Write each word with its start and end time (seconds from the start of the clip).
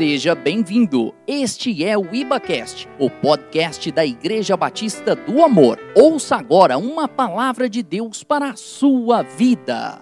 Seja 0.00 0.34
bem-vindo. 0.34 1.14
Este 1.26 1.84
é 1.84 1.94
o 1.94 2.14
IbaCast, 2.14 2.88
o 2.98 3.10
podcast 3.10 3.92
da 3.92 4.02
Igreja 4.02 4.56
Batista 4.56 5.14
do 5.14 5.44
Amor. 5.44 5.78
Ouça 5.94 6.36
agora 6.36 6.78
uma 6.78 7.06
palavra 7.06 7.68
de 7.68 7.82
Deus 7.82 8.24
para 8.24 8.48
a 8.48 8.56
sua 8.56 9.20
vida. 9.20 10.00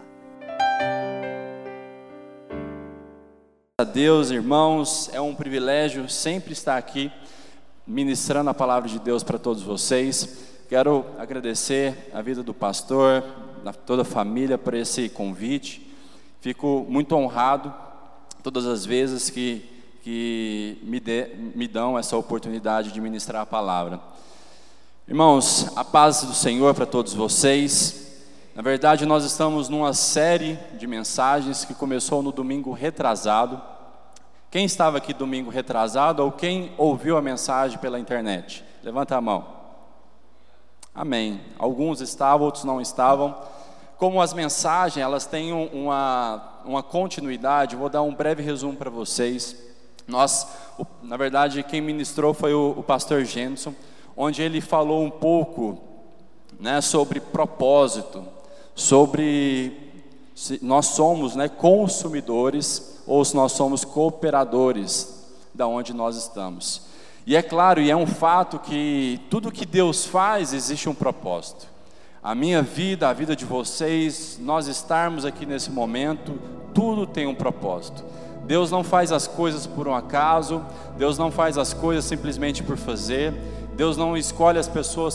A 3.77 3.83
Deus, 3.83 4.31
irmãos, 4.31 5.11
é 5.13 5.21
um 5.21 5.35
privilégio 5.35 6.09
sempre 6.09 6.53
estar 6.53 6.77
aqui 6.77 7.11
ministrando 7.85 8.51
a 8.51 8.55
palavra 8.55 8.89
de 8.89 9.01
Deus 9.01 9.25
para 9.25 9.37
todos 9.37 9.65
vocês. 9.65 10.63
Quero 10.69 11.05
agradecer 11.19 12.09
a 12.15 12.23
vida 12.23 12.45
do 12.45 12.55
pastor, 12.55 13.25
toda 13.85 14.03
a 14.03 14.05
família 14.05 14.57
por 14.57 14.75
esse 14.75 15.09
convite. 15.09 15.93
Fico 16.41 16.87
muito 16.89 17.17
honrado 17.17 17.75
todas 18.45 18.65
as 18.65 18.87
vezes 18.87 19.29
que 19.29 19.77
que 20.03 20.79
me, 20.83 21.01
dê, 21.01 21.35
me 21.55 21.69
dão 21.69 21.99
essa 21.99 22.17
oportunidade 22.17 22.93
de 22.93 23.01
ministrar 23.01 23.43
a 23.43 23.47
palavra. 23.47 24.01
Irmãos, 25.07 25.71
a 25.75 25.85
paz 25.85 26.23
do 26.23 26.35
Senhor 26.35 26.75
para 26.75 26.85
todos 26.85 27.15
vocês. 27.15 28.09
Na 28.55 28.63
verdade, 28.63 29.07
nós 29.07 29.25
estamos 29.25 29.69
numa 29.69 29.95
série 29.95 30.59
de 30.79 30.87
mensagens 30.87 31.65
que 31.65 31.73
começou 31.73 32.23
no 32.23 32.33
domingo 32.33 32.73
retrasado. 32.73 33.61
Quem 34.51 34.65
estava 34.65 34.99
aqui 34.99 35.15
domingo 35.15 35.51
retrasado 35.51 36.23
ou 36.25 36.33
quem 36.33 36.73
ouviu 36.77 37.17
a 37.17 37.23
mensagem 37.23 37.79
pela 37.79 37.99
internet? 37.99 38.65
Levanta 38.83 39.17
a 39.17 39.21
mão. 39.21 39.47
Amém. 40.95 41.41
Alguns 41.59 42.01
estavam, 42.01 42.47
outros 42.47 42.65
não 42.65 42.81
estavam. 42.81 43.37
Como 43.97 44.21
as 44.21 44.33
mensagens, 44.33 45.03
elas 45.03 45.27
têm 45.27 45.53
uma, 45.53 46.61
uma 46.65 46.83
continuidade, 46.83 47.77
vou 47.77 47.89
dar 47.89 48.03
um 48.03 48.15
breve 48.15 48.43
resumo 48.43 48.77
para 48.77 48.91
vocês. 48.91 49.68
Nós, 50.09 50.47
na 51.03 51.19
verdade, 51.19 51.63
quem 51.63 51.83
ministrou 51.83 52.33
foi 52.33 52.55
o, 52.55 52.75
o 52.79 52.83
pastor 52.83 53.25
Jenson, 53.25 53.75
onde 54.17 54.41
ele 54.41 54.61
falou 54.61 55.05
um 55.05 55.11
pouco 55.11 55.79
né, 56.59 56.81
sobre 56.81 57.21
propósito, 57.21 58.25
sobre 58.75 59.89
se 60.35 60.59
nós 60.63 60.87
somos 60.87 61.37
né, 61.37 61.47
consumidores 61.47 63.03
ou 63.07 63.23
se 63.23 63.37
nós 63.37 63.53
somos 63.53 63.85
cooperadores 63.85 65.27
da 65.55 65.67
onde 65.67 65.93
nós 65.93 66.17
estamos. 66.17 66.83
E 67.27 67.37
é 67.37 67.43
claro, 67.43 67.79
e 67.79 67.91
é 67.91 67.97
um 67.97 68.07
fato 68.07 68.59
que 68.59 69.21
tudo 69.29 69.53
que 69.53 69.67
Deus 69.67 70.07
faz 70.07 70.55
existe 70.55 70.89
um 70.89 70.95
propósito. 70.95 71.67
A 72.23 72.35
minha 72.35 72.63
vida, 72.63 73.09
a 73.09 73.13
vida 73.13 73.37
de 73.37 73.45
vocês, 73.45 74.39
nós 74.41 74.67
estarmos 74.69 75.27
aqui 75.27 75.45
nesse 75.45 75.71
momento, 75.71 76.41
tudo 76.73 77.07
tem 77.07 77.27
um 77.27 77.35
propósito. 77.35 78.03
Deus 78.49 78.71
não 78.71 78.83
faz 78.83 79.13
as 79.13 79.27
coisas 79.27 79.67
por 79.67 79.87
um 79.87 79.95
acaso, 79.95 80.63
Deus 80.97 81.19
não 81.19 81.31
faz 81.31 81.59
as 81.59 81.75
coisas 81.75 82.07
simplesmente 82.07 82.63
por 82.63 82.79
fazer, 82.79 83.35
Deus 83.77 83.95
não 83.95 84.17
escolhe 84.17 84.59
as 84.59 84.67
pessoas 84.67 85.15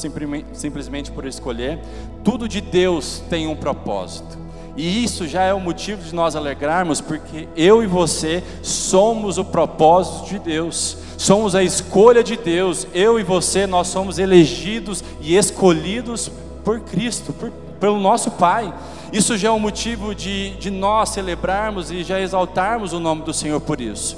simplesmente 0.54 1.12
por 1.12 1.26
escolher, 1.26 1.80
tudo 2.24 2.48
de 2.48 2.62
Deus 2.62 3.24
tem 3.32 3.48
um 3.48 3.56
propósito. 3.56 4.38
E 4.78 5.04
isso 5.04 5.28
já 5.28 5.42
é 5.42 5.54
o 5.54 5.60
motivo 5.60 6.04
de 6.04 6.14
nós 6.14 6.36
alegrarmos, 6.36 7.02
porque 7.02 7.48
eu 7.56 7.84
e 7.84 7.88
você 7.88 8.44
somos 8.62 9.40
o 9.40 9.46
propósito 9.46 10.30
de 10.30 10.38
Deus, 10.38 10.98
somos 11.18 11.56
a 11.56 11.64
escolha 11.64 12.24
de 12.24 12.38
Deus, 12.38 12.86
eu 12.94 13.20
e 13.20 13.24
você, 13.24 13.66
nós 13.66 13.88
somos 13.88 14.20
elegidos 14.20 15.04
e 15.20 15.36
escolhidos 15.36 16.32
por 16.64 16.82
Cristo, 16.82 17.34
por, 17.34 17.52
pelo 17.84 18.00
nosso 18.00 18.32
Pai. 18.32 18.74
Isso 19.12 19.38
já 19.38 19.50
é 19.50 19.52
um 19.52 19.60
motivo 19.60 20.16
de, 20.16 20.52
de 20.52 20.72
nós 20.72 21.10
celebrarmos 21.10 21.92
e 21.92 22.02
já 22.02 22.18
exaltarmos 22.22 22.94
o 22.94 23.00
nome 23.00 23.24
do 23.24 23.34
Senhor 23.34 23.60
por 23.60 23.82
isso. 23.82 24.18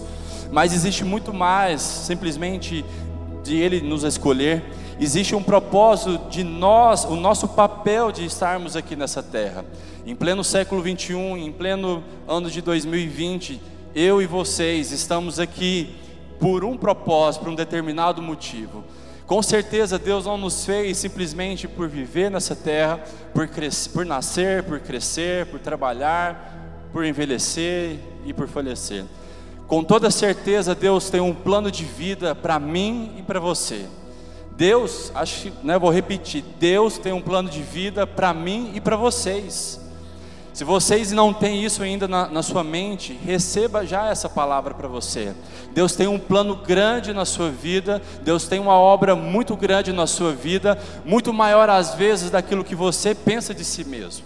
Mas 0.51 0.71
existe 0.71 1.03
muito 1.03 1.33
mais, 1.33 1.81
simplesmente 1.81 2.85
de 3.43 3.55
Ele 3.55 3.81
nos 3.81 4.03
escolher. 4.03 4.63
Existe 4.99 5.33
um 5.33 5.41
propósito 5.41 6.29
de 6.29 6.43
nós, 6.43 7.05
o 7.05 7.15
nosso 7.15 7.47
papel 7.47 8.11
de 8.11 8.23
estarmos 8.23 8.75
aqui 8.75 8.95
nessa 8.95 9.23
terra. 9.23 9.65
Em 10.05 10.15
pleno 10.15 10.43
século 10.43 10.83
21, 10.83 11.35
em 11.35 11.51
pleno 11.51 12.03
ano 12.27 12.51
de 12.51 12.61
2020, 12.61 13.59
eu 13.95 14.21
e 14.21 14.27
vocês 14.27 14.91
estamos 14.91 15.39
aqui 15.39 15.95
por 16.39 16.63
um 16.63 16.77
propósito, 16.77 17.41
por 17.41 17.49
um 17.49 17.55
determinado 17.55 18.21
motivo. 18.21 18.83
Com 19.25 19.41
certeza 19.41 19.97
Deus 19.97 20.25
não 20.25 20.37
nos 20.37 20.65
fez 20.65 20.97
simplesmente 20.97 21.67
por 21.67 21.87
viver 21.87 22.29
nessa 22.29 22.55
terra, 22.55 23.03
por, 23.33 23.47
crescer, 23.47 23.89
por 23.89 24.05
nascer, 24.05 24.63
por 24.63 24.79
crescer, 24.79 25.47
por 25.47 25.59
trabalhar, 25.59 26.87
por 26.91 27.03
envelhecer 27.03 27.97
e 28.23 28.33
por 28.33 28.47
falecer. 28.47 29.03
Com 29.67 29.83
toda 29.83 30.11
certeza 30.11 30.75
Deus 30.75 31.09
tem 31.09 31.21
um 31.21 31.33
plano 31.33 31.71
de 31.71 31.83
vida 31.83 32.35
para 32.35 32.59
mim 32.59 33.15
e 33.17 33.23
para 33.23 33.39
você. 33.39 33.87
Deus, 34.55 35.11
acho, 35.15 35.51
né, 35.63 35.77
vou 35.77 35.89
repetir, 35.89 36.43
Deus 36.59 36.97
tem 36.97 37.11
um 37.11 37.21
plano 37.21 37.49
de 37.49 37.61
vida 37.61 38.05
para 38.05 38.33
mim 38.33 38.71
e 38.75 38.79
para 38.79 38.95
vocês. 38.95 39.84
Se 40.55 40.63
vocês 40.63 41.11
não 41.11 41.33
têm 41.33 41.65
isso 41.65 41.83
ainda 41.83 42.07
na, 42.07 42.29
na 42.29 42.41
sua 42.41 42.63
mente, 42.63 43.11
receba 43.11 43.85
já 43.85 44.07
essa 44.07 44.29
palavra 44.29 44.73
para 44.73 44.87
você. 44.87 45.35
Deus 45.73 45.97
tem 45.97 46.07
um 46.07 46.17
plano 46.17 46.55
grande 46.55 47.11
na 47.11 47.25
sua 47.25 47.49
vida, 47.49 48.01
Deus 48.21 48.47
tem 48.47 48.57
uma 48.57 48.75
obra 48.75 49.17
muito 49.17 49.53
grande 49.57 49.91
na 49.91 50.07
sua 50.07 50.31
vida, 50.31 50.81
muito 51.03 51.33
maior 51.33 51.69
às 51.69 51.95
vezes 51.95 52.29
daquilo 52.29 52.63
que 52.63 52.73
você 52.73 53.13
pensa 53.13 53.53
de 53.53 53.65
si 53.65 53.83
mesmo. 53.83 54.23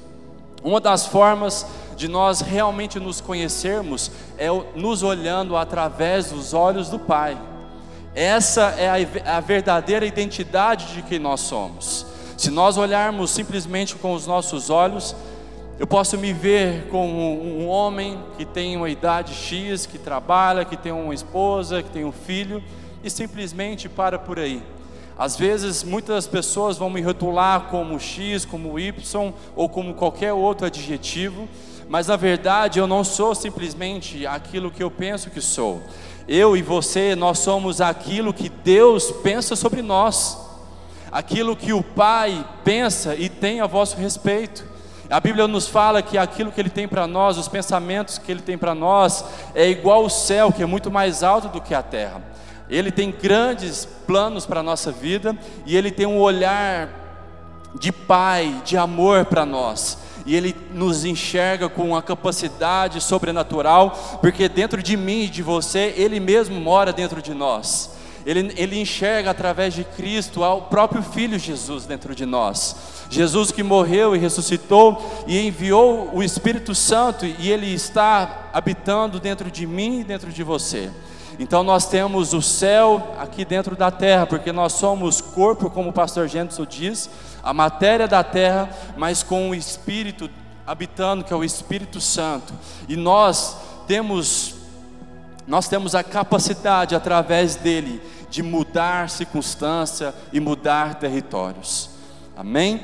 Uma 0.64 0.80
das 0.80 1.08
formas 1.08 1.66
de 1.98 2.08
nós 2.08 2.42
realmente 2.42 3.00
nos 3.00 3.20
conhecermos 3.20 4.12
é 4.38 4.50
nos 4.76 5.02
olhando 5.02 5.58
através 5.58 6.30
dos 6.30 6.54
olhos 6.54 6.90
do 6.90 7.00
Pai. 7.00 7.36
Essa 8.14 8.76
é 8.78 8.88
a, 8.88 9.38
a 9.38 9.40
verdadeira 9.40 10.06
identidade 10.06 10.94
de 10.94 11.02
quem 11.02 11.18
nós 11.18 11.40
somos. 11.40 12.06
Se 12.38 12.52
nós 12.52 12.78
olharmos 12.78 13.32
simplesmente 13.32 13.96
com 13.96 14.14
os 14.14 14.28
nossos 14.28 14.70
olhos, 14.70 15.16
eu 15.80 15.88
posso 15.88 16.18
me 16.18 16.34
ver 16.34 16.90
como 16.90 17.42
um 17.42 17.66
homem 17.70 18.20
que 18.38 18.44
tem 18.44 18.76
uma 18.76 18.90
idade 18.90 19.34
X, 19.34 19.86
que 19.86 19.98
trabalha, 19.98 20.66
que 20.66 20.76
tem 20.76 20.92
uma 20.92 21.14
esposa, 21.14 21.82
que 21.82 21.90
tem 21.90 22.04
um 22.04 22.12
filho, 22.12 22.62
e 23.02 23.10
simplesmente 23.10 23.88
para 23.88 24.20
por 24.20 24.38
aí. 24.38 24.62
Às 25.18 25.38
vezes, 25.38 25.82
muitas 25.82 26.28
pessoas 26.28 26.78
vão 26.78 26.90
me 26.90 27.02
rotular 27.02 27.68
como 27.70 27.98
X, 27.98 28.44
como 28.44 28.78
Y, 28.78 29.34
ou 29.56 29.70
como 29.70 29.94
qualquer 29.94 30.34
outro 30.34 30.68
adjetivo, 30.68 31.48
mas 31.88 32.08
na 32.08 32.18
verdade 32.18 32.78
eu 32.78 32.86
não 32.86 33.02
sou 33.02 33.34
simplesmente 33.34 34.28
aquilo 34.28 34.70
que 34.70 34.84
eu 34.84 34.92
penso 34.92 35.30
que 35.30 35.40
sou. 35.40 35.82
Eu 36.28 36.58
e 36.58 36.62
você, 36.62 37.16
nós 37.16 37.40
somos 37.40 37.80
aquilo 37.80 38.34
que 38.34 38.50
Deus 38.50 39.12
pensa 39.24 39.56
sobre 39.56 39.82
nós, 39.82 40.38
aquilo 41.10 41.56
que 41.56 41.72
o 41.72 41.82
Pai 41.82 42.46
pensa 42.66 43.16
e 43.16 43.30
tem 43.30 43.62
a 43.62 43.66
vosso 43.66 43.96
respeito. 43.96 44.79
A 45.10 45.20
Bíblia 45.20 45.48
nos 45.48 45.68
fala 45.68 46.04
que 46.04 46.20
aquilo 46.20 46.52
que 46.52 46.62
Ele 46.62 46.70
tem 46.70 46.88
para 46.88 47.08
nós, 47.08 47.38
os 47.38 47.48
pensamentos 47.48 48.20
que 48.20 48.32
Ele 48.32 48.42
tem 48.42 48.58
para 48.58 48.76
nós, 48.76 49.26
é 49.56 49.68
igual 49.68 50.04
ao 50.04 50.10
céu, 50.10 50.52
que 50.52 50.62
é 50.62 50.68
muito 50.68 50.92
mais 50.92 51.24
alto 51.24 51.48
do 51.48 51.60
que 51.60 51.74
a 51.74 51.82
terra. 51.82 52.22
Ele 52.70 52.92
tem 52.92 53.12
grandes 53.12 53.86
planos 54.06 54.46
para 54.46 54.60
a 54.60 54.64
nossa 54.64 54.92
vida 54.92 55.36
e 55.66 55.76
Ele 55.76 55.90
tem 55.90 56.06
um 56.06 56.20
olhar 56.20 56.90
de 57.74 57.92
Pai, 57.92 58.62
de 58.64 58.78
amor 58.78 59.26
para 59.26 59.48
nós. 59.48 59.98
E 60.28 60.36
Ele 60.36 60.56
nos 60.72 61.04
enxerga 61.04 61.68
com 61.68 61.90
uma 61.90 62.04
capacidade 62.04 63.02
sobrenatural, 63.02 64.20
porque 64.22 64.48
dentro 64.48 64.84
de 64.84 64.96
mim 64.96 65.24
e 65.24 65.28
de 65.28 65.42
você, 65.42 65.92
Ele 65.98 66.20
mesmo 66.20 66.60
mora 66.60 66.94
dentro 66.94 67.20
de 67.20 67.34
nós. 67.34 67.98
Ele, 68.30 68.54
ele 68.58 68.80
enxerga 68.80 69.32
através 69.32 69.74
de 69.74 69.84
Cristo 69.84 70.44
ao 70.44 70.62
próprio 70.62 71.02
Filho 71.02 71.40
Jesus 71.40 71.88
dentro 71.88 72.14
de 72.14 72.28
nós. 72.28 72.76
Jesus 73.10 73.52
que 73.52 73.64
morreu 73.64 74.16
e 74.16 74.20
ressuscitou 74.20 75.24
e 75.26 75.48
enviou 75.48 76.12
o 76.14 76.22
Espírito 76.22 76.76
Santo 76.76 77.26
e 77.26 77.50
ele 77.50 77.74
está 77.74 78.52
habitando 78.54 79.20
dentro 79.20 79.50
de 79.50 79.66
mim 79.66 80.02
e 80.02 80.04
dentro 80.04 80.32
de 80.32 80.44
você. 80.44 80.92
Então 81.40 81.64
nós 81.64 81.88
temos 81.88 82.32
o 82.32 82.40
céu 82.40 83.16
aqui 83.18 83.44
dentro 83.44 83.76
da 83.76 83.90
terra, 83.90 84.28
porque 84.28 84.52
nós 84.52 84.74
somos 84.74 85.22
corpo, 85.22 85.68
como 85.68 85.90
o 85.90 85.94
pastor 85.94 86.28
Gênesis 86.28 86.68
diz, 86.70 87.10
a 87.42 87.52
matéria 87.52 88.08
da 88.08 88.24
terra, 88.24 88.70
mas 88.96 89.24
com 89.24 89.50
o 89.50 89.56
Espírito 89.56 90.30
habitando, 90.68 91.24
que 91.24 91.34
é 91.34 91.36
o 91.36 91.44
Espírito 91.44 92.00
Santo. 92.00 92.54
E 92.88 92.96
nós 92.96 93.58
temos 93.88 94.54
nós 95.48 95.68
temos 95.68 95.96
a 95.96 96.04
capacidade 96.04 96.94
através 96.94 97.56
dele 97.56 98.00
de 98.30 98.44
mudar 98.44 99.10
circunstância 99.10 100.14
e 100.32 100.40
mudar 100.40 100.96
territórios. 100.96 101.90
Amém? 102.36 102.82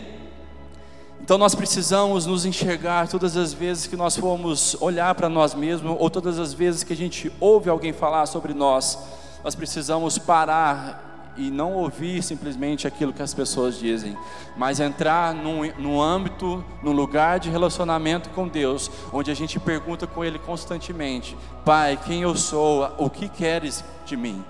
Então 1.22 1.38
nós 1.38 1.56
precisamos 1.56 2.26
nos 2.26 2.46
enxergar 2.46 3.08
todas 3.08 3.36
as 3.36 3.54
vezes 3.54 3.88
que 3.88 3.96
nós 3.96 4.16
formos 4.16 4.76
olhar 4.80 5.16
para 5.16 5.30
nós 5.30 5.56
mesmos, 5.56 5.96
ou 6.00 6.10
todas 6.10 6.38
as 6.38 6.54
vezes 6.54 6.84
que 6.84 6.94
a 6.94 6.96
gente 6.96 7.32
ouve 7.40 7.70
alguém 7.70 7.94
falar 7.94 8.26
sobre 8.26 8.54
nós, 8.54 8.98
nós 9.44 9.56
precisamos 9.56 10.18
parar 10.18 11.34
e 11.38 11.50
não 11.50 11.74
ouvir 11.74 12.24
simplesmente 12.24 12.88
aquilo 12.88 13.12
que 13.12 13.22
as 13.22 13.34
pessoas 13.34 13.78
dizem, 13.78 14.18
mas 14.56 14.80
entrar 14.80 15.34
num, 15.34 15.62
num 15.78 16.02
âmbito, 16.02 16.64
num 16.82 16.92
lugar 16.92 17.40
de 17.40 17.50
relacionamento 17.50 18.30
com 18.30 18.48
Deus, 18.48 18.90
onde 19.12 19.32
a 19.32 19.34
gente 19.34 19.60
pergunta 19.60 20.08
com 20.08 20.24
Ele 20.24 20.40
constantemente: 20.40 21.36
Pai, 21.66 22.00
quem 22.06 22.22
eu 22.22 22.36
sou? 22.36 22.90
O 22.98 23.10
que 23.10 23.28
queres 23.28 23.84
de 24.06 24.16
mim? 24.16 24.44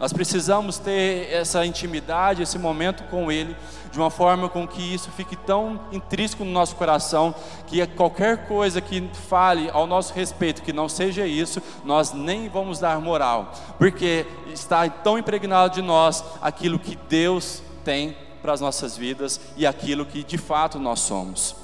Nós 0.00 0.14
precisamos 0.14 0.78
ter 0.78 1.30
essa 1.30 1.64
intimidade, 1.66 2.42
esse 2.42 2.58
momento 2.58 3.02
com 3.10 3.30
Ele, 3.30 3.54
de 3.92 3.98
uma 3.98 4.08
forma 4.08 4.48
com 4.48 4.66
que 4.66 4.80
isso 4.80 5.10
fique 5.10 5.36
tão 5.36 5.78
intrínseco 5.92 6.42
no 6.42 6.50
nosso 6.50 6.74
coração, 6.74 7.34
que 7.66 7.86
qualquer 7.88 8.46
coisa 8.46 8.80
que 8.80 9.06
fale 9.28 9.68
ao 9.70 9.86
nosso 9.86 10.14
respeito 10.14 10.62
que 10.62 10.72
não 10.72 10.88
seja 10.88 11.26
isso, 11.26 11.62
nós 11.84 12.14
nem 12.14 12.48
vamos 12.48 12.78
dar 12.78 12.98
moral, 12.98 13.52
porque 13.76 14.26
está 14.50 14.88
tão 14.88 15.18
impregnado 15.18 15.74
de 15.74 15.82
nós 15.82 16.24
aquilo 16.40 16.78
que 16.78 16.96
Deus 17.06 17.62
tem 17.84 18.16
para 18.40 18.54
as 18.54 18.60
nossas 18.62 18.96
vidas 18.96 19.38
e 19.54 19.66
aquilo 19.66 20.06
que 20.06 20.24
de 20.24 20.38
fato 20.38 20.78
nós 20.78 21.00
somos. 21.00 21.54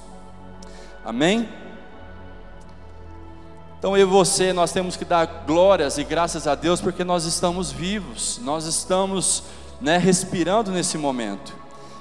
Amém? 1.03 1.49
Então 3.79 3.97
eu 3.97 4.07
e 4.07 4.11
você, 4.11 4.53
nós 4.53 4.73
temos 4.73 4.97
que 4.97 5.05
dar 5.05 5.45
glórias 5.47 5.99
e 5.99 6.05
graças 6.05 6.47
a 6.47 6.55
Deus 6.55 6.81
porque 6.81 7.05
nós 7.05 7.25
estamos 7.25 7.71
vivos, 7.71 8.41
nós 8.43 8.65
estamos 8.65 9.43
né, 9.81 9.99
respirando 9.99 10.71
nesse 10.71 10.97
momento. 10.97 11.55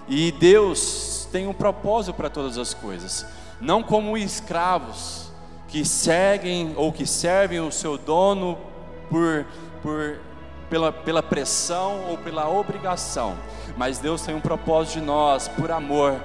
E 0.07 0.31
Deus 0.31 1.27
tem 1.31 1.47
um 1.47 1.53
propósito 1.53 2.13
para 2.13 2.29
todas 2.29 2.57
as 2.57 2.73
coisas, 2.73 3.25
não 3.59 3.83
como 3.83 4.17
escravos 4.17 5.31
que 5.67 5.83
seguem 5.83 6.73
ou 6.77 6.93
que 6.93 7.05
servem 7.05 7.59
o 7.59 7.71
seu 7.71 7.97
dono 7.97 8.57
por, 9.09 9.45
por 9.81 10.19
pela, 10.69 10.91
pela 10.91 11.23
pressão 11.23 12.05
ou 12.09 12.17
pela 12.17 12.49
obrigação, 12.49 13.35
mas 13.77 13.99
Deus 13.99 14.21
tem 14.21 14.35
um 14.35 14.41
propósito 14.41 14.99
de 14.99 15.05
nós 15.05 15.47
por 15.47 15.71
amor 15.71 16.19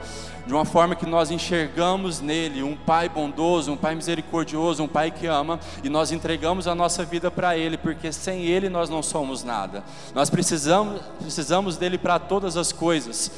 de 0.50 0.55
uma 0.55 0.64
forma 0.64 0.97
que 0.97 1.06
nós 1.06 1.31
enxergamos 1.31 2.20
nele 2.20 2.61
um 2.61 2.75
Pai 2.75 3.08
bondoso, 3.08 3.70
um 3.70 3.76
Pai 3.76 3.94
misericordioso, 3.94 4.82
um 4.82 4.88
Pai 4.88 5.12
que 5.12 5.29
ama, 5.29 5.61
e 5.85 5.88
nós 5.88 6.11
entregamos 6.11 6.67
a 6.67 6.75
nossa 6.75 7.05
vida 7.05 7.31
para 7.31 7.56
Ele, 7.56 7.79
porque 7.79 8.11
sem 8.11 8.47
Ele 8.47 8.69
nós 8.69 8.91
não 8.91 9.00
somos 9.00 9.44
nada. 9.44 9.85
Nós 10.12 10.29
precisamos, 10.29 11.00
precisamos 11.20 11.76
dele 11.76 11.97
para 11.97 12.19
todas 12.19 12.56
as 12.56 12.73
coisas. 12.73 13.31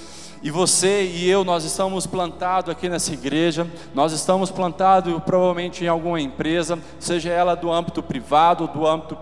E 0.43 0.51
você 0.51 1.05
e 1.05 1.29
eu, 1.29 1.45
nós 1.45 1.65
estamos 1.65 2.07
plantados 2.07 2.71
aqui 2.71 2.89
nessa 2.89 3.13
igreja, 3.13 3.71
nós 3.95 4.15
estamos 4.15 4.51
plantados 4.51 5.23
provavelmente 5.23 5.85
em 5.85 5.89
alguma 5.89 6.19
empresa, 6.19 6.79
seja 6.99 7.29
ela 7.29 7.55
do 7.55 7.71
âmbito 7.71 8.03
privado, 8.03 8.67
do 8.69 8.87
âmbito 8.87 9.19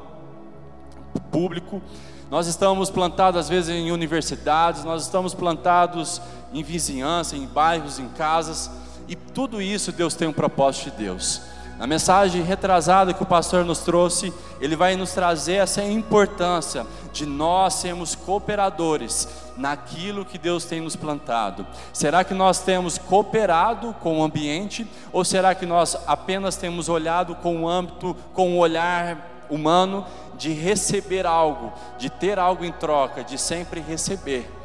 público. 1.32 1.82
Nós 2.30 2.46
estamos 2.46 2.88
plantados 2.88 3.40
às 3.40 3.48
vezes 3.48 3.70
em 3.74 3.90
universidades, 3.90 4.84
nós 4.84 5.02
estamos 5.02 5.34
plantados 5.34 6.22
em 6.52 6.62
vizinhança, 6.62 7.36
em 7.36 7.46
bairros, 7.46 7.98
em 7.98 8.08
casas, 8.08 8.70
e 9.08 9.16
tudo 9.16 9.60
isso 9.60 9.92
Deus 9.92 10.14
tem 10.14 10.28
um 10.28 10.32
propósito 10.32 10.90
de 10.90 11.04
Deus. 11.04 11.42
Na 11.80 11.86
mensagem 11.86 12.42
retrasada 12.42 13.14
que 13.14 13.22
o 13.22 13.26
pastor 13.26 13.64
nos 13.64 13.78
trouxe, 13.78 14.30
ele 14.60 14.76
vai 14.76 14.96
nos 14.96 15.12
trazer 15.12 15.54
essa 15.54 15.82
importância 15.82 16.86
de 17.10 17.24
nós 17.24 17.72
sermos 17.72 18.14
cooperadores 18.14 19.26
naquilo 19.56 20.26
que 20.26 20.36
Deus 20.36 20.66
tem 20.66 20.82
nos 20.82 20.94
plantado. 20.94 21.66
Será 21.90 22.22
que 22.22 22.34
nós 22.34 22.60
temos 22.60 22.98
cooperado 22.98 23.94
com 23.94 24.20
o 24.20 24.22
ambiente 24.22 24.86
ou 25.10 25.24
será 25.24 25.54
que 25.54 25.64
nós 25.64 25.96
apenas 26.06 26.54
temos 26.54 26.90
olhado 26.90 27.34
com 27.36 27.62
o 27.62 27.68
âmbito, 27.68 28.14
com 28.34 28.52
o 28.52 28.58
olhar 28.58 29.46
humano 29.48 30.06
de 30.36 30.52
receber 30.52 31.24
algo, 31.26 31.72
de 31.98 32.10
ter 32.10 32.38
algo 32.38 32.62
em 32.62 32.72
troca, 32.72 33.24
de 33.24 33.38
sempre 33.38 33.80
receber? 33.80 34.59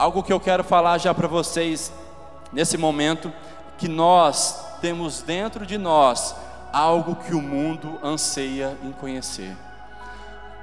Algo 0.00 0.22
que 0.22 0.32
eu 0.32 0.40
quero 0.40 0.64
falar 0.64 0.96
já 0.96 1.12
para 1.12 1.28
vocês 1.28 1.92
nesse 2.54 2.78
momento, 2.78 3.30
que 3.76 3.86
nós 3.86 4.58
temos 4.80 5.20
dentro 5.20 5.66
de 5.66 5.76
nós 5.76 6.34
algo 6.72 7.16
que 7.16 7.34
o 7.34 7.42
mundo 7.42 7.98
anseia 8.02 8.78
em 8.82 8.92
conhecer. 8.92 9.54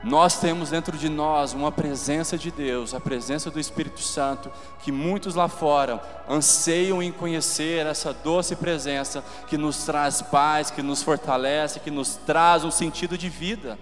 Nós 0.04 0.40
temos 0.40 0.72
dentro 0.72 0.98
de 0.98 1.08
nós 1.08 1.54
uma 1.54 1.72
presença 1.72 2.36
de 2.36 2.50
Deus, 2.50 2.96
a 2.96 3.00
presença 3.00 3.52
do 3.52 3.60
Espírito 3.60 4.02
Santo, 4.02 4.52
que 4.80 4.92
muitos 4.92 5.36
lá 5.36 5.48
fora 5.48 6.02
anseiam 6.28 7.04
em 7.04 7.12
conhecer 7.12 7.86
essa 7.86 8.12
doce 8.12 8.56
presença 8.56 9.24
que 9.48 9.56
nos 9.56 9.84
traz 9.84 10.20
paz, 10.20 10.72
que 10.72 10.82
nos 10.82 11.04
fortalece, 11.04 11.80
que 11.80 11.92
nos 11.92 12.16
traz 12.16 12.64
um 12.64 12.72
sentido 12.72 13.16
de 13.16 13.30
vida. 13.30 13.78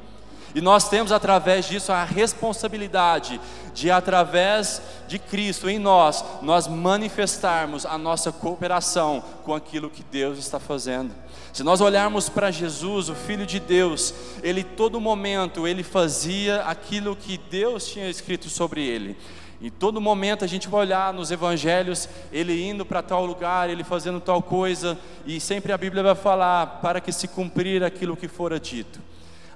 E 0.56 0.62
nós 0.62 0.88
temos 0.88 1.12
através 1.12 1.66
disso 1.66 1.92
a 1.92 2.06
responsabilidade 2.06 3.42
de, 3.74 3.92
através 3.92 4.82
de 5.06 5.20
Cristo 5.20 5.70
em 5.70 5.78
nós, 5.78 6.24
nós 6.42 6.66
manifestarmos 6.66 7.86
a 7.86 7.98
nossa 7.98 8.32
cooperação 8.32 9.22
com 9.44 9.54
aquilo 9.54 9.90
que 9.90 10.02
Deus 10.02 10.38
está 10.40 10.58
fazendo. 10.58 11.12
Se 11.52 11.62
nós 11.62 11.82
olharmos 11.82 12.30
para 12.30 12.52
Jesus, 12.52 13.10
o 13.10 13.16
Filho 13.16 13.46
de 13.46 13.60
Deus, 13.60 14.14
ele 14.42 14.64
todo 14.64 15.02
momento 15.02 15.68
ele 15.68 15.84
fazia 15.84 16.62
aquilo 16.62 17.18
que 17.18 17.38
Deus 17.38 17.88
tinha 17.88 18.10
escrito 18.10 18.50
sobre 18.50 18.82
ele. 18.82 19.18
Em 19.62 19.70
todo 19.70 20.00
momento 20.00 20.46
a 20.46 20.48
gente 20.48 20.70
vai 20.70 20.82
olhar 20.82 21.14
nos 21.14 21.32
evangelhos, 21.32 22.08
ele 22.32 22.66
indo 22.66 22.86
para 22.86 23.02
tal 23.02 23.26
lugar, 23.26 23.70
ele 23.70 23.84
fazendo 23.84 24.22
tal 24.22 24.42
coisa, 24.42 24.98
e 25.26 25.38
sempre 25.38 25.74
a 25.74 25.78
Bíblia 25.78 26.02
vai 26.02 26.16
falar 26.16 26.80
para 26.82 27.02
que 27.02 27.12
se 27.12 27.28
cumprir 27.28 27.84
aquilo 27.84 28.16
que 28.16 28.30
fora 28.30 28.58
dito. 28.58 29.02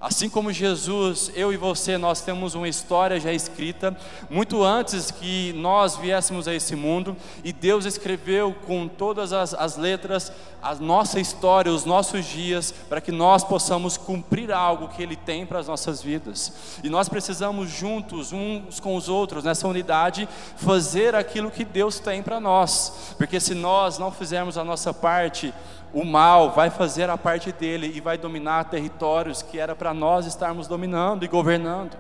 Assim 0.02 0.30
como 0.30 0.50
Jesus, 0.50 1.30
eu 1.36 1.52
e 1.52 1.58
você, 1.58 1.98
nós 1.98 2.22
temos 2.22 2.56
uma 2.56 2.70
história 2.70 3.20
já 3.20 3.34
escrita, 3.34 3.96
muito 4.30 4.64
antes 4.64 5.12
que 5.12 5.52
nós 5.54 5.98
viéssemos 5.98 6.48
a 6.48 6.54
esse 6.54 6.74
mundo, 6.74 7.18
e 7.44 7.52
Deus 7.52 7.84
escreveu 7.84 8.56
com 8.66 8.88
todas 8.88 9.34
as, 9.34 9.54
as 9.54 9.76
letras 9.76 10.32
a 10.62 10.76
nossa 10.76 11.20
história, 11.20 11.72
os 11.72 11.86
nossos 11.86 12.26
dias, 12.26 12.74
para 12.88 13.02
que 13.02 13.12
nós 13.12 13.44
possamos 13.44 13.98
cumprir 13.98 14.52
algo 14.52 14.90
que 14.90 15.02
Ele 15.04 15.16
tem 15.16 15.46
para 15.46 15.60
as 15.60 15.68
nossas 15.68 16.02
vidas. 16.02 16.54
E 16.84 16.90
nós 16.90 17.10
precisamos 17.10 17.70
juntos, 17.70 18.32
uns 18.32 18.80
com 18.80 18.96
os 18.96 19.10
outros, 19.10 19.44
nessa 19.44 19.68
unidade, 19.68 20.28
fazer 20.58 21.14
aquilo 21.16 21.52
que 21.52 21.66
Deus 21.66 22.00
tem 22.00 22.24
para 22.24 22.40
nós, 22.40 23.14
porque 23.18 23.40
se 23.40 23.54
nós 23.54 23.98
não 23.98 24.12
fizermos 24.12 24.58
a 24.58 24.64
nossa 24.64 24.94
parte, 24.94 25.54
o 25.94 26.04
mal 26.04 26.52
vai 26.52 26.70
fazer 26.70 27.10
a 27.10 27.18
parte 27.18 27.52
dele 27.52 27.92
e 27.94 28.00
vai 28.00 28.18
dominar 28.18 28.66
territórios 28.66 29.42
que 29.42 29.60
era 29.60 29.76
para 29.76 29.94
nós 29.94 30.26
estarmos 30.26 30.68
dominando 30.68 31.24
e 31.24 31.28
governando. 31.28 31.98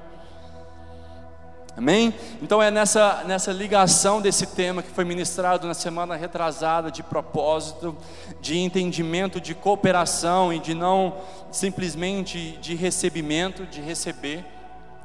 Amém? 1.79 2.13
Então 2.41 2.61
é 2.61 2.69
nessa, 2.69 3.23
nessa 3.25 3.53
ligação 3.53 4.21
desse 4.21 4.47
tema 4.47 4.83
que 4.83 4.91
foi 4.91 5.05
ministrado 5.05 5.65
na 5.65 5.73
semana 5.73 6.13
retrasada, 6.15 6.91
de 6.91 7.01
propósito, 7.01 7.95
de 8.41 8.57
entendimento, 8.57 9.39
de 9.39 9.55
cooperação 9.55 10.51
e 10.51 10.59
de 10.59 10.73
não 10.73 11.15
simplesmente 11.51 12.57
de 12.61 12.75
recebimento, 12.75 13.65
de 13.65 13.79
receber. 13.79 14.45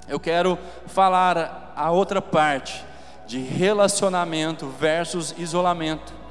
Eu 0.09 0.19
quero 0.19 0.59
falar 0.87 1.73
a 1.77 1.93
outra 1.93 2.21
parte, 2.21 2.85
de 3.25 3.39
relacionamento 3.39 4.67
versus 4.67 5.33
isolamento. 5.39 6.24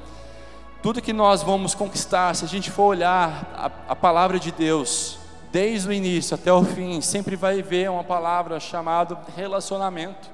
Tudo 0.84 1.00
que 1.00 1.14
nós 1.14 1.42
vamos 1.42 1.74
conquistar, 1.74 2.36
se 2.36 2.44
a 2.44 2.46
gente 2.46 2.70
for 2.70 2.82
olhar 2.82 3.50
a, 3.56 3.92
a 3.92 3.96
palavra 3.96 4.38
de 4.38 4.52
Deus, 4.52 5.16
desde 5.50 5.88
o 5.88 5.92
início 5.94 6.34
até 6.34 6.52
o 6.52 6.62
fim, 6.62 7.00
sempre 7.00 7.36
vai 7.36 7.62
ver 7.62 7.90
uma 7.90 8.04
palavra 8.04 8.60
chamada 8.60 9.18
relacionamento. 9.34 10.28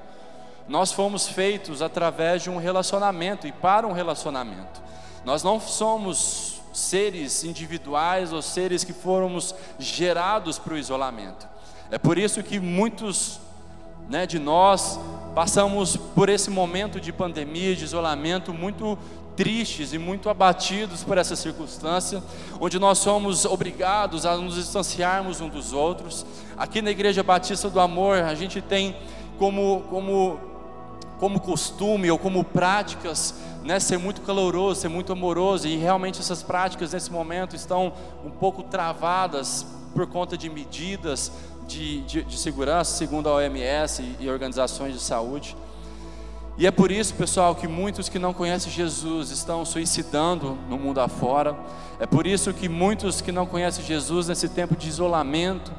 Nós 0.67 0.91
fomos 0.91 1.25
feitos 1.25 1.81
através 1.81 2.43
de 2.43 2.49
um 2.49 2.57
relacionamento 2.57 3.47
e 3.47 3.51
para 3.53 3.87
um 3.87 3.93
relacionamento. 3.93 4.81
Nós 5.23 5.41
não 5.41 5.57
somos 5.57 6.61
seres 6.73 7.45
individuais 7.45 8.33
ou 8.33 8.41
seres 8.41 8.83
que 8.83 8.91
fomos 8.91 9.55
gerados 9.79 10.59
para 10.59 10.73
o 10.73 10.77
isolamento. 10.77 11.47
É 11.89 11.97
por 11.97 12.17
isso 12.17 12.43
que 12.43 12.59
muitos 12.59 13.39
né, 14.09 14.25
de 14.25 14.37
nós 14.37 14.99
passamos 15.33 15.95
por 15.95 16.27
esse 16.27 16.49
momento 16.49 16.99
de 16.99 17.13
pandemia, 17.13 17.73
de 17.73 17.85
isolamento 17.85 18.53
muito 18.53 18.99
tristes 19.35 19.93
e 19.93 19.97
muito 19.97 20.29
abatidos 20.29 21.03
por 21.03 21.17
essa 21.17 21.35
circunstância, 21.35 22.21
onde 22.59 22.77
nós 22.79 22.97
somos 22.97 23.45
obrigados 23.45 24.25
a 24.25 24.35
nos 24.37 24.55
distanciarmos 24.55 25.41
um 25.41 25.49
dos 25.49 25.73
outros. 25.73 26.25
Aqui 26.57 26.81
na 26.81 26.91
Igreja 26.91 27.23
Batista 27.23 27.69
do 27.69 27.79
Amor, 27.79 28.17
a 28.19 28.35
gente 28.35 28.61
tem 28.61 28.95
como, 29.37 29.83
como, 29.89 30.39
como 31.19 31.39
costume 31.39 32.11
ou 32.11 32.17
como 32.17 32.43
práticas 32.43 33.35
né, 33.63 33.79
ser 33.79 33.97
muito 33.97 34.21
caloroso, 34.21 34.81
ser 34.81 34.89
muito 34.89 35.11
amoroso, 35.13 35.67
e 35.67 35.77
realmente 35.77 36.19
essas 36.19 36.43
práticas 36.43 36.93
nesse 36.93 37.11
momento 37.11 37.55
estão 37.55 37.93
um 38.25 38.29
pouco 38.29 38.63
travadas 38.63 39.65
por 39.93 40.07
conta 40.07 40.37
de 40.37 40.49
medidas 40.49 41.31
de, 41.67 42.01
de, 42.01 42.23
de 42.23 42.37
segurança, 42.37 42.97
segundo 42.97 43.29
a 43.29 43.35
OMS 43.35 44.01
e, 44.01 44.25
e 44.25 44.29
organizações 44.29 44.93
de 44.93 44.99
saúde. 44.99 45.55
E 46.57 46.67
é 46.67 46.71
por 46.71 46.91
isso, 46.91 47.13
pessoal, 47.15 47.55
que 47.55 47.67
muitos 47.67 48.09
que 48.09 48.19
não 48.19 48.33
conhecem 48.33 48.71
Jesus 48.71 49.31
estão 49.31 49.65
suicidando 49.65 50.57
no 50.69 50.77
mundo 50.77 50.99
afora. 50.99 51.55
É 51.99 52.05
por 52.05 52.27
isso 52.27 52.53
que 52.53 52.67
muitos 52.67 53.21
que 53.21 53.31
não 53.31 53.45
conhecem 53.45 53.83
Jesus 53.83 54.27
nesse 54.27 54.49
tempo 54.49 54.75
de 54.75 54.87
isolamento 54.87 55.71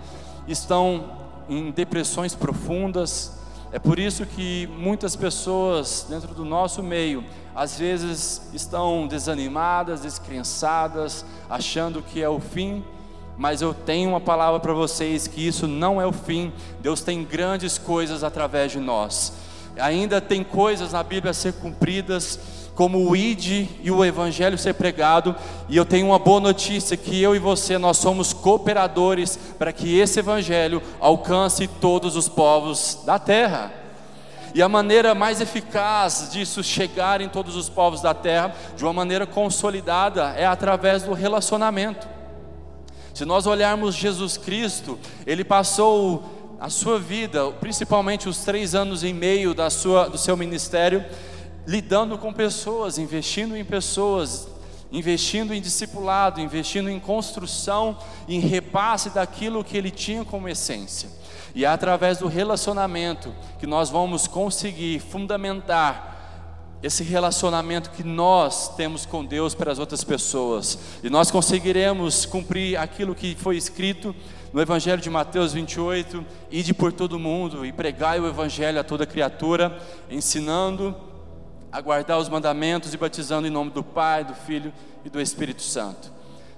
estão 0.48 1.20
em 1.48 1.70
depressões 1.70 2.34
profundas, 2.34 3.32
É 3.74 3.78
por 3.78 3.98
isso 3.98 4.26
que 4.26 4.68
muitas 4.76 5.16
pessoas 5.16 6.04
dentro 6.06 6.34
do 6.34 6.44
nosso 6.44 6.82
meio, 6.82 7.24
às 7.54 7.78
vezes 7.78 8.42
estão 8.52 9.06
desanimadas, 9.06 10.02
descrençadas, 10.02 11.24
achando 11.48 12.02
que 12.02 12.22
é 12.22 12.28
o 12.28 12.38
fim, 12.38 12.84
mas 13.34 13.62
eu 13.62 13.72
tenho 13.72 14.10
uma 14.10 14.20
palavra 14.20 14.60
para 14.60 14.74
vocês 14.74 15.26
que 15.26 15.46
isso 15.46 15.66
não 15.66 15.98
é 15.98 16.06
o 16.06 16.12
fim. 16.12 16.52
Deus 16.82 17.00
tem 17.00 17.24
grandes 17.24 17.78
coisas 17.78 18.22
através 18.22 18.72
de 18.72 18.78
nós. 18.78 19.32
Ainda 19.78 20.20
tem 20.20 20.44
coisas 20.44 20.92
na 20.92 21.02
Bíblia 21.02 21.30
a 21.30 21.34
ser 21.34 21.54
cumpridas, 21.54 22.38
como 22.74 23.08
o 23.08 23.14
ID 23.14 23.68
e 23.82 23.90
o 23.90 24.04
Evangelho 24.04 24.56
ser 24.56 24.74
pregado, 24.74 25.34
e 25.68 25.76
eu 25.76 25.84
tenho 25.84 26.06
uma 26.06 26.18
boa 26.18 26.40
notícia: 26.40 26.96
que 26.96 27.20
eu 27.20 27.34
e 27.34 27.38
você, 27.38 27.78
nós 27.78 27.98
somos 27.98 28.32
cooperadores 28.32 29.38
para 29.58 29.72
que 29.72 29.98
esse 29.98 30.18
Evangelho 30.18 30.82
alcance 31.00 31.66
todos 31.66 32.16
os 32.16 32.28
povos 32.28 33.00
da 33.04 33.18
terra. 33.18 33.72
E 34.54 34.60
a 34.60 34.68
maneira 34.68 35.14
mais 35.14 35.40
eficaz 35.40 36.28
disso 36.30 36.62
chegar 36.62 37.22
em 37.22 37.28
todos 37.28 37.56
os 37.56 37.70
povos 37.70 38.02
da 38.02 38.12
terra, 38.12 38.54
de 38.76 38.84
uma 38.84 38.92
maneira 38.92 39.26
consolidada, 39.26 40.34
é 40.36 40.44
através 40.44 41.02
do 41.02 41.14
relacionamento. 41.14 42.06
Se 43.14 43.24
nós 43.24 43.46
olharmos 43.46 43.94
Jesus 43.94 44.36
Cristo, 44.36 44.98
ele 45.26 45.44
passou 45.44 46.41
a 46.62 46.70
sua 46.70 46.96
vida, 46.96 47.50
principalmente 47.50 48.28
os 48.28 48.44
três 48.44 48.72
anos 48.72 49.02
e 49.02 49.12
meio 49.12 49.52
da 49.52 49.68
sua, 49.68 50.08
do 50.08 50.16
seu 50.16 50.36
ministério, 50.36 51.04
lidando 51.66 52.16
com 52.16 52.32
pessoas, 52.32 52.98
investindo 52.98 53.56
em 53.56 53.64
pessoas, 53.64 54.46
investindo 54.92 55.52
em 55.52 55.60
discipulado, 55.60 56.40
investindo 56.40 56.88
em 56.88 57.00
construção, 57.00 57.98
em 58.28 58.38
repasse 58.38 59.10
daquilo 59.10 59.64
que 59.64 59.76
ele 59.76 59.90
tinha 59.90 60.24
como 60.24 60.48
essência. 60.48 61.08
E 61.52 61.64
é 61.64 61.68
através 61.68 62.18
do 62.18 62.28
relacionamento 62.28 63.34
que 63.58 63.66
nós 63.66 63.90
vamos 63.90 64.28
conseguir 64.28 65.00
fundamentar 65.00 66.12
esse 66.80 67.02
relacionamento 67.02 67.90
que 67.90 68.04
nós 68.04 68.68
temos 68.76 69.04
com 69.04 69.24
Deus 69.24 69.52
para 69.52 69.72
as 69.72 69.80
outras 69.80 70.04
pessoas. 70.04 70.78
E 71.02 71.10
nós 71.10 71.28
conseguiremos 71.28 72.24
cumprir 72.24 72.76
aquilo 72.76 73.16
que 73.16 73.34
foi 73.34 73.56
escrito 73.56 74.14
no 74.52 74.60
Evangelho 74.60 75.00
de 75.00 75.08
Mateus 75.08 75.52
28, 75.54 76.24
ide 76.50 76.74
por 76.74 76.92
todo 76.92 77.18
mundo 77.18 77.64
e 77.64 77.72
pregai 77.72 78.20
o 78.20 78.26
Evangelho 78.26 78.78
a 78.78 78.84
toda 78.84 79.06
criatura, 79.06 79.80
ensinando 80.10 80.94
a 81.70 81.80
guardar 81.80 82.18
os 82.18 82.28
mandamentos 82.28 82.92
e 82.92 82.98
batizando 82.98 83.46
em 83.46 83.50
nome 83.50 83.70
do 83.70 83.82
Pai, 83.82 84.24
do 84.24 84.34
Filho 84.34 84.70
e 85.04 85.08
do 85.08 85.18
Espírito 85.18 85.62
Santo. 85.62 86.12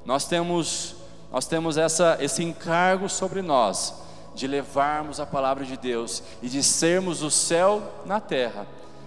Nós 0.05 0.27
temos, 0.27 0.97
nós 1.31 1.47
temos 1.47 1.77
essa, 1.77 2.19
esse 2.21 2.43
encargo 2.43 3.09
sobre 3.09 3.41
nós 3.41 3.95
de 4.35 4.49
levarmos 4.49 5.21
a 5.21 5.27
palavra 5.27 5.65
de 5.65 5.77
Deus 5.77 6.21
e 6.43 6.49
de 6.49 6.65
sermos 6.65 7.23
o 7.23 7.31
céu 7.31 8.03
na 8.05 8.19
terra. 8.19 8.67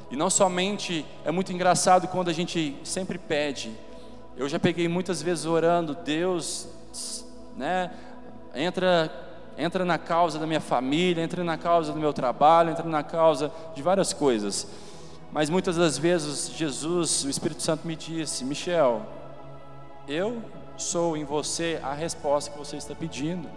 E 0.09 0.15
não 0.15 0.29
somente, 0.29 1.05
é 1.25 1.31
muito 1.31 1.51
engraçado 1.51 2.07
quando 2.07 2.29
a 2.29 2.33
gente 2.33 2.77
sempre 2.85 3.17
pede. 3.17 3.69
Eu 4.37 4.47
já 4.47 4.57
peguei 4.57 4.87
muitas 4.87 5.21
vezes 5.21 5.45
orando, 5.45 5.93
Deus, 5.93 6.69
né, 7.57 7.91
entra 8.53 9.11
entra 9.57 9.83
na 9.83 9.97
causa 9.97 10.37
da 10.37 10.45
minha 10.45 10.61
família, 10.61 11.23
entra 11.23 11.43
na 11.43 11.57
causa 11.57 11.91
do 11.91 11.99
meu 11.99 12.13
trabalho, 12.13 12.69
entra 12.69 12.87
na 12.87 13.01
causa 13.01 13.51
de 13.73 13.81
várias 13.81 14.13
coisas. 14.13 14.67
Mas 15.31 15.49
muitas 15.49 15.75
das 15.75 15.97
vezes 15.97 16.51
Jesus, 16.51 17.23
o 17.23 17.29
Espírito 17.29 17.61
Santo 17.61 17.87
me 17.87 17.95
disse: 17.95 18.45
Michel, 18.45 19.01
eu 20.07 20.41
sou 20.77 21.17
em 21.17 21.25
você 21.25 21.79
a 21.83 21.93
resposta 21.93 22.51
que 22.51 22.57
você 22.57 22.77
está 22.77 22.93
pedindo. 22.93 23.49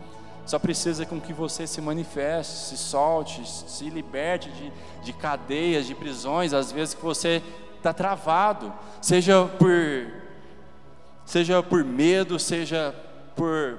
Só 0.47 0.59
precisa 0.59 1.07
com 1.07 1.21
que 1.21 1.33
você 1.33 1.67
se 1.67 1.81
manifeste, 1.81 2.53
se 2.53 2.77
solte, 2.77 3.47
se 3.47 3.89
liberte 3.89 4.51
de, 4.51 4.73
de 5.05 5.13
cadeias, 5.13 5.87
de 5.87 5.95
prisões, 5.95 6.53
às 6.53 6.73
vezes 6.73 6.95
que 6.95 7.03
você 7.03 7.43
está 7.77 7.93
travado, 7.93 8.73
seja 9.01 9.45
por, 9.45 9.71
seja 11.25 11.63
por 11.63 11.85
medo, 11.85 12.39
seja 12.39 12.93
por, 13.37 13.79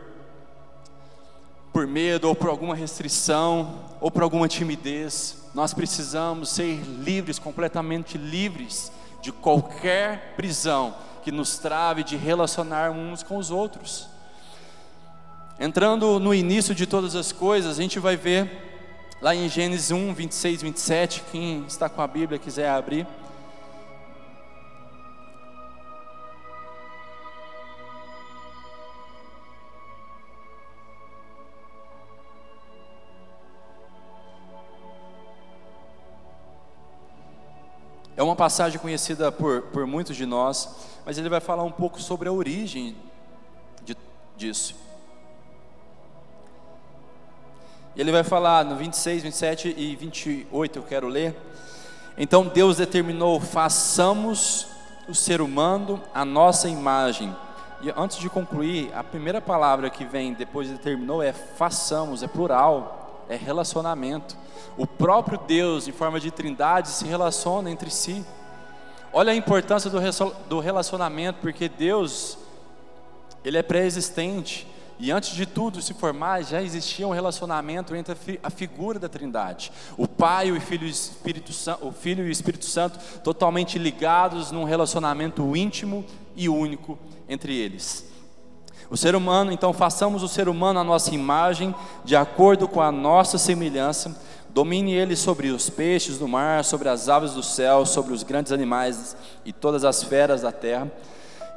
por 1.72 1.88
medo 1.88 2.28
ou 2.28 2.36
por 2.36 2.50
alguma 2.50 2.76
restrição, 2.76 3.80
ou 4.00 4.12
por 4.12 4.24
alguma 4.24 4.48
timidez. 4.48 5.38
Nós 5.54 5.74
precisamos 5.74 6.50
ser 6.50 6.82
livres, 7.00 7.40
completamente 7.40 8.18
livres 8.18 8.92
de 9.22 9.32
qualquer 9.32 10.34
prisão 10.36 10.94
que 11.24 11.32
nos 11.32 11.58
trave 11.60 12.04
de 12.04 12.18
relacionar 12.18 12.92
uns 12.92 13.24
com 13.24 13.38
os 13.38 13.52
outros. 13.52 14.08
Entrando 15.60 16.20
no 16.20 16.34
início 16.34 16.74
de 16.74 16.88
todas 16.88 17.16
as 17.16 17.32
coisas, 17.32 17.78
a 17.78 17.82
gente 17.82 18.00
vai 18.00 18.18
ver 18.18 18.50
lá 19.22 19.36
em 19.36 19.48
Gênesis 19.48 19.92
1, 19.92 20.14
26, 20.14 20.62
27. 20.64 21.24
Quem 21.32 21.64
está 21.68 21.88
com 21.88 22.02
a 22.02 22.08
Bíblia 22.08 22.40
quiser 22.40 22.70
abrir. 22.70 23.06
Passagem 38.42 38.80
conhecida 38.80 39.32
por, 39.32 39.62
por 39.62 39.86
muitos 39.86 40.16
de 40.16 40.26
nós, 40.26 40.68
mas 41.06 41.16
ele 41.16 41.30
vai 41.30 41.40
falar 41.40 41.62
um 41.62 41.72
pouco 41.72 42.02
sobre 42.02 42.28
a 42.28 42.32
origem 42.32 42.96
de, 43.84 43.96
disso. 44.36 44.76
Ele 47.96 48.12
vai 48.12 48.24
falar 48.24 48.66
no 48.66 48.76
26, 48.76 49.22
27 49.22 49.76
e 49.78 49.96
28, 49.96 50.80
eu 50.80 50.82
quero 50.82 51.08
ler. 51.08 51.40
Então 52.18 52.48
Deus 52.48 52.78
determinou: 52.78 53.40
façamos 53.40 54.66
o 55.08 55.14
ser 55.14 55.40
humano 55.40 56.02
a 56.12 56.26
nossa 56.26 56.68
imagem. 56.68 57.36
E 57.84 57.94
antes 57.96 58.18
de 58.18 58.28
concluir, 58.28 58.92
a 58.96 59.04
primeira 59.04 59.40
palavra 59.40 59.88
que 59.88 60.04
vem 60.04 60.34
depois 60.34 60.68
de 60.68 60.74
determinou 60.74 61.22
é 61.22 61.32
façamos, 61.32 62.24
é 62.24 62.28
plural, 62.28 63.01
é 63.32 63.38
relacionamento. 63.38 64.36
O 64.78 64.86
próprio 64.86 65.40
Deus, 65.48 65.88
em 65.88 65.92
forma 65.92 66.20
de 66.20 66.30
trindade, 66.32 66.90
se 66.90 67.06
relaciona 67.06 67.72
entre 67.72 67.90
si. 67.90 68.26
Olha 69.14 69.32
a 69.32 69.36
importância 69.36 69.90
do 69.90 70.60
relacionamento, 70.60 71.40
porque 71.42 71.70
Deus, 71.70 72.38
Ele 73.44 73.58
é 73.58 73.64
pré-existente. 73.64 74.68
E 75.00 75.12
antes 75.12 75.34
de 75.34 75.46
tudo 75.46 75.82
se 75.82 75.94
formar, 75.94 76.44
já 76.44 76.62
existia 76.62 77.08
um 77.08 77.12
relacionamento 77.12 77.96
entre 77.96 78.40
a 78.44 78.50
figura 78.50 79.00
da 79.00 79.10
Trindade. 79.10 79.72
O 79.98 80.08
Pai, 80.08 80.52
o 80.52 80.62
Filho 80.62 80.86
e 80.86 80.92
Espírito 80.92 81.52
o 81.82 81.92
Filho 81.92 82.26
e 82.26 82.30
o 82.30 82.32
Espírito 82.32 82.66
Santo 82.66 83.00
totalmente 83.24 83.80
ligados 83.80 84.52
num 84.52 84.64
relacionamento 84.64 85.56
íntimo 85.56 86.06
e 86.36 86.48
único 86.48 87.00
entre 87.28 87.56
eles. 87.56 88.11
O 88.92 88.98
ser 88.98 89.16
humano, 89.16 89.52
então 89.52 89.74
façamos 89.74 90.22
o 90.22 90.28
ser 90.28 90.48
humano 90.48 90.80
a 90.80 90.84
nossa 90.84 91.16
imagem, 91.16 91.74
de 92.06 92.16
acordo 92.16 92.68
com 92.68 92.82
a 92.82 92.92
nossa 92.92 93.40
semelhança, 93.40 94.16
Domine 94.54 94.92
ele 94.92 95.16
sobre 95.16 95.50
os 95.50 95.70
peixes 95.70 96.18
do 96.18 96.28
mar, 96.28 96.66
sobre 96.66 96.90
as 96.90 97.08
aves 97.08 97.32
do 97.32 97.42
céu, 97.42 97.86
sobre 97.86 98.14
os 98.14 98.22
grandes 98.22 98.52
animais 98.52 99.16
e 99.46 99.54
todas 99.54 99.86
as 99.86 100.04
feras 100.04 100.42
da 100.42 100.52
terra, 100.52 100.92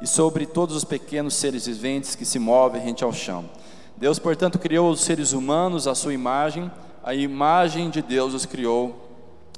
e 0.01 0.07
sobre 0.07 0.45
todos 0.45 0.77
os 0.77 0.85
pequenos 0.85 1.33
seres 1.33 1.65
viventes 1.65 2.15
que 2.15 2.23
se 2.23 2.39
movem 2.39 2.81
rente 2.81 3.03
ao 3.03 3.11
chão. 3.11 3.49
Deus, 3.97 4.17
portanto, 4.17 4.57
criou 4.57 4.89
os 4.89 5.01
seres 5.01 5.33
humanos 5.33 5.87
à 5.87 5.95
sua 5.95 6.13
imagem, 6.13 6.71
a 7.03 7.13
imagem 7.13 7.89
de 7.89 8.01
Deus 8.01 8.33
os 8.33 8.45
criou, 8.45 9.09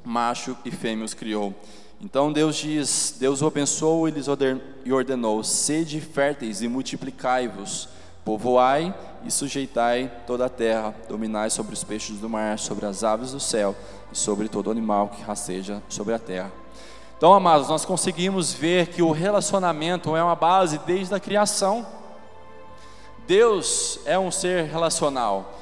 macho 0.04 0.56
e 0.64 0.72
fêmea 0.72 1.04
os 1.04 1.14
criou. 1.14 1.54
Então 2.00 2.32
Deus 2.32 2.56
diz: 2.56 3.16
Deus 3.18 3.42
o 3.42 3.46
abençoou 3.46 4.08
e 4.84 4.92
ordenou: 4.92 5.42
sede 5.42 6.00
férteis 6.00 6.62
e 6.62 6.68
multiplicai-vos 6.68 7.88
Povoai 8.28 8.94
e 9.24 9.30
sujeitai 9.30 10.12
toda 10.26 10.44
a 10.44 10.48
terra, 10.50 10.94
dominai 11.08 11.48
sobre 11.48 11.72
os 11.72 11.82
peixes 11.82 12.18
do 12.18 12.28
mar, 12.28 12.58
sobre 12.58 12.84
as 12.84 13.02
aves 13.02 13.32
do 13.32 13.40
céu 13.40 13.74
e 14.12 14.18
sobre 14.18 14.50
todo 14.50 14.70
animal 14.70 15.08
que 15.08 15.22
rasteja 15.22 15.82
sobre 15.88 16.12
a 16.12 16.18
terra. 16.18 16.52
Então, 17.16 17.32
amados, 17.32 17.70
nós 17.70 17.86
conseguimos 17.86 18.52
ver 18.52 18.88
que 18.88 19.00
o 19.00 19.12
relacionamento 19.12 20.14
é 20.14 20.22
uma 20.22 20.36
base 20.36 20.76
desde 20.80 21.14
a 21.14 21.18
criação. 21.18 21.86
Deus 23.26 23.98
é 24.04 24.18
um 24.18 24.30
ser 24.30 24.64
relacional. 24.64 25.57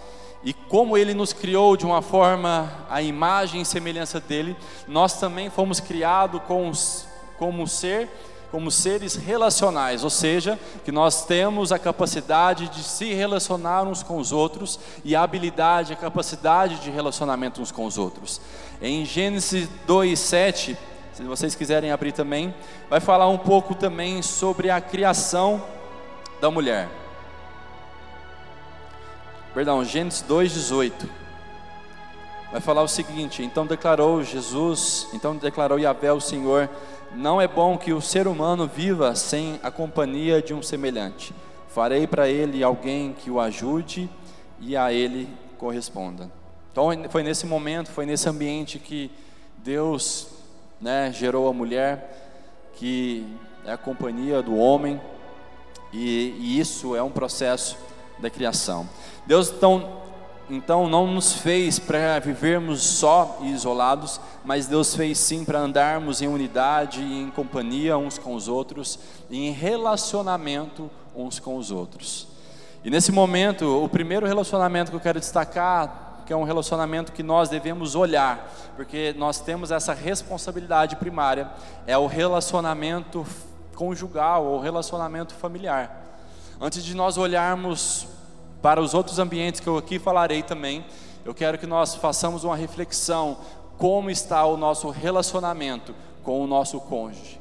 E 0.46 0.52
como 0.52 0.96
Ele 0.96 1.12
nos 1.12 1.32
criou 1.32 1.76
de 1.76 1.84
uma 1.84 2.00
forma, 2.00 2.72
a 2.88 3.02
imagem 3.02 3.62
e 3.62 3.64
semelhança 3.64 4.20
dEle, 4.20 4.56
nós 4.86 5.18
também 5.18 5.50
fomos 5.50 5.80
criados 5.80 6.40
como, 7.36 7.66
ser 7.66 8.08
como 8.52 8.70
seres 8.70 9.16
relacionais, 9.16 10.04
ou 10.04 10.08
seja, 10.08 10.56
que 10.84 10.92
nós 10.92 11.24
temos 11.24 11.72
a 11.72 11.80
capacidade 11.80 12.68
de 12.68 12.84
se 12.84 13.12
relacionar 13.12 13.82
uns 13.82 14.04
com 14.04 14.18
os 14.18 14.30
outros 14.30 14.78
e 15.04 15.16
a 15.16 15.22
habilidade, 15.24 15.92
a 15.92 15.96
capacidade 15.96 16.76
de 16.76 16.92
relacionamento 16.92 17.60
uns 17.60 17.72
com 17.72 17.84
os 17.84 17.98
outros. 17.98 18.40
Em 18.80 19.04
Gênesis 19.04 19.68
2:7, 19.84 20.76
se 21.12 21.24
vocês 21.24 21.56
quiserem 21.56 21.90
abrir 21.90 22.12
também, 22.12 22.54
vai 22.88 23.00
falar 23.00 23.26
um 23.26 23.38
pouco 23.38 23.74
também 23.74 24.22
sobre 24.22 24.70
a 24.70 24.80
criação 24.80 25.60
da 26.40 26.52
mulher. 26.52 27.05
Perdão, 29.56 29.82
Gênesis 29.82 30.22
2:18. 30.28 31.08
vai 32.52 32.60
falar 32.60 32.82
o 32.82 32.88
seguinte: 32.88 33.42
então 33.42 33.66
declarou 33.66 34.22
Jesus, 34.22 35.08
então 35.14 35.34
declarou 35.34 35.78
Yahvé 35.78 36.12
o 36.12 36.20
Senhor, 36.20 36.68
não 37.14 37.40
é 37.40 37.48
bom 37.48 37.78
que 37.78 37.90
o 37.90 38.02
ser 38.02 38.28
humano 38.28 38.66
viva 38.66 39.14
sem 39.14 39.58
a 39.62 39.70
companhia 39.70 40.42
de 40.42 40.52
um 40.52 40.62
semelhante. 40.62 41.34
Farei 41.68 42.06
para 42.06 42.28
ele 42.28 42.62
alguém 42.62 43.14
que 43.14 43.30
o 43.30 43.40
ajude 43.40 44.10
e 44.60 44.76
a 44.76 44.92
ele 44.92 45.26
corresponda. 45.56 46.30
Então 46.70 46.90
foi 47.08 47.22
nesse 47.22 47.46
momento, 47.46 47.90
foi 47.90 48.04
nesse 48.04 48.28
ambiente 48.28 48.78
que 48.78 49.10
Deus 49.56 50.28
né, 50.78 51.10
gerou 51.14 51.48
a 51.48 51.52
mulher, 51.54 52.68
que 52.74 53.26
é 53.64 53.72
a 53.72 53.78
companhia 53.78 54.42
do 54.42 54.54
homem, 54.54 55.00
e, 55.94 56.34
e 56.38 56.60
isso 56.60 56.94
é 56.94 57.02
um 57.02 57.10
processo 57.10 57.78
da 58.18 58.30
criação. 58.30 58.88
Deus 59.26 59.50
então, 59.50 60.00
então 60.48 60.88
não 60.88 61.06
nos 61.06 61.32
fez 61.32 61.78
para 61.78 62.18
vivermos 62.18 62.82
só 62.82 63.38
e 63.42 63.50
isolados, 63.50 64.20
mas 64.44 64.66
Deus 64.66 64.94
fez 64.94 65.18
sim 65.18 65.44
para 65.44 65.58
andarmos 65.58 66.22
em 66.22 66.28
unidade 66.28 67.02
e 67.02 67.22
em 67.22 67.30
companhia 67.30 67.98
uns 67.98 68.18
com 68.18 68.34
os 68.34 68.48
outros, 68.48 68.98
e 69.28 69.48
em 69.48 69.50
relacionamento 69.50 70.90
uns 71.14 71.38
com 71.38 71.56
os 71.56 71.70
outros. 71.70 72.28
E 72.84 72.90
nesse 72.90 73.10
momento, 73.10 73.82
o 73.82 73.88
primeiro 73.88 74.26
relacionamento 74.26 74.90
que 74.90 74.96
eu 74.96 75.00
quero 75.00 75.18
destacar 75.18 76.06
que 76.26 76.32
é 76.32 76.36
um 76.36 76.42
relacionamento 76.42 77.12
que 77.12 77.22
nós 77.22 77.48
devemos 77.48 77.94
olhar, 77.94 78.52
porque 78.74 79.14
nós 79.16 79.38
temos 79.38 79.70
essa 79.70 79.94
responsabilidade 79.94 80.96
primária, 80.96 81.48
é 81.86 81.96
o 81.96 82.06
relacionamento 82.06 83.24
conjugal 83.76 84.44
ou 84.44 84.60
relacionamento 84.60 85.32
familiar. 85.34 86.05
Antes 86.60 86.82
de 86.82 86.94
nós 86.94 87.18
olharmos 87.18 88.06
para 88.62 88.80
os 88.80 88.94
outros 88.94 89.18
ambientes 89.18 89.60
que 89.60 89.66
eu 89.66 89.76
aqui 89.76 89.98
falarei 89.98 90.42
também, 90.42 90.86
eu 91.22 91.34
quero 91.34 91.58
que 91.58 91.66
nós 91.66 91.94
façamos 91.94 92.44
uma 92.44 92.56
reflexão 92.56 93.36
como 93.76 94.10
está 94.10 94.44
o 94.46 94.56
nosso 94.56 94.88
relacionamento 94.88 95.94
com 96.22 96.42
o 96.42 96.46
nosso 96.46 96.80
cônjuge. 96.80 97.38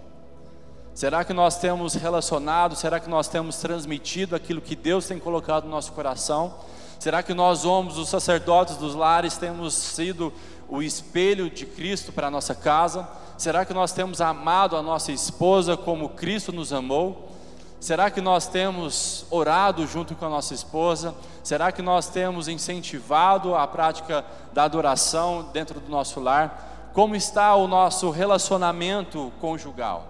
Será 0.93 1.23
que 1.23 1.33
nós 1.33 1.57
temos 1.57 1.93
relacionado? 1.93 2.75
Será 2.75 2.99
que 2.99 3.09
nós 3.09 3.27
temos 3.29 3.57
transmitido 3.57 4.35
aquilo 4.35 4.61
que 4.61 4.75
Deus 4.75 5.05
tem 5.07 5.17
colocado 5.17 5.63
no 5.63 5.71
nosso 5.71 5.93
coração? 5.93 6.53
Será 6.99 7.23
que 7.23 7.33
nós, 7.33 7.63
homens, 7.63 7.97
os 7.97 8.09
sacerdotes 8.09 8.75
dos 8.75 8.95
lares, 8.95 9.37
temos 9.37 9.73
sido 9.73 10.31
o 10.67 10.81
espelho 10.81 11.49
de 11.49 11.65
Cristo 11.65 12.11
para 12.11 12.27
a 12.27 12.31
nossa 12.31 12.53
casa? 12.53 13.07
Será 13.37 13.65
que 13.65 13.73
nós 13.73 13.93
temos 13.93 14.19
amado 14.19 14.75
a 14.75 14.81
nossa 14.81 15.11
esposa 15.11 15.77
como 15.77 16.09
Cristo 16.09 16.51
nos 16.51 16.73
amou? 16.73 17.34
Será 17.79 18.09
que 18.09 18.21
nós 18.21 18.47
temos 18.47 19.25
orado 19.29 19.85
junto 19.85 20.15
com 20.15 20.25
a 20.25 20.29
nossa 20.29 20.53
esposa? 20.53 21.13
Será 21.43 21.71
que 21.71 21.81
nós 21.81 22.07
temos 22.07 22.47
incentivado 22.47 23.53
a 23.53 23.67
prática 23.67 24.25
da 24.53 24.63
adoração 24.63 25.49
dentro 25.53 25.79
do 25.79 25.89
nosso 25.89 26.19
lar? 26.19 26.91
Como 26.93 27.15
está 27.15 27.53
o 27.55 27.67
nosso 27.67 28.09
relacionamento 28.09 29.31
conjugal? 29.39 30.07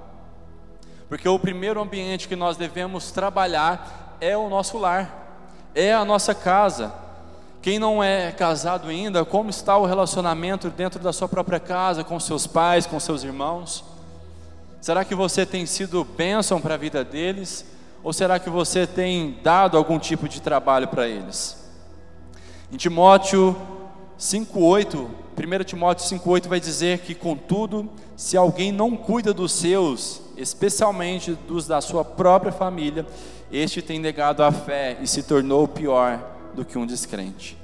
Porque 1.10 1.27
o 1.27 1.38
primeiro 1.38 1.81
ambiente 1.81 2.27
que 2.27 2.36
nós 2.36 2.57
devemos 2.57 3.12
trabalhar 3.12 4.17
é 4.22 4.38
o 4.38 4.50
nosso 4.50 4.77
lar, 4.77 5.43
é 5.74 5.93
a 5.93 6.05
nossa 6.05 6.34
casa. 6.34 6.93
Quem 7.62 7.79
não 7.79 8.03
é 8.03 8.31
casado 8.31 8.88
ainda, 8.88 9.25
como 9.25 9.50
está 9.50 9.75
o 9.75 9.86
relacionamento 9.86 10.69
dentro 10.69 11.00
da 11.00 11.12
sua 11.12 11.27
própria 11.27 11.60
casa, 11.60 12.03
com 12.03 12.19
seus 12.19 12.45
pais, 12.45 12.86
com 12.86 13.00
seus 13.00 13.24
irmãos? 13.24 13.84
Será 14.86 15.04
que 15.04 15.15
você 15.15 15.48
tem 15.48 15.65
sido 15.65 16.04
bênção 16.04 16.62
para 16.62 16.75
a 16.75 16.77
vida 16.77 17.04
deles? 17.04 17.65
Ou 18.04 18.13
será 18.13 18.38
que 18.38 18.51
você 18.51 18.86
tem 18.86 19.39
dado 19.42 19.80
algum 19.80 19.98
tipo 19.98 20.30
de 20.30 20.39
trabalho 20.39 20.88
para 20.88 21.08
eles? 21.08 21.58
Em 22.72 22.77
Timóteo 22.77 23.58
5,8, 24.20 25.08
1 25.36 25.63
Timóteo 25.63 26.06
5,8 26.06 26.48
vai 26.48 26.60
dizer 26.60 27.00
que, 27.00 27.15
contudo, 27.15 27.89
se 28.15 28.38
alguém 28.38 28.72
não 28.72 28.96
cuida 28.96 29.34
dos 29.34 29.54
seus, 29.54 30.22
especialmente 30.38 31.32
dos 31.34 31.65
da 31.65 31.82
sua 31.82 32.06
própria 32.06 32.51
família, 32.51 33.08
este 33.51 33.82
tem 33.82 33.98
negado 33.98 34.44
a 34.44 34.51
fé 34.51 35.00
e 35.01 35.08
se 35.08 35.24
tornou 35.24 35.68
pior 35.68 36.24
do 36.54 36.63
que 36.63 36.77
um 36.77 36.86
descrente. 36.86 37.58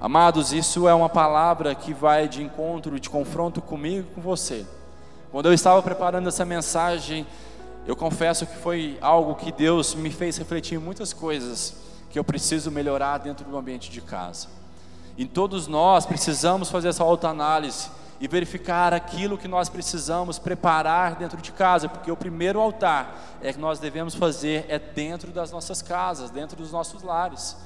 Amados, 0.00 0.50
isso 0.50 0.88
é 0.88 0.94
uma 0.94 1.10
palavra 1.10 1.74
que 1.74 1.92
vai 1.92 2.26
de 2.26 2.42
encontro, 2.42 2.98
de 2.98 3.10
confronto 3.10 3.60
comigo 3.60 4.08
e 4.10 4.14
com 4.14 4.22
você. 4.22 4.64
Quando 5.34 5.46
eu 5.46 5.52
estava 5.52 5.82
preparando 5.82 6.28
essa 6.28 6.44
mensagem, 6.44 7.26
eu 7.88 7.96
confesso 7.96 8.46
que 8.46 8.56
foi 8.56 8.96
algo 9.00 9.34
que 9.34 9.50
Deus 9.50 9.92
me 9.92 10.08
fez 10.08 10.36
refletir 10.36 10.76
em 10.76 10.78
muitas 10.78 11.12
coisas 11.12 11.74
que 12.08 12.16
eu 12.16 12.22
preciso 12.22 12.70
melhorar 12.70 13.18
dentro 13.18 13.44
do 13.44 13.56
ambiente 13.56 13.90
de 13.90 14.00
casa. 14.00 14.46
E 15.18 15.26
todos 15.26 15.66
nós 15.66 16.06
precisamos 16.06 16.70
fazer 16.70 16.86
essa 16.86 17.02
autoanálise 17.02 17.88
e 18.20 18.28
verificar 18.28 18.94
aquilo 18.94 19.36
que 19.36 19.48
nós 19.48 19.68
precisamos 19.68 20.38
preparar 20.38 21.16
dentro 21.16 21.42
de 21.42 21.50
casa, 21.50 21.88
porque 21.88 22.12
o 22.12 22.16
primeiro 22.16 22.60
altar 22.60 23.36
é 23.42 23.52
que 23.52 23.58
nós 23.58 23.80
devemos 23.80 24.14
fazer 24.14 24.64
é 24.68 24.78
dentro 24.78 25.32
das 25.32 25.50
nossas 25.50 25.82
casas, 25.82 26.30
dentro 26.30 26.56
dos 26.56 26.70
nossos 26.70 27.02
lares. 27.02 27.56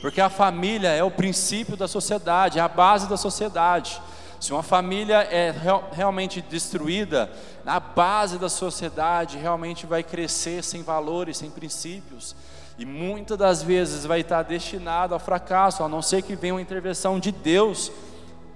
Porque 0.00 0.22
a 0.22 0.30
família 0.30 0.88
é 0.88 1.04
o 1.04 1.10
princípio 1.10 1.76
da 1.76 1.86
sociedade, 1.86 2.58
é 2.58 2.62
a 2.62 2.68
base 2.68 3.06
da 3.10 3.18
sociedade. 3.18 4.00
Se 4.40 4.54
uma 4.54 4.62
família 4.62 5.18
é 5.30 5.50
real, 5.50 5.90
realmente 5.92 6.40
destruída, 6.40 7.30
a 7.66 7.78
base 7.78 8.38
da 8.38 8.48
sociedade 8.48 9.36
realmente 9.36 9.84
vai 9.84 10.02
crescer 10.02 10.64
sem 10.64 10.82
valores, 10.82 11.36
sem 11.36 11.50
princípios. 11.50 12.34
E 12.78 12.86
muitas 12.86 13.36
das 13.36 13.62
vezes 13.62 14.06
vai 14.06 14.20
estar 14.20 14.42
destinado 14.42 15.12
ao 15.12 15.20
fracasso, 15.20 15.84
a 15.84 15.88
não 15.88 16.00
ser 16.00 16.22
que 16.22 16.34
venha 16.34 16.54
uma 16.54 16.62
intervenção 16.62 17.20
de 17.20 17.30
Deus 17.30 17.92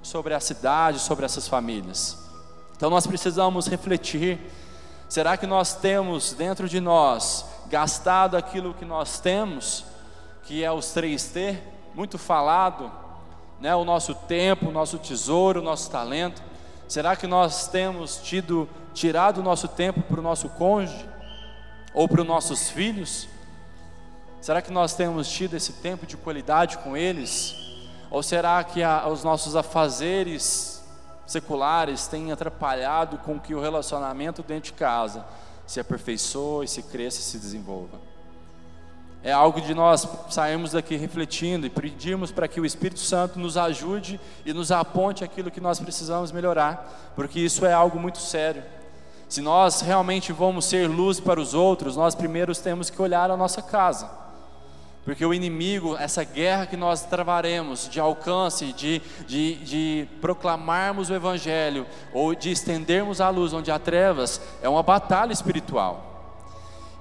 sobre 0.03 0.33
a 0.33 0.41
cidade, 0.41 0.99
sobre 0.99 1.27
essas 1.27 1.47
famílias. 1.47 2.17
Então 2.75 2.89
nós 2.89 3.07
precisamos 3.07 3.67
refletir: 3.67 4.41
será 5.07 5.37
que 5.37 5.47
nós 5.47 5.75
temos 5.75 6.33
dentro 6.33 6.67
de 6.67 6.81
nós 6.81 7.45
gastado 7.67 8.39
aquilo 8.39 8.73
que 8.73 8.87
nós 8.87 9.21
temos, 9.21 9.85
que 10.45 10.65
é 10.65 10.73
os 10.73 10.93
três 10.93 11.25
T, 11.25 11.63
muito 11.95 12.17
falado? 12.17 13.04
Né, 13.65 13.75
o 13.75 13.83
nosso 13.83 14.15
tempo, 14.15 14.69
o 14.69 14.71
nosso 14.71 14.99
tesouro, 14.99 15.61
o 15.61 15.63
nosso 15.63 15.91
talento? 15.91 16.43
Será 16.87 17.17
que 17.17 17.27
nós 17.27 17.67
temos 17.67 18.19
tido 18.19 18.69
tirado 18.93 19.39
o 19.39 19.43
nosso 19.43 19.67
tempo 19.69 20.03
para 20.03 20.21
o 20.21 20.23
nosso 20.23 20.51
cônjuge 20.51 21.09
ou 21.95 22.07
para 22.07 22.21
os 22.21 22.27
nossos 22.27 22.69
filhos? 22.69 23.27
Será 24.39 24.61
que 24.61 24.71
nós 24.71 24.95
temos 24.95 25.27
tido 25.31 25.57
esse 25.57 25.73
tempo 25.73 26.05
de 26.05 26.15
qualidade 26.15 26.77
com 26.77 26.95
eles? 26.95 27.57
Ou 28.11 28.23
será 28.23 28.63
que 28.63 28.83
a, 28.83 29.09
os 29.09 29.25
nossos 29.25 29.57
afazeres 29.57 30.85
seculares 31.27 32.07
têm 32.07 32.33
atrapalhado 32.33 33.17
com 33.17 33.41
que 33.41 33.55
o 33.55 33.63
relacionamento 33.63 34.43
dentro 34.43 34.73
de 34.73 34.73
casa 34.75 35.25
se 35.67 35.81
aperfeiçoe, 35.81 36.69
se 36.69 36.83
cresça 36.83 37.21
e 37.21 37.23
se 37.23 37.39
desenvolva? 37.39 37.99
É 39.25 39.33
algo 39.33 39.59
de 39.59 39.73
nós 39.75 40.07
sairmos 40.29 40.73
daqui 40.73 40.97
refletindo 40.97 41.67
e 41.67 41.71
pedirmos 41.71 42.31
para 42.31 42.47
que 42.47 42.61
o 42.61 42.67
Espírito 42.67 43.01
Santo 43.01 43.39
nos 43.39 43.57
ajude 43.57 44.21
e 44.45 44.53
nos 44.53 44.71
aponte 44.71 45.25
aquilo 45.25 45.51
que 45.51 45.63
nós 45.63 45.81
precisamos 45.81 46.31
melhorar, 46.31 47.13
porque 47.17 47.41
isso 47.41 47.65
é 47.65 47.73
algo 47.73 47.99
muito 47.99 48.19
sério. 48.19 48.63
Se 49.27 49.41
nós 49.41 49.81
realmente 49.81 50.31
vamos 50.31 50.67
ser 50.67 50.87
luz 50.89 51.19
para 51.21 51.41
os 51.41 51.55
outros, 51.55 51.97
nós 51.97 52.15
primeiros 52.15 52.59
temos 52.59 52.91
que 52.91 53.01
olhar 53.01 53.31
a 53.31 53.37
nossa 53.37 53.63
casa. 53.63 54.11
Porque 55.07 55.25
o 55.25 55.33
inimigo, 55.33 55.97
essa 55.97 56.23
guerra 56.23 56.67
que 56.67 56.77
nós 56.77 57.03
travaremos 57.03 57.89
de 57.89 57.99
alcance, 57.99 58.75
de, 58.75 59.01
de, 59.27 59.55
de 59.57 60.09
proclamarmos 60.21 61.09
o 61.09 61.15
Evangelho, 61.15 61.87
ou 62.13 62.35
de 62.35 62.51
estendermos 62.51 63.23
a 63.23 63.31
luz 63.31 63.55
onde 63.55 63.71
há 63.71 63.79
trevas, 63.79 64.41
é 64.63 64.69
uma 64.69 64.83
batalha 64.83 65.33
espiritual. 65.33 66.14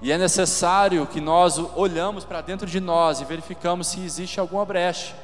E 0.03 0.11
é 0.11 0.17
necessário 0.17 1.07
que 1.07 1.21
nós 1.21 1.57
olhamos 1.57 2.25
para 2.25 2.41
dentro 2.41 2.67
de 2.67 2.81
nós 2.81 3.21
e 3.21 3.25
verificamos 3.25 3.87
se 3.87 4.01
existe 4.01 4.37
alguma 4.37 4.65
brecha, 4.65 5.15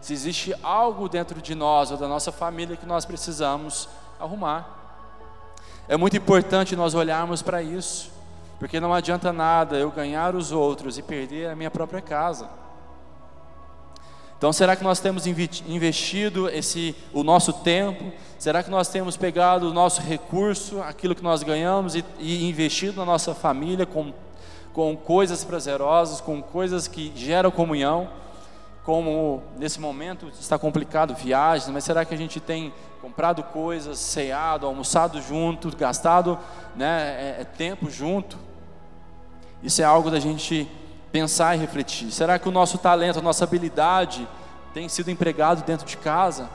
se 0.00 0.12
existe 0.12 0.52
algo 0.60 1.08
dentro 1.08 1.40
de 1.40 1.54
nós 1.54 1.92
ou 1.92 1.96
da 1.96 2.08
nossa 2.08 2.32
família 2.32 2.76
que 2.76 2.84
nós 2.84 3.04
precisamos 3.04 3.88
arrumar. 4.18 4.68
É 5.86 5.96
muito 5.96 6.16
importante 6.16 6.74
nós 6.74 6.96
olharmos 6.96 7.42
para 7.42 7.62
isso, 7.62 8.10
porque 8.58 8.80
não 8.80 8.92
adianta 8.92 9.32
nada 9.32 9.76
eu 9.76 9.92
ganhar 9.92 10.34
os 10.34 10.50
outros 10.50 10.98
e 10.98 11.02
perder 11.02 11.50
a 11.50 11.54
minha 11.54 11.70
própria 11.70 12.00
casa. 12.00 12.50
Então, 14.36 14.52
será 14.52 14.74
que 14.74 14.82
nós 14.82 14.98
temos 14.98 15.28
investido 15.28 16.48
esse, 16.48 16.96
o 17.12 17.22
nosso 17.22 17.52
tempo? 17.52 18.12
Será 18.36 18.64
que 18.64 18.70
nós 18.70 18.88
temos 18.88 19.16
pegado 19.16 19.70
o 19.70 19.72
nosso 19.72 20.02
recurso, 20.02 20.82
aquilo 20.82 21.14
que 21.14 21.22
nós 21.22 21.44
ganhamos, 21.44 21.94
e, 21.94 22.04
e 22.18 22.48
investido 22.48 22.98
na 22.98 23.04
nossa 23.06 23.32
família 23.32 23.86
com 23.86 24.12
com 24.74 24.96
coisas 24.96 25.44
prazerosas, 25.44 26.20
com 26.20 26.42
coisas 26.42 26.88
que 26.88 27.12
geram 27.14 27.50
comunhão, 27.50 28.10
como 28.82 29.40
nesse 29.56 29.80
momento 29.80 30.28
está 30.38 30.58
complicado 30.58 31.14
viagens, 31.14 31.70
mas 31.70 31.84
será 31.84 32.04
que 32.04 32.12
a 32.12 32.18
gente 32.18 32.40
tem 32.40 32.74
comprado 33.00 33.42
coisas, 33.44 33.98
ceado, 33.98 34.66
almoçado 34.66 35.22
junto, 35.22 35.74
gastado 35.76 36.38
né, 36.74 37.36
é, 37.38 37.42
é 37.42 37.44
tempo 37.44 37.88
junto? 37.88 38.36
Isso 39.62 39.80
é 39.80 39.84
algo 39.84 40.10
da 40.10 40.18
gente 40.18 40.68
pensar 41.12 41.54
e 41.54 41.60
refletir. 41.60 42.10
Será 42.10 42.38
que 42.38 42.48
o 42.48 42.52
nosso 42.52 42.76
talento, 42.76 43.20
a 43.20 43.22
nossa 43.22 43.44
habilidade 43.44 44.26
tem 44.74 44.88
sido 44.88 45.08
empregado 45.08 45.64
dentro 45.64 45.86
de 45.86 45.96
casa? 45.96 46.50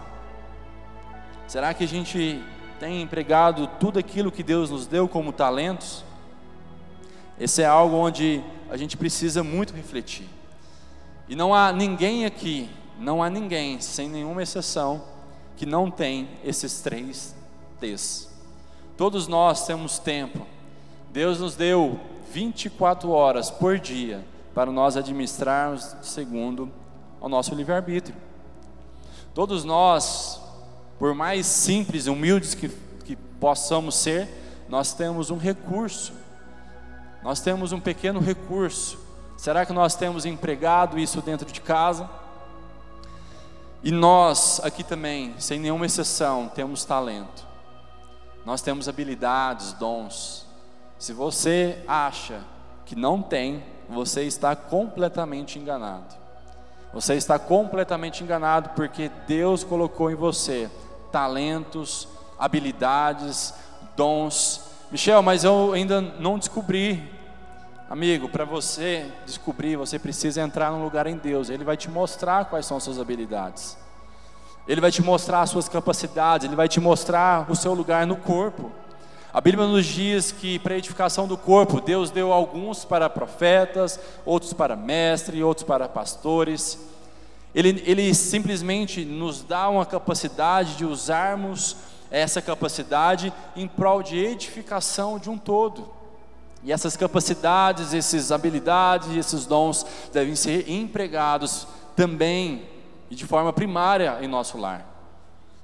Será 1.47 1.73
que 1.73 1.85
a 1.85 1.87
gente 1.87 2.43
tem 2.81 3.01
empregado 3.01 3.65
tudo 3.79 3.97
aquilo 3.97 4.29
que 4.29 4.43
Deus 4.43 4.69
nos 4.69 4.85
deu 4.85 5.07
como 5.07 5.31
talentos? 5.31 6.03
Esse 7.39 7.61
é 7.61 7.65
algo 7.65 7.95
onde 7.95 8.43
a 8.69 8.75
gente 8.75 8.97
precisa 8.97 9.43
muito 9.43 9.73
refletir. 9.73 10.27
E 11.27 11.35
não 11.35 11.53
há 11.53 11.71
ninguém 11.71 12.25
aqui, 12.25 12.69
não 12.99 13.23
há 13.23 13.29
ninguém, 13.29 13.79
sem 13.79 14.09
nenhuma 14.09 14.43
exceção, 14.43 15.03
que 15.55 15.65
não 15.65 15.89
tem 15.89 16.27
esses 16.43 16.81
três 16.81 17.35
T's. 17.79 18.29
Todos 18.97 19.27
nós 19.27 19.65
temos 19.65 19.99
tempo. 19.99 20.45
Deus 21.11 21.39
nos 21.39 21.55
deu 21.55 21.99
24 22.31 23.09
horas 23.09 23.49
por 23.49 23.79
dia 23.79 24.25
para 24.53 24.71
nós 24.71 24.97
administrarmos 24.97 25.95
segundo 26.01 26.69
o 27.21 27.29
nosso 27.29 27.55
livre-arbítrio. 27.55 28.15
Todos 29.33 29.63
nós, 29.63 30.41
por 30.97 31.13
mais 31.13 31.45
simples 31.45 32.07
e 32.07 32.09
humildes 32.09 32.53
que, 32.53 32.69
que 33.05 33.15
possamos 33.15 33.95
ser, 33.95 34.27
nós 34.67 34.93
temos 34.93 35.29
um 35.29 35.37
recurso 35.37 36.18
nós 37.23 37.39
temos 37.41 37.71
um 37.71 37.79
pequeno 37.79 38.19
recurso. 38.19 38.97
Será 39.37 39.65
que 39.65 39.73
nós 39.73 39.95
temos 39.95 40.25
empregado 40.25 40.97
isso 40.97 41.21
dentro 41.21 41.51
de 41.51 41.61
casa? 41.61 42.09
E 43.83 43.91
nós 43.91 44.59
aqui 44.63 44.83
também, 44.83 45.35
sem 45.39 45.59
nenhuma 45.59 45.85
exceção, 45.85 46.49
temos 46.53 46.83
talento. 46.83 47.47
Nós 48.45 48.61
temos 48.61 48.89
habilidades, 48.89 49.73
dons. 49.73 50.45
Se 50.97 51.13
você 51.13 51.83
acha 51.87 52.41
que 52.85 52.95
não 52.95 53.21
tem, 53.21 53.63
você 53.89 54.23
está 54.23 54.55
completamente 54.55 55.57
enganado. 55.57 56.15
Você 56.93 57.15
está 57.15 57.37
completamente 57.37 58.23
enganado 58.23 58.69
porque 58.75 59.11
Deus 59.27 59.63
colocou 59.63 60.09
em 60.09 60.15
você 60.15 60.69
talentos, 61.11 62.07
habilidades, 62.37 63.53
dons 63.95 64.69
Michel, 64.91 65.21
mas 65.21 65.43
eu 65.43 65.71
ainda 65.71 66.01
não 66.01 66.39
descobri. 66.39 67.07
Amigo, 67.87 68.27
para 68.27 68.43
você 68.43 69.05
descobrir, 69.23 69.75
você 69.75 69.99
precisa 69.99 70.41
entrar 70.41 70.71
num 70.71 70.83
lugar 70.83 71.05
em 71.05 71.15
Deus. 71.15 71.51
Ele 71.51 71.63
vai 71.63 71.77
te 71.77 71.87
mostrar 71.91 72.45
quais 72.45 72.65
são 72.65 72.77
as 72.77 72.83
suas 72.83 72.99
habilidades. 72.99 73.77
Ele 74.67 74.81
vai 74.81 74.91
te 74.91 75.03
mostrar 75.03 75.41
as 75.41 75.51
suas 75.51 75.69
capacidades, 75.69 76.45
ele 76.45 76.55
vai 76.55 76.67
te 76.67 76.79
mostrar 76.79 77.49
o 77.51 77.55
seu 77.55 77.75
lugar 77.75 78.07
no 78.07 78.15
corpo. 78.15 78.71
A 79.31 79.39
Bíblia 79.39 79.67
nos 79.67 79.85
diz 79.85 80.31
que 80.31 80.57
para 80.57 80.73
a 80.73 80.77
edificação 80.79 81.27
do 81.27 81.37
corpo, 81.37 81.79
Deus 81.79 82.09
deu 82.09 82.33
alguns 82.33 82.83
para 82.83 83.07
profetas, 83.07 83.99
outros 84.25 84.53
para 84.53 84.75
mestres, 84.75 85.43
outros 85.43 85.67
para 85.67 85.87
pastores. 85.87 86.79
Ele, 87.53 87.83
ele 87.85 88.13
simplesmente 88.15 89.05
nos 89.05 89.43
dá 89.43 89.69
uma 89.69 89.85
capacidade 89.85 90.75
de 90.75 90.85
usarmos 90.85 91.77
essa 92.11 92.41
capacidade 92.41 93.33
em 93.55 93.67
prol 93.67 94.01
de 94.01 94.17
edificação 94.17 95.19
de 95.19 95.29
um 95.29 95.37
todo. 95.37 95.89
E 96.63 96.71
essas 96.71 96.97
capacidades, 96.97 97.93
essas 97.93 98.31
habilidades, 98.31 99.15
esses 99.15 99.45
dons 99.45 99.85
devem 100.11 100.35
ser 100.35 100.69
empregados 100.69 101.67
também 101.95 102.67
e 103.09 103.15
de 103.15 103.25
forma 103.25 103.53
primária 103.53 104.17
em 104.21 104.27
nosso 104.27 104.57
lar. 104.57 104.85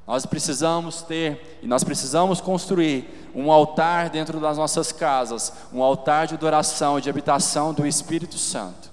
Nós 0.07 0.25
precisamos 0.25 1.01
ter 1.01 1.59
e 1.63 1.67
nós 1.67 1.83
precisamos 1.83 2.39
construir 2.39 3.29
um 3.33 3.51
altar 3.51 4.09
dentro 4.09 4.39
das 4.39 4.57
nossas 4.57 4.91
casas, 4.91 5.51
um 5.73 5.81
altar 5.81 6.27
de 6.27 6.35
adoração, 6.35 6.99
de 6.99 7.09
habitação 7.09 7.73
do 7.73 7.85
Espírito 7.85 8.37
Santo, 8.37 8.91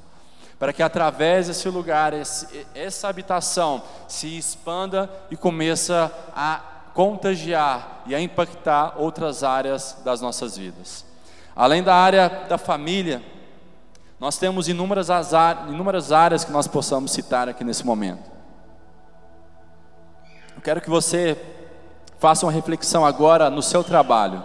para 0.59 0.73
que 0.73 0.83
através 0.83 1.47
desse 1.47 1.69
lugar, 1.69 2.15
esse, 2.15 2.67
essa 2.75 3.09
habitação 3.09 3.83
se 4.09 4.38
expanda 4.38 5.09
e 5.31 5.37
começa 5.37 6.11
a 6.35 6.71
contagiar 6.94 8.02
e 8.07 8.14
a 8.14 8.20
impactar 8.20 8.94
outras 8.96 9.42
áreas 9.42 9.98
das 10.05 10.20
nossas 10.20 10.57
vidas. 10.57 11.05
Além 11.55 11.83
da 11.83 11.94
área 11.94 12.28
da 12.48 12.59
família, 12.59 13.22
nós 14.18 14.38
temos 14.38 14.68
inúmeras, 14.68 15.09
inúmeras 15.68 16.12
áreas 16.12 16.44
que 16.44 16.52
nós 16.52 16.66
possamos 16.66 17.11
citar 17.11 17.48
aqui 17.48 17.64
nesse 17.64 17.85
momento. 17.85 18.31
Eu 20.55 20.62
quero 20.62 20.81
que 20.81 20.90
você 20.90 21.37
faça 22.18 22.46
uma 22.46 22.52
reflexão 22.52 23.05
agora 23.05 23.50
no 23.50 23.62
seu 23.62 23.83
trabalho. 23.83 24.42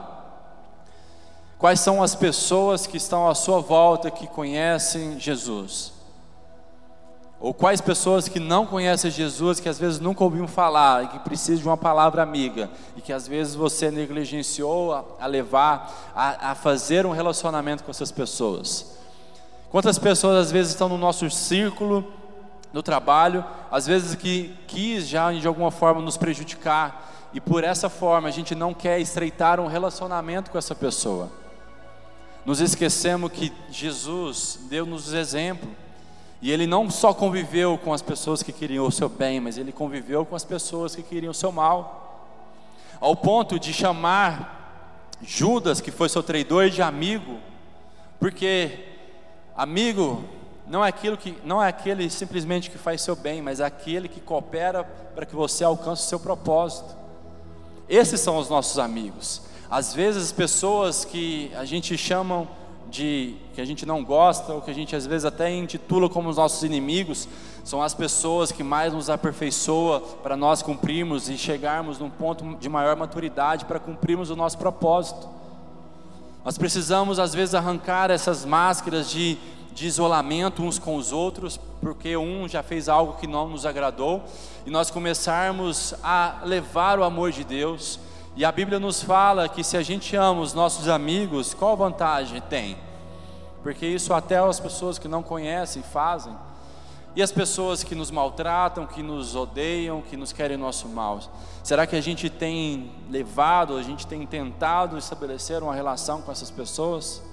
Quais 1.59 1.79
são 1.79 2.01
as 2.01 2.15
pessoas 2.15 2.87
que 2.87 2.97
estão 2.97 3.27
à 3.27 3.35
sua 3.35 3.59
volta 3.59 4.09
que 4.11 4.27
conhecem 4.27 5.19
Jesus? 5.19 5.96
Ou 7.39 7.53
quais 7.53 7.79
pessoas 7.79 8.27
que 8.27 8.39
não 8.39 8.65
conhecem 8.65 9.11
Jesus, 9.11 9.59
que 9.59 9.69
às 9.69 9.77
vezes 9.77 9.99
nunca 9.99 10.23
ouviram 10.23 10.47
falar 10.47 11.03
e 11.03 11.07
que 11.07 11.19
precisam 11.19 11.61
de 11.61 11.67
uma 11.67 11.77
palavra 11.77 12.23
amiga 12.23 12.69
e 12.95 13.01
que 13.01 13.13
às 13.13 13.27
vezes 13.27 13.53
você 13.53 13.91
negligenciou 13.91 14.91
a, 14.91 15.05
a 15.19 15.27
levar 15.27 16.11
a, 16.15 16.51
a 16.51 16.55
fazer 16.55 17.05
um 17.05 17.11
relacionamento 17.11 17.83
com 17.83 17.91
essas 17.91 18.11
pessoas? 18.11 18.97
Quantas 19.69 19.99
pessoas 19.99 20.47
às 20.47 20.51
vezes 20.51 20.71
estão 20.71 20.89
no 20.89 20.97
nosso 20.97 21.29
círculo, 21.29 22.03
no 22.73 22.81
trabalho, 22.81 23.45
às 23.69 23.85
vezes 23.85 24.15
que 24.15 24.55
quis 24.65 25.07
já 25.07 25.31
de 25.31 25.47
alguma 25.47 25.69
forma 25.69 26.01
nos 26.01 26.17
prejudicar 26.17 27.29
e 27.33 27.39
por 27.39 27.63
essa 27.63 27.87
forma 27.87 28.27
a 28.27 28.31
gente 28.31 28.55
não 28.55 28.73
quer 28.73 28.99
estreitar 28.99 29.59
um 29.59 29.67
relacionamento 29.67 30.49
com 30.49 30.57
essa 30.57 30.73
pessoa. 30.73 31.29
Nos 32.43 32.61
esquecemos 32.61 33.31
que 33.31 33.53
Jesus 33.69 34.57
deu-nos 34.69 35.13
exemplo 35.13 35.69
e 36.41 36.51
ele 36.51 36.67
não 36.67 36.89
só 36.89 37.13
conviveu 37.13 37.77
com 37.77 37.93
as 37.93 38.01
pessoas 38.01 38.43
que 38.43 38.51
queriam 38.51 38.85
o 38.85 38.91
seu 38.91 39.09
bem, 39.09 39.39
mas 39.39 39.57
ele 39.57 39.71
conviveu 39.71 40.25
com 40.25 40.35
as 40.35 40.45
pessoas 40.45 40.95
que 40.95 41.01
queriam 41.01 41.31
o 41.31 41.33
seu 41.33 41.51
mal. 41.51 42.25
Ao 42.99 43.15
ponto 43.15 43.59
de 43.59 43.73
chamar 43.73 45.15
Judas, 45.21 45.81
que 45.81 45.89
foi 45.89 46.09
seu 46.09 46.21
traidor, 46.21 46.69
de 46.69 46.81
amigo, 46.81 47.39
porque 48.19 48.85
amigo 49.55 50.23
não 50.67 50.85
é 50.85 50.89
aquilo 50.89 51.17
que 51.17 51.35
não 51.43 51.63
é 51.63 51.69
aquele 51.69 52.09
simplesmente 52.09 52.69
que 52.69 52.77
faz 52.77 53.01
seu 53.01 53.15
bem, 53.15 53.41
mas 53.41 53.59
é 53.59 53.65
aquele 53.65 54.07
que 54.07 54.19
coopera 54.19 54.83
para 54.83 55.25
que 55.25 55.35
você 55.35 55.63
alcance 55.63 56.03
o 56.03 56.09
seu 56.09 56.19
propósito. 56.19 56.95
Esses 57.89 58.19
são 58.19 58.37
os 58.37 58.49
nossos 58.49 58.77
amigos. 58.77 59.41
Às 59.69 59.93
vezes 59.93 60.25
as 60.25 60.31
pessoas 60.31 61.03
que 61.03 61.51
a 61.55 61.65
gente 61.65 61.97
chama 61.97 62.47
de 62.89 63.35
que 63.53 63.61
a 63.61 63.65
gente 63.65 63.85
não 63.85 64.03
gosta, 64.03 64.53
ou 64.53 64.61
que 64.61 64.71
a 64.71 64.73
gente 64.73 64.95
às 64.95 65.05
vezes 65.05 65.25
até 65.25 65.53
intitula 65.53 66.09
como 66.09 66.29
os 66.29 66.37
nossos 66.37 66.63
inimigos, 66.63 67.27
são 67.63 67.81
as 67.81 67.93
pessoas 67.93 68.51
que 68.51 68.63
mais 68.63 68.93
nos 68.93 69.09
aperfeiçoa 69.09 69.99
para 69.99 70.37
nós 70.37 70.61
cumprirmos 70.61 71.29
e 71.29 71.37
chegarmos 71.37 71.99
num 71.99 72.09
ponto 72.09 72.55
de 72.55 72.69
maior 72.69 72.95
maturidade 72.95 73.65
para 73.65 73.79
cumprirmos 73.79 74.29
o 74.29 74.35
nosso 74.35 74.57
propósito. 74.57 75.27
Nós 76.45 76.57
precisamos 76.57 77.19
às 77.19 77.33
vezes 77.33 77.53
arrancar 77.53 78.09
essas 78.09 78.45
máscaras 78.45 79.09
de, 79.09 79.37
de 79.73 79.85
isolamento 79.85 80.63
uns 80.63 80.79
com 80.79 80.95
os 80.95 81.11
outros, 81.11 81.59
porque 81.81 82.15
um 82.15 82.47
já 82.47 82.63
fez 82.63 82.87
algo 82.87 83.19
que 83.19 83.27
não 83.27 83.49
nos 83.49 83.65
agradou, 83.65 84.23
e 84.65 84.69
nós 84.69 84.89
começarmos 84.89 85.93
a 86.01 86.39
levar 86.45 86.99
o 86.99 87.03
amor 87.03 87.31
de 87.33 87.43
Deus, 87.43 87.99
e 88.37 88.45
a 88.45 88.51
Bíblia 88.51 88.79
nos 88.79 89.01
fala 89.01 89.49
que 89.49 89.63
se 89.63 89.75
a 89.75 89.81
gente 89.81 90.15
ama 90.15 90.41
os 90.41 90.53
nossos 90.53 90.87
amigos, 90.87 91.55
qual 91.55 91.75
vantagem 91.75 92.39
tem? 92.39 92.77
Porque 93.63 93.83
isso 93.83 94.13
até 94.13 94.37
as 94.37 94.59
pessoas 94.59 94.99
que 94.99 95.07
não 95.07 95.23
conhecem 95.23 95.81
fazem. 95.81 96.37
E 97.15 97.23
as 97.23 97.31
pessoas 97.31 97.83
que 97.83 97.95
nos 97.95 98.11
maltratam, 98.11 98.85
que 98.85 99.01
nos 99.01 99.35
odeiam, 99.35 100.03
que 100.03 100.15
nos 100.15 100.31
querem 100.31 100.55
nosso 100.55 100.87
mal. 100.87 101.19
Será 101.63 101.87
que 101.87 101.95
a 101.95 101.99
gente 102.01 102.29
tem 102.29 102.91
levado, 103.09 103.75
a 103.75 103.81
gente 103.81 104.05
tem 104.05 104.23
tentado 104.23 104.99
estabelecer 104.99 105.63
uma 105.63 105.73
relação 105.73 106.21
com 106.21 106.31
essas 106.31 106.51
pessoas? 106.51 107.23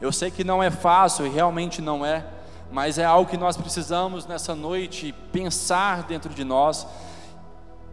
Eu 0.00 0.12
sei 0.12 0.30
que 0.30 0.44
não 0.44 0.62
é 0.62 0.70
fácil 0.70 1.26
e 1.26 1.28
realmente 1.28 1.82
não 1.82 2.06
é, 2.06 2.24
mas 2.70 2.98
é 2.98 3.04
algo 3.04 3.28
que 3.28 3.36
nós 3.36 3.56
precisamos 3.56 4.26
nessa 4.26 4.54
noite 4.54 5.12
pensar 5.32 6.04
dentro 6.04 6.32
de 6.32 6.44
nós 6.44 6.86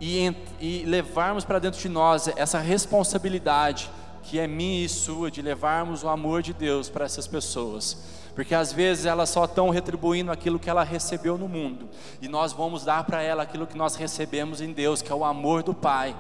e, 0.02 0.36
e 0.60 0.84
levarmos 0.84 1.46
para 1.46 1.60
dentro 1.60 1.80
de 1.80 1.88
nós 1.88 2.28
essa 2.36 2.58
responsabilidade 2.58 3.90
que 4.24 4.40
é 4.40 4.48
minha 4.48 4.84
e 4.84 4.90
sua 4.90 5.30
de 5.30 5.42
levarmos 5.42 6.04
o 6.04 6.10
amor 6.10 6.42
de 6.42 6.54
Deus 6.54 6.90
para 6.90 7.06
essas 7.06 7.28
pessoas. 7.28 7.98
Porque 8.34 8.56
às 8.56 8.74
vezes 8.74 9.06
elas 9.06 9.30
só 9.30 9.46
estão 9.46 9.70
retribuindo 9.70 10.32
aquilo 10.32 10.60
que 10.60 10.70
ela 10.70 10.84
recebeu 10.84 11.38
no 11.38 11.48
mundo, 11.48 11.90
e 12.22 12.28
nós 12.28 12.54
vamos 12.54 12.86
dar 12.86 13.04
para 13.04 13.22
ela 13.22 13.44
aquilo 13.44 13.68
que 13.68 13.78
nós 13.78 13.96
recebemos 13.96 14.62
em 14.62 14.72
Deus, 14.72 15.02
que 15.02 15.12
é 15.12 15.16
o 15.16 15.26
amor 15.26 15.64
do 15.64 15.74
Pai, 15.74 16.16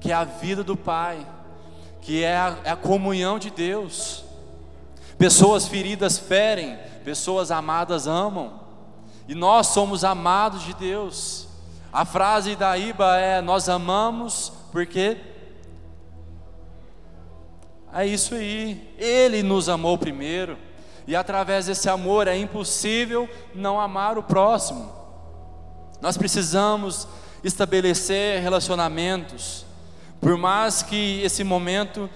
que 0.00 0.10
é 0.10 0.14
a 0.14 0.24
vida 0.24 0.64
do 0.64 0.76
Pai, 0.76 1.24
que 2.00 2.24
é 2.24 2.36
a, 2.36 2.58
é 2.64 2.70
a 2.70 2.76
comunhão 2.76 3.38
de 3.38 3.50
Deus. 3.50 4.24
Pessoas 5.16 5.68
feridas 5.68 6.18
ferem, 6.18 6.76
pessoas 7.04 7.52
amadas 7.52 8.08
amam, 8.08 8.60
e 9.28 9.34
nós 9.34 9.68
somos 9.68 10.02
amados 10.02 10.64
de 10.64 10.74
Deus. 10.74 11.41
A 11.92 12.06
frase 12.06 12.56
da 12.56 12.76
Iba 12.78 13.18
é: 13.18 13.42
Nós 13.42 13.68
amamos 13.68 14.52
porque. 14.72 15.18
É 17.94 18.06
isso 18.06 18.34
aí, 18.34 18.94
Ele 18.96 19.42
nos 19.42 19.68
amou 19.68 19.98
primeiro, 19.98 20.56
e 21.06 21.14
através 21.14 21.66
desse 21.66 21.90
amor 21.90 22.26
é 22.26 22.34
impossível 22.34 23.28
não 23.54 23.78
amar 23.78 24.16
o 24.16 24.22
próximo. 24.22 24.90
Nós 26.00 26.16
precisamos 26.16 27.06
estabelecer 27.44 28.40
relacionamentos. 28.40 29.66
Por 30.18 30.38
mais 30.38 30.82
que 30.82 31.20
esse 31.22 31.44
momento 31.44 32.08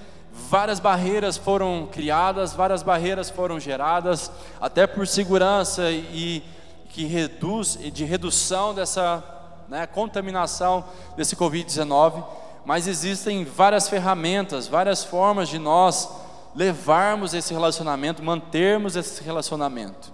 várias 0.48 0.80
barreiras 0.80 1.36
foram 1.36 1.88
criadas, 1.92 2.54
várias 2.54 2.82
barreiras 2.82 3.28
foram 3.28 3.60
geradas, 3.60 4.30
até 4.58 4.86
por 4.86 5.06
segurança 5.06 5.90
e 5.90 6.42
que 6.88 7.04
reduz 7.04 7.78
de 7.92 8.04
redução 8.04 8.72
dessa 8.74 9.35
né, 9.68 9.86
contaminação 9.86 10.84
desse 11.16 11.36
Covid-19, 11.36 12.24
mas 12.64 12.86
existem 12.86 13.44
várias 13.44 13.88
ferramentas, 13.88 14.66
várias 14.66 15.04
formas 15.04 15.48
de 15.48 15.58
nós 15.58 16.08
levarmos 16.54 17.34
esse 17.34 17.52
relacionamento, 17.52 18.22
mantermos 18.22 18.96
esse 18.96 19.22
relacionamento. 19.22 20.12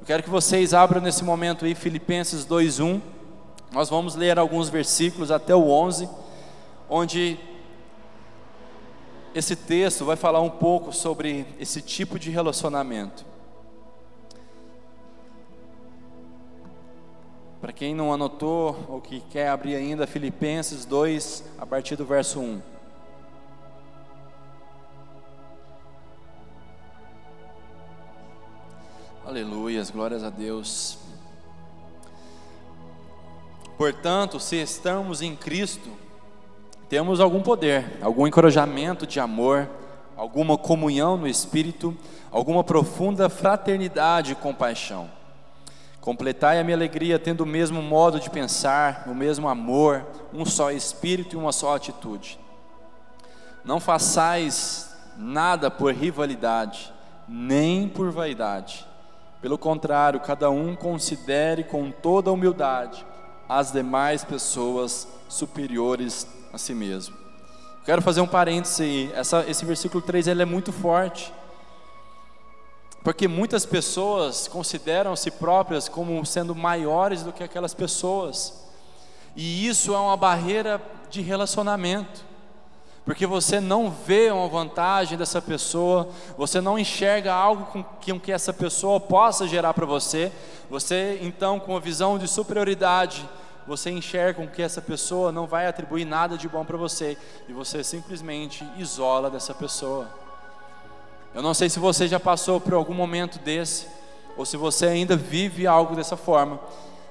Eu 0.00 0.06
quero 0.06 0.22
que 0.22 0.30
vocês 0.30 0.72
abram 0.72 1.00
nesse 1.00 1.22
momento 1.22 1.64
aí 1.64 1.74
Filipenses 1.74 2.44
2:1. 2.44 3.00
Nós 3.72 3.88
vamos 3.88 4.14
ler 4.14 4.38
alguns 4.38 4.68
versículos 4.68 5.30
até 5.30 5.54
o 5.54 5.68
11, 5.68 6.08
onde 6.88 7.38
esse 9.34 9.54
texto 9.54 10.04
vai 10.04 10.16
falar 10.16 10.40
um 10.40 10.48
pouco 10.48 10.92
sobre 10.92 11.46
esse 11.60 11.82
tipo 11.82 12.18
de 12.18 12.30
relacionamento. 12.30 13.24
Para 17.60 17.72
quem 17.72 17.94
não 17.94 18.12
anotou 18.12 18.76
ou 18.88 19.00
que 19.00 19.20
quer 19.20 19.48
abrir 19.48 19.76
ainda, 19.76 20.06
Filipenses 20.06 20.84
2, 20.84 21.44
a 21.58 21.64
partir 21.64 21.96
do 21.96 22.04
verso 22.04 22.38
1. 22.38 22.60
Aleluias, 29.26 29.90
glórias 29.90 30.22
a 30.22 30.30
Deus. 30.30 30.98
Portanto, 33.76 34.38
se 34.38 34.56
estamos 34.56 35.20
em 35.22 35.34
Cristo, 35.34 35.90
temos 36.88 37.20
algum 37.20 37.42
poder, 37.42 37.98
algum 38.00 38.26
encorajamento 38.26 39.06
de 39.06 39.18
amor, 39.18 39.68
alguma 40.16 40.56
comunhão 40.56 41.16
no 41.16 41.26
Espírito, 41.26 41.96
alguma 42.30 42.62
profunda 42.62 43.28
fraternidade 43.28 44.32
e 44.32 44.36
compaixão. 44.36 45.10
Completai 46.06 46.60
a 46.60 46.62
minha 46.62 46.76
alegria 46.76 47.18
tendo 47.18 47.40
o 47.40 47.46
mesmo 47.46 47.82
modo 47.82 48.20
de 48.20 48.30
pensar, 48.30 49.02
o 49.08 49.12
mesmo 49.12 49.48
amor, 49.48 50.06
um 50.32 50.46
só 50.46 50.70
espírito 50.70 51.34
e 51.34 51.36
uma 51.36 51.50
só 51.50 51.74
atitude. 51.74 52.38
Não 53.64 53.80
façais 53.80 54.88
nada 55.16 55.68
por 55.68 55.92
rivalidade, 55.92 56.92
nem 57.26 57.88
por 57.88 58.12
vaidade. 58.12 58.86
Pelo 59.42 59.58
contrário, 59.58 60.20
cada 60.20 60.48
um 60.48 60.76
considere 60.76 61.64
com 61.64 61.90
toda 61.90 62.30
humildade 62.30 63.04
as 63.48 63.72
demais 63.72 64.22
pessoas 64.22 65.08
superiores 65.28 66.24
a 66.52 66.56
si 66.56 66.72
mesmo. 66.72 67.16
Quero 67.84 68.00
fazer 68.00 68.20
um 68.20 68.28
parêntese 68.28 68.84
aí. 68.84 69.12
Essa, 69.12 69.44
esse 69.48 69.64
versículo 69.64 70.00
3 70.00 70.28
ele 70.28 70.42
é 70.42 70.46
muito 70.46 70.72
forte. 70.72 71.34
Porque 73.06 73.28
muitas 73.28 73.64
pessoas 73.64 74.48
consideram 74.48 75.14
si 75.14 75.30
próprias 75.30 75.88
como 75.88 76.26
sendo 76.26 76.56
maiores 76.56 77.22
do 77.22 77.32
que 77.32 77.44
aquelas 77.44 77.72
pessoas. 77.72 78.66
E 79.36 79.68
isso 79.68 79.94
é 79.94 79.96
uma 79.96 80.16
barreira 80.16 80.82
de 81.08 81.20
relacionamento. 81.20 82.24
Porque 83.04 83.24
você 83.24 83.60
não 83.60 83.92
vê 83.92 84.32
uma 84.32 84.48
vantagem 84.48 85.16
dessa 85.16 85.40
pessoa, 85.40 86.08
você 86.36 86.60
não 86.60 86.76
enxerga 86.76 87.32
algo 87.32 87.66
com 87.66 87.84
que, 87.84 88.12
com 88.12 88.18
que 88.18 88.32
essa 88.32 88.52
pessoa 88.52 88.98
possa 88.98 89.46
gerar 89.46 89.72
para 89.72 89.86
você. 89.86 90.32
Você, 90.68 91.20
então, 91.22 91.60
com 91.60 91.74
uma 91.74 91.80
visão 91.80 92.18
de 92.18 92.26
superioridade, 92.26 93.24
você 93.68 93.88
enxerga 93.88 94.42
com 94.42 94.48
que 94.48 94.62
essa 94.62 94.82
pessoa 94.82 95.30
não 95.30 95.46
vai 95.46 95.68
atribuir 95.68 96.04
nada 96.04 96.36
de 96.36 96.48
bom 96.48 96.64
para 96.64 96.76
você. 96.76 97.16
E 97.48 97.52
você 97.52 97.84
simplesmente 97.84 98.68
isola 98.76 99.30
dessa 99.30 99.54
pessoa. 99.54 100.25
Eu 101.36 101.42
não 101.42 101.52
sei 101.52 101.68
se 101.68 101.78
você 101.78 102.08
já 102.08 102.18
passou 102.18 102.58
por 102.58 102.72
algum 102.72 102.94
momento 102.94 103.38
desse, 103.38 103.86
ou 104.38 104.46
se 104.46 104.56
você 104.56 104.86
ainda 104.86 105.18
vive 105.18 105.66
algo 105.66 105.94
dessa 105.94 106.16
forma, 106.16 106.58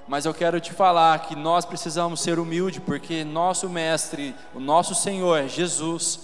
mas 0.08 0.26
eu 0.26 0.34
quero 0.34 0.60
te 0.60 0.74
falar 0.74 1.20
que 1.20 1.36
nós 1.36 1.64
precisamos 1.64 2.22
ser 2.22 2.40
humildes, 2.40 2.82
porque 2.84 3.24
nosso 3.24 3.70
Mestre, 3.70 4.34
o 4.56 4.60
nosso 4.60 4.96
Senhor, 4.96 5.48
Jesus, 5.48 6.22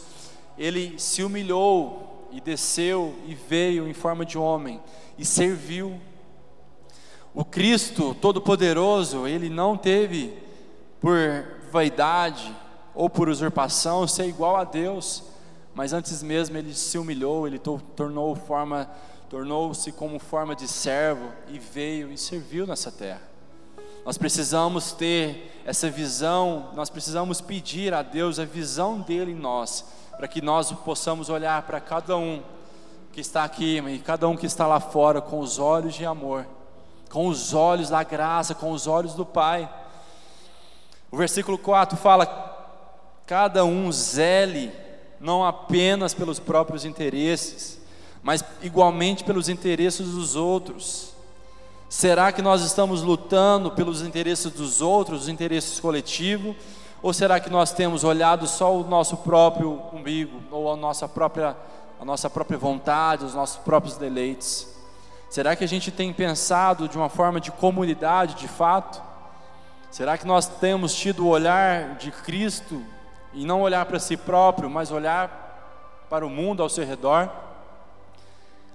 ele 0.58 0.98
se 0.98 1.22
humilhou 1.22 2.28
e 2.32 2.42
desceu 2.42 3.14
e 3.28 3.36
veio 3.36 3.88
em 3.88 3.94
forma 3.94 4.26
de 4.26 4.36
homem 4.36 4.82
e 5.16 5.24
serviu. 5.24 6.02
O 7.36 7.46
Cristo 7.46 8.16
Todo-Poderoso, 8.16 9.28
ele 9.28 9.48
não 9.48 9.78
teve 9.78 10.34
por 11.00 11.16
vaidade 11.72 12.52
ou 12.96 13.08
por 13.08 13.30
usurpação 13.30 14.08
ser 14.08 14.26
igual 14.26 14.56
a 14.56 14.64
Deus, 14.64 15.22
mas 15.74 15.94
antes 15.94 16.22
mesmo 16.22 16.58
ele 16.58 16.74
se 16.74 16.98
humilhou, 16.98 17.48
ele 17.48 17.60
tornou 17.60 18.36
forma, 18.36 18.90
tornou-se 19.30 19.92
como 19.92 20.20
forma 20.20 20.56
de 20.56 20.68
servo 20.68 21.32
e 21.48 21.58
veio 21.58 22.12
e 22.12 22.18
serviu 22.18 22.68
nessa 22.68 22.92
terra. 22.92 23.22
Nós 24.06 24.18
precisamos 24.18 24.92
ter 24.92 25.62
essa 25.66 25.90
visão, 25.90 26.72
nós 26.74 26.90
precisamos 26.90 27.40
pedir 27.40 27.94
a 27.94 28.02
Deus 28.02 28.40
a 28.40 28.46
visão 28.46 29.00
dele 29.00 29.32
em 29.32 29.36
nós, 29.36 29.86
para 30.18 30.28
que 30.28 30.42
nós 30.42 30.72
possamos 30.72 31.30
olhar 31.30 31.62
para 31.64 31.80
cada 31.80 32.18
um 32.18 32.42
que 33.14 33.22
está 33.22 33.44
aqui 33.44 33.78
e 33.78 34.00
cada 34.00 34.28
um 34.28 34.36
que 34.36 34.46
está 34.46 34.66
lá 34.66 34.80
fora 34.80 35.22
com 35.22 35.40
os 35.40 35.60
olhos 35.60 35.94
de 35.94 36.06
amor, 36.06 36.48
com 37.10 37.28
os 37.28 37.54
olhos 37.54 37.90
da 37.90 38.04
graça, 38.04 38.56
com 38.56 38.72
os 38.72 38.88
olhos 38.88 39.14
do 39.14 39.26
Pai. 39.26 39.72
O 41.12 41.18
versículo 41.18 41.58
4 41.58 41.98
fala: 41.98 42.26
cada 43.28 43.64
um 43.64 43.92
zele 43.92 44.72
não 45.22 45.46
apenas 45.46 46.16
pelos 46.16 46.40
próprios 46.40 46.84
interesses, 46.84 47.80
mas 48.24 48.44
igualmente 48.62 49.24
pelos 49.24 49.48
interesses 49.50 50.10
dos 50.10 50.36
outros. 50.36 51.14
Será 51.88 52.32
que 52.32 52.42
nós 52.42 52.62
estamos 52.64 53.04
lutando 53.04 53.72
pelos 53.72 54.02
interesses 54.02 54.52
dos 54.52 54.82
outros, 54.82 55.24
os 55.24 55.30
interesses 55.30 55.80
coletivos, 55.80 56.56
ou 57.04 57.14
será 57.14 57.40
que 57.40 57.50
nós 57.50 57.72
temos 57.72 58.04
olhado 58.04 58.48
só 58.48 58.76
o 58.76 58.84
nosso 58.84 59.18
próprio 59.18 59.80
umbigo, 59.94 60.42
ou 60.50 60.72
a 60.72 60.76
nossa 60.76 61.08
própria, 61.08 61.56
a 62.00 62.06
nossa 62.06 62.30
própria 62.30 62.58
vontade, 62.58 63.26
os 63.26 63.36
nossos 63.36 63.58
próprios 63.58 63.98
deleites? 63.98 64.68
Será 65.30 65.56
que 65.56 65.64
a 65.64 65.68
gente 65.68 65.92
tem 65.92 66.12
pensado 66.12 66.88
de 66.88 66.98
uma 66.98 67.10
forma 67.10 67.40
de 67.40 67.52
comunidade 67.52 68.36
de 68.36 68.48
fato? 68.48 69.02
Será 69.92 70.18
que 70.18 70.26
nós 70.26 70.48
temos 70.48 70.96
tido 70.96 71.26
o 71.26 71.30
olhar 71.30 71.96
de 71.96 72.12
Cristo 72.12 72.82
e 73.34 73.46
não 73.46 73.62
olhar 73.62 73.86
para 73.86 74.00
si 74.00 74.18
próprio, 74.18 74.70
mas 74.70 74.92
olhar 74.92 76.06
para 76.10 76.26
o 76.26 76.30
mundo 76.30 76.62
ao 76.62 76.70
seu 76.70 76.86
redor. 76.86 77.30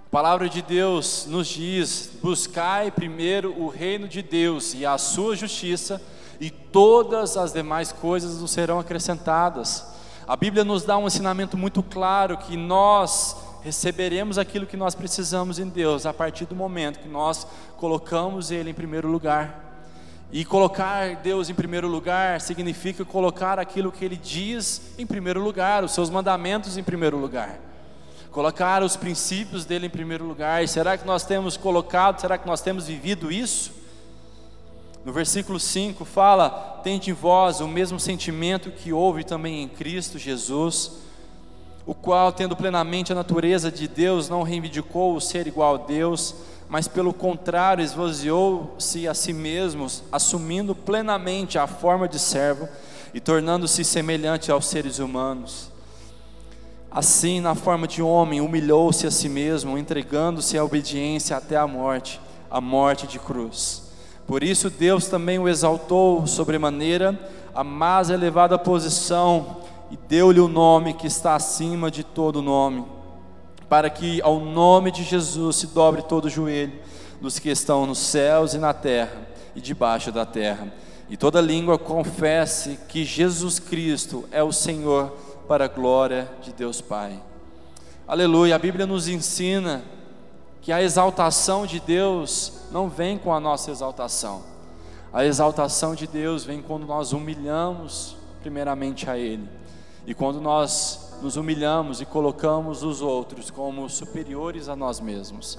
A 0.06 0.10
palavra 0.10 0.48
de 0.48 0.62
Deus 0.62 1.26
nos 1.26 1.48
diz: 1.48 2.10
buscai 2.22 2.90
primeiro 2.90 3.52
o 3.60 3.68
reino 3.68 4.08
de 4.08 4.22
Deus 4.22 4.72
e 4.74 4.86
a 4.86 4.96
sua 4.96 5.36
justiça, 5.36 6.00
e 6.40 6.50
todas 6.50 7.36
as 7.36 7.52
demais 7.52 7.92
coisas 7.92 8.40
nos 8.40 8.50
serão 8.50 8.78
acrescentadas. 8.78 9.84
A 10.26 10.36
Bíblia 10.36 10.64
nos 10.64 10.84
dá 10.84 10.96
um 10.96 11.06
ensinamento 11.06 11.56
muito 11.56 11.82
claro 11.82 12.38
que 12.38 12.56
nós 12.56 13.36
receberemos 13.62 14.38
aquilo 14.38 14.66
que 14.66 14.76
nós 14.76 14.94
precisamos 14.94 15.58
em 15.58 15.68
Deus 15.68 16.06
a 16.06 16.14
partir 16.14 16.46
do 16.46 16.54
momento 16.54 17.00
que 17.00 17.08
nós 17.08 17.46
colocamos 17.76 18.50
Ele 18.50 18.70
em 18.70 18.74
primeiro 18.74 19.08
lugar. 19.08 19.65
E 20.32 20.44
colocar 20.44 21.16
Deus 21.16 21.48
em 21.48 21.54
primeiro 21.54 21.86
lugar 21.86 22.40
significa 22.40 23.04
colocar 23.04 23.58
aquilo 23.58 23.92
que 23.92 24.04
Ele 24.04 24.16
diz 24.16 24.92
em 24.98 25.06
primeiro 25.06 25.40
lugar, 25.40 25.84
os 25.84 25.92
seus 25.92 26.10
mandamentos 26.10 26.76
em 26.76 26.82
primeiro 26.82 27.16
lugar, 27.16 27.58
colocar 28.32 28.82
os 28.82 28.96
princípios 28.96 29.64
dele 29.64 29.86
em 29.86 29.90
primeiro 29.90 30.24
lugar. 30.24 30.64
E 30.64 30.68
será 30.68 30.98
que 30.98 31.06
nós 31.06 31.24
temos 31.24 31.56
colocado, 31.56 32.20
será 32.20 32.36
que 32.36 32.46
nós 32.46 32.60
temos 32.60 32.86
vivido 32.86 33.30
isso? 33.30 33.72
No 35.04 35.12
versículo 35.12 35.60
5 35.60 36.04
fala: 36.04 36.80
Tende 36.82 37.10
em 37.10 37.14
vós 37.14 37.60
o 37.60 37.68
mesmo 37.68 38.00
sentimento 38.00 38.72
que 38.72 38.92
houve 38.92 39.22
também 39.22 39.62
em 39.62 39.68
Cristo 39.68 40.18
Jesus, 40.18 40.98
o 41.86 41.94
qual, 41.94 42.32
tendo 42.32 42.56
plenamente 42.56 43.12
a 43.12 43.14
natureza 43.14 43.70
de 43.70 43.86
Deus, 43.86 44.28
não 44.28 44.42
reivindicou 44.42 45.14
o 45.14 45.20
ser 45.20 45.46
igual 45.46 45.76
a 45.76 45.86
Deus 45.86 46.34
mas 46.68 46.88
pelo 46.88 47.14
contrário, 47.14 47.84
esvaziou-se 47.84 49.06
a 49.06 49.14
si 49.14 49.32
mesmo, 49.32 49.86
assumindo 50.10 50.74
plenamente 50.74 51.58
a 51.58 51.66
forma 51.66 52.08
de 52.08 52.18
servo 52.18 52.68
e 53.14 53.20
tornando-se 53.20 53.84
semelhante 53.84 54.50
aos 54.50 54.66
seres 54.66 54.98
humanos. 54.98 55.70
Assim, 56.90 57.40
na 57.40 57.54
forma 57.54 57.86
de 57.86 58.02
homem, 58.02 58.40
humilhou-se 58.40 59.06
a 59.06 59.10
si 59.10 59.28
mesmo, 59.28 59.78
entregando-se 59.78 60.58
à 60.58 60.64
obediência 60.64 61.36
até 61.36 61.56
a 61.56 61.66
morte, 61.66 62.20
a 62.50 62.60
morte 62.60 63.06
de 63.06 63.18
cruz. 63.18 63.84
Por 64.26 64.42
isso, 64.42 64.68
Deus 64.68 65.06
também 65.06 65.38
o 65.38 65.48
exaltou 65.48 66.26
sobremaneira, 66.26 67.18
a 67.54 67.62
mais 67.62 68.10
elevada 68.10 68.58
posição, 68.58 69.58
e 69.88 69.96
deu-lhe 69.96 70.40
o 70.40 70.48
nome 70.48 70.94
que 70.94 71.06
está 71.06 71.36
acima 71.36 71.92
de 71.92 72.02
todo 72.02 72.42
nome 72.42 72.95
para 73.68 73.90
que 73.90 74.20
ao 74.22 74.40
nome 74.40 74.90
de 74.90 75.02
Jesus 75.02 75.56
se 75.56 75.66
dobre 75.68 76.02
todo 76.02 76.26
o 76.26 76.30
joelho 76.30 76.72
dos 77.20 77.38
que 77.38 77.50
estão 77.50 77.86
nos 77.86 77.98
céus 77.98 78.54
e 78.54 78.58
na 78.58 78.72
terra 78.72 79.26
e 79.54 79.60
debaixo 79.60 80.12
da 80.12 80.26
terra, 80.26 80.72
e 81.08 81.16
toda 81.16 81.40
língua 81.40 81.78
confesse 81.78 82.78
que 82.88 83.04
Jesus 83.04 83.58
Cristo 83.58 84.28
é 84.30 84.42
o 84.42 84.52
Senhor, 84.52 85.16
para 85.46 85.66
a 85.66 85.68
glória 85.68 86.28
de 86.42 86.52
Deus 86.52 86.80
Pai. 86.80 87.20
Aleluia, 88.06 88.56
a 88.56 88.58
Bíblia 88.58 88.86
nos 88.86 89.08
ensina 89.08 89.82
que 90.60 90.72
a 90.72 90.82
exaltação 90.82 91.66
de 91.66 91.78
Deus 91.78 92.52
não 92.72 92.88
vem 92.88 93.16
com 93.16 93.32
a 93.32 93.38
nossa 93.38 93.70
exaltação. 93.70 94.42
A 95.12 95.24
exaltação 95.24 95.94
de 95.94 96.06
Deus 96.06 96.44
vem 96.44 96.60
quando 96.60 96.86
nós 96.86 97.12
humilhamos 97.12 98.16
primeiramente 98.42 99.08
a 99.08 99.16
Ele. 99.16 99.48
E 100.06 100.14
quando 100.14 100.40
nós 100.40 101.05
nos 101.22 101.36
humilhamos 101.36 102.00
e 102.00 102.06
colocamos 102.06 102.82
os 102.82 103.00
outros 103.00 103.50
como 103.50 103.88
superiores 103.88 104.68
a 104.68 104.76
nós 104.76 105.00
mesmos. 105.00 105.58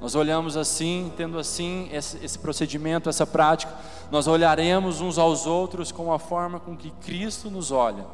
Nós 0.00 0.14
olhamos 0.14 0.56
assim, 0.56 1.12
tendo 1.16 1.38
assim 1.38 1.88
esse, 1.92 2.24
esse, 2.24 2.38
procedimento, 2.38 3.08
essa 3.08 3.26
prática, 3.26 3.74
nós 4.10 4.28
olharemos 4.28 5.00
uns 5.00 5.18
aos 5.18 5.46
outros 5.46 5.90
com 5.90 6.12
a 6.12 6.18
forma 6.18 6.60
com 6.60 6.76
que 6.76 6.90
Cristo 6.90 7.50
nos 7.50 7.72
olha, 7.72 8.06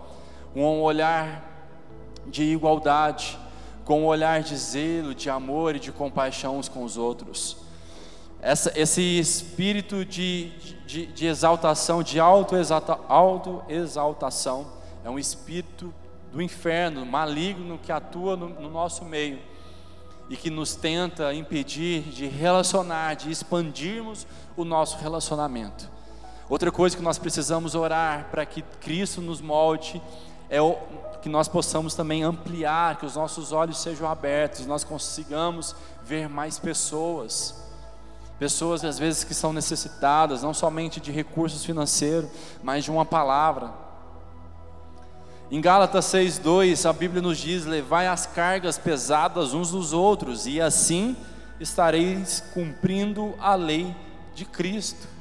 um 0.57 0.81
olhar 0.81 1.51
de 2.27 2.45
igualdade, 2.45 3.39
com 3.85 4.03
um 4.03 4.07
olhar 4.07 4.43
de 4.43 4.57
zelo, 4.57 5.15
de 5.15 5.29
amor 5.29 5.77
e 5.77 5.81
de 5.81 5.93
compaixão 5.93 6.59
uns 6.59 6.71
com 6.71 6.85
os 6.85 6.97
outros. 6.97 7.59
Essa, 8.41 8.73
esse 8.79 9.19
espírito 9.19 10.05
de, 10.05 10.51
de, 10.87 11.07
de 11.07 11.27
exaltação, 11.27 12.03
de 12.03 12.19
auto-exaltação, 12.19 14.57
auto 14.57 14.73
é 15.05 15.11
um 15.11 15.19
espírito 15.19 15.93
do 16.35 16.43
inferno, 16.43 17.07
maligno, 17.07 17.79
que 17.79 17.93
atua 17.93 18.37
no, 18.37 18.49
no 18.49 18.69
nosso 18.69 19.05
meio 19.05 19.39
e 20.29 20.37
que 20.37 20.51
nos 20.51 20.75
tenta 20.75 21.33
impedir 21.33 22.03
de 22.03 22.27
relacionar, 22.27 23.15
de 23.15 23.31
expandirmos 23.31 24.27
o 24.57 24.65
nosso 24.65 24.99
relacionamento. 24.99 25.89
Outra 26.49 26.73
coisa 26.73 26.97
que 26.97 27.03
nós 27.03 27.19
precisamos 27.19 27.77
orar 27.77 28.31
para 28.33 28.45
que 28.45 28.63
Cristo 28.81 29.21
nos 29.21 29.41
molde 29.41 30.03
é 30.51 30.61
o, 30.61 30.77
que 31.23 31.29
nós 31.29 31.47
possamos 31.47 31.95
também 31.95 32.25
ampliar, 32.25 32.99
que 32.99 33.07
os 33.07 33.15
nossos 33.15 33.53
olhos 33.53 33.79
sejam 33.81 34.09
abertos 34.09 34.67
nós 34.67 34.83
consigamos 34.83 35.77
ver 36.03 36.29
mais 36.29 36.59
pessoas. 36.59 37.63
Pessoas 38.41 38.85
às 38.85 38.99
vezes 38.99 39.23
que 39.23 39.35
são 39.35 39.53
necessitadas, 39.53 40.43
não 40.43 40.53
somente 40.53 41.01
de 41.01 41.13
recursos 41.13 41.65
financeiros, 41.65 42.29
mas 42.61 42.83
de 42.83 42.91
uma 42.91 43.05
palavra. 43.05 43.84
Em 45.51 45.61
Gálatas 45.61 46.07
6:2, 46.07 46.87
a 46.87 46.93
Bíblia 46.93 47.21
nos 47.21 47.39
diz: 47.39 47.67
"Levai 47.67 48.07
as 48.07 48.27
cargas 48.27 48.79
pesadas 48.79 49.53
uns 49.53 49.71
dos 49.71 49.93
outros, 49.93 50.47
e 50.47 50.61
assim 50.61 51.17
estareis 51.61 52.43
cumprindo 52.53 53.35
a 53.39 53.55
lei 53.55 53.95
de 54.35 54.45
Cristo." 54.45 55.15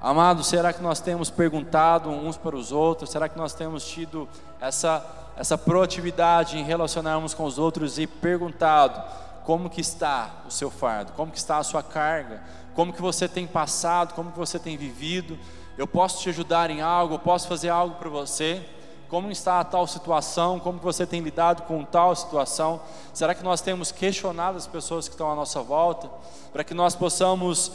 Amados, 0.00 0.46
será 0.46 0.72
que 0.72 0.82
nós 0.82 1.00
temos 1.00 1.30
perguntado 1.30 2.10
uns 2.10 2.36
para 2.36 2.54
os 2.54 2.70
outros? 2.70 3.10
Será 3.10 3.28
que 3.28 3.36
nós 3.36 3.54
temos 3.54 3.84
tido 3.84 4.28
essa, 4.60 5.04
essa 5.36 5.58
proatividade 5.58 6.58
em 6.58 6.62
relacionarmos 6.62 7.34
com 7.34 7.44
os 7.44 7.58
outros 7.58 7.98
e 7.98 8.06
perguntado 8.06 9.02
como 9.44 9.70
que 9.70 9.80
está 9.80 10.42
o 10.46 10.50
seu 10.50 10.70
fardo? 10.70 11.12
Como 11.12 11.32
que 11.32 11.38
está 11.38 11.58
a 11.58 11.64
sua 11.64 11.82
carga? 11.82 12.42
Como 12.74 12.92
que 12.92 13.00
você 13.00 13.26
tem 13.26 13.46
passado? 13.46 14.12
Como 14.14 14.30
que 14.30 14.38
você 14.38 14.58
tem 14.58 14.76
vivido? 14.76 15.38
Eu 15.78 15.86
posso 15.86 16.22
te 16.22 16.30
ajudar 16.30 16.70
em 16.70 16.80
algo? 16.80 17.14
Eu 17.14 17.18
posso 17.18 17.46
fazer 17.46 17.68
algo 17.68 17.96
para 17.96 18.08
você? 18.08 18.64
Como 19.10 19.30
está 19.30 19.60
a 19.60 19.64
tal 19.64 19.86
situação? 19.86 20.58
Como 20.58 20.78
você 20.78 21.06
tem 21.06 21.20
lidado 21.20 21.62
com 21.62 21.84
tal 21.84 22.16
situação? 22.16 22.80
Será 23.12 23.34
que 23.34 23.44
nós 23.44 23.60
temos 23.60 23.92
questionado 23.92 24.56
as 24.56 24.66
pessoas 24.66 25.06
que 25.06 25.14
estão 25.14 25.30
à 25.30 25.34
nossa 25.34 25.62
volta? 25.62 26.08
Para 26.50 26.64
que 26.64 26.72
nós 26.72 26.96
possamos 26.96 27.70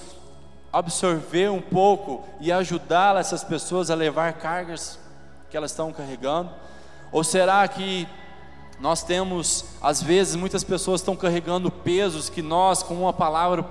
absorver 0.74 1.52
um 1.52 1.62
pouco 1.62 2.24
e 2.40 2.52
ajudar 2.52 3.18
essas 3.18 3.44
pessoas 3.44 3.92
a 3.92 3.96
levar 3.96 4.34
cargas 4.34 4.98
que 5.52 5.56
elas 5.56 5.70
estão 5.70 5.94
carregando? 5.94 6.50
Ou 7.12 7.24
será 7.24 7.68
que 7.68 8.08
nós 8.80 9.04
temos, 9.04 9.66
às 9.80 10.02
vezes, 10.02 10.36
muitas 10.36 10.64
pessoas 10.64 11.02
estão 11.02 11.16
carregando 11.16 11.70
pesos 11.70 12.30
que 12.32 12.42
nós, 12.42 12.82
com 12.82 12.96
uma 12.96 13.14
palavra, 13.14 13.64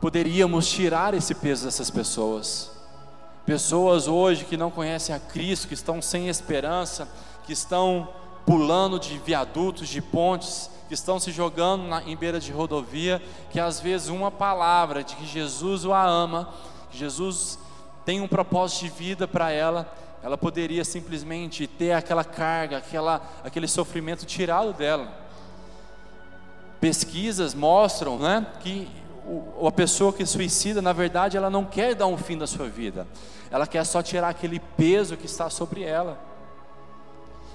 poderíamos 0.00 0.68
tirar 0.68 1.12
esse 1.12 1.34
peso 1.34 1.64
dessas 1.64 1.90
pessoas? 1.90 2.75
Pessoas 3.46 4.08
hoje 4.08 4.44
que 4.44 4.56
não 4.56 4.72
conhecem 4.72 5.14
a 5.14 5.20
Cristo, 5.20 5.68
que 5.68 5.74
estão 5.74 6.02
sem 6.02 6.28
esperança, 6.28 7.08
que 7.44 7.52
estão 7.52 8.08
pulando 8.44 8.98
de 8.98 9.16
viadutos, 9.18 9.88
de 9.88 10.02
pontes, 10.02 10.68
que 10.88 10.94
estão 10.94 11.20
se 11.20 11.30
jogando 11.30 11.84
na, 11.84 12.02
em 12.02 12.16
beira 12.16 12.40
de 12.40 12.50
rodovia, 12.50 13.22
que 13.50 13.60
às 13.60 13.78
vezes 13.78 14.08
uma 14.08 14.32
palavra 14.32 15.04
de 15.04 15.14
que 15.14 15.24
Jesus 15.24 15.84
o 15.84 15.92
a 15.92 16.04
ama, 16.04 16.52
que 16.90 16.98
Jesus 16.98 17.56
tem 18.04 18.20
um 18.20 18.28
propósito 18.28 18.84
de 18.84 18.88
vida 18.88 19.28
para 19.28 19.52
ela, 19.52 19.92
ela 20.24 20.36
poderia 20.36 20.84
simplesmente 20.84 21.68
ter 21.68 21.92
aquela 21.92 22.24
carga, 22.24 22.78
aquela, 22.78 23.22
aquele 23.44 23.68
sofrimento 23.68 24.26
tirado 24.26 24.72
dela. 24.72 25.08
Pesquisas 26.80 27.54
mostram 27.54 28.18
né, 28.18 28.44
que 28.58 28.88
o, 29.26 29.66
a 29.66 29.72
pessoa 29.72 30.12
que 30.12 30.24
suicida, 30.24 30.80
na 30.80 30.92
verdade, 30.92 31.36
ela 31.36 31.50
não 31.50 31.64
quer 31.64 31.94
dar 31.94 32.06
um 32.06 32.16
fim 32.16 32.38
da 32.38 32.46
sua 32.46 32.68
vida, 32.68 33.06
ela 33.50 33.66
quer 33.66 33.84
só 33.84 34.02
tirar 34.02 34.28
aquele 34.28 34.58
peso 34.58 35.16
que 35.16 35.26
está 35.26 35.48
sobre 35.50 35.82
ela. 35.82 36.18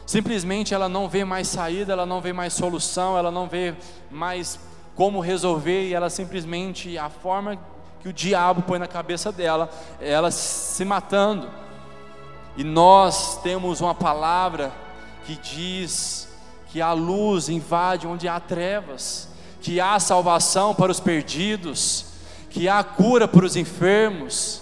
Simplesmente 0.05 0.73
ela 0.73 0.89
não 0.89 1.07
vê 1.07 1.23
mais 1.23 1.47
saída, 1.47 1.93
ela 1.93 2.05
não 2.05 2.19
vê 2.19 2.33
mais 2.33 2.53
solução, 2.53 3.17
ela 3.17 3.31
não 3.31 3.47
vê 3.47 3.73
mais 4.09 4.59
como 4.95 5.19
resolver 5.19 5.87
e 5.87 5.93
ela 5.93 6.09
simplesmente 6.09 6.97
a 6.97 7.09
forma 7.09 7.57
que 8.01 8.09
o 8.09 8.13
diabo 8.13 8.63
põe 8.63 8.79
na 8.79 8.87
cabeça 8.87 9.31
dela, 9.31 9.69
ela 9.99 10.31
se 10.31 10.83
matando. 10.83 11.49
E 12.57 12.63
nós 12.63 13.39
temos 13.41 13.79
uma 13.79 13.95
palavra 13.95 14.71
que 15.25 15.35
diz 15.37 16.27
que 16.67 16.81
a 16.81 16.93
luz 16.93 17.47
invade 17.47 18.07
onde 18.07 18.27
há 18.27 18.39
trevas, 18.39 19.29
que 19.61 19.79
há 19.79 19.99
salvação 19.99 20.73
para 20.73 20.91
os 20.91 20.99
perdidos, 20.99 22.05
que 22.49 22.67
há 22.67 22.83
cura 22.83 23.27
para 23.27 23.45
os 23.45 23.55
enfermos, 23.55 24.60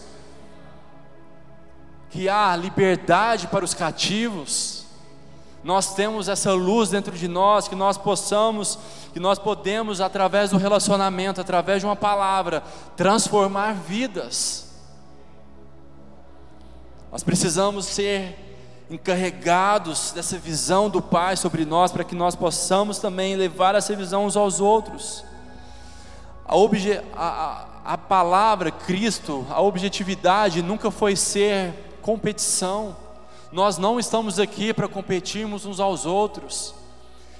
que 2.09 2.27
há 2.27 2.55
liberdade 2.55 3.47
para 3.47 3.63
os 3.63 3.73
cativos 3.73 4.79
nós 5.63 5.93
temos 5.93 6.29
essa 6.29 6.53
luz 6.53 6.89
dentro 6.89 7.15
de 7.15 7.27
nós, 7.27 7.67
que 7.67 7.75
nós 7.75 7.97
possamos, 7.97 8.79
que 9.11 9.19
nós 9.19 9.37
podemos, 9.37 9.99
através 9.99 10.51
do 10.51 10.57
relacionamento, 10.57 11.41
através 11.41 11.81
de 11.81 11.85
uma 11.85 11.95
palavra, 11.95 12.63
transformar 12.95 13.73
vidas. 13.73 14.69
Nós 17.11 17.23
precisamos 17.23 17.85
ser 17.85 18.47
encarregados 18.89 20.13
dessa 20.13 20.37
visão 20.37 20.89
do 20.89 21.01
Pai 21.01 21.35
sobre 21.35 21.65
nós, 21.65 21.91
para 21.91 22.05
que 22.05 22.15
nós 22.15 22.35
possamos 22.35 22.97
também 22.97 23.35
levar 23.35 23.75
essa 23.75 23.95
visão 23.95 24.25
uns 24.25 24.37
aos 24.37 24.61
outros. 24.61 25.25
A, 26.45 26.55
obje, 26.55 27.01
a, 27.13 27.27
a, 27.85 27.93
a 27.93 27.97
palavra 27.97 28.71
Cristo, 28.71 29.45
a 29.49 29.61
objetividade 29.61 30.61
nunca 30.61 30.89
foi 30.89 31.17
ser 31.17 31.88
competição 32.01 32.95
nós 33.51 33.79
não 33.79 33.99
estamos 33.99 34.39
aqui 34.39 34.73
para 34.73 34.87
competirmos 34.87 35.65
uns 35.65 35.79
aos 35.79 36.05
outros. 36.05 36.75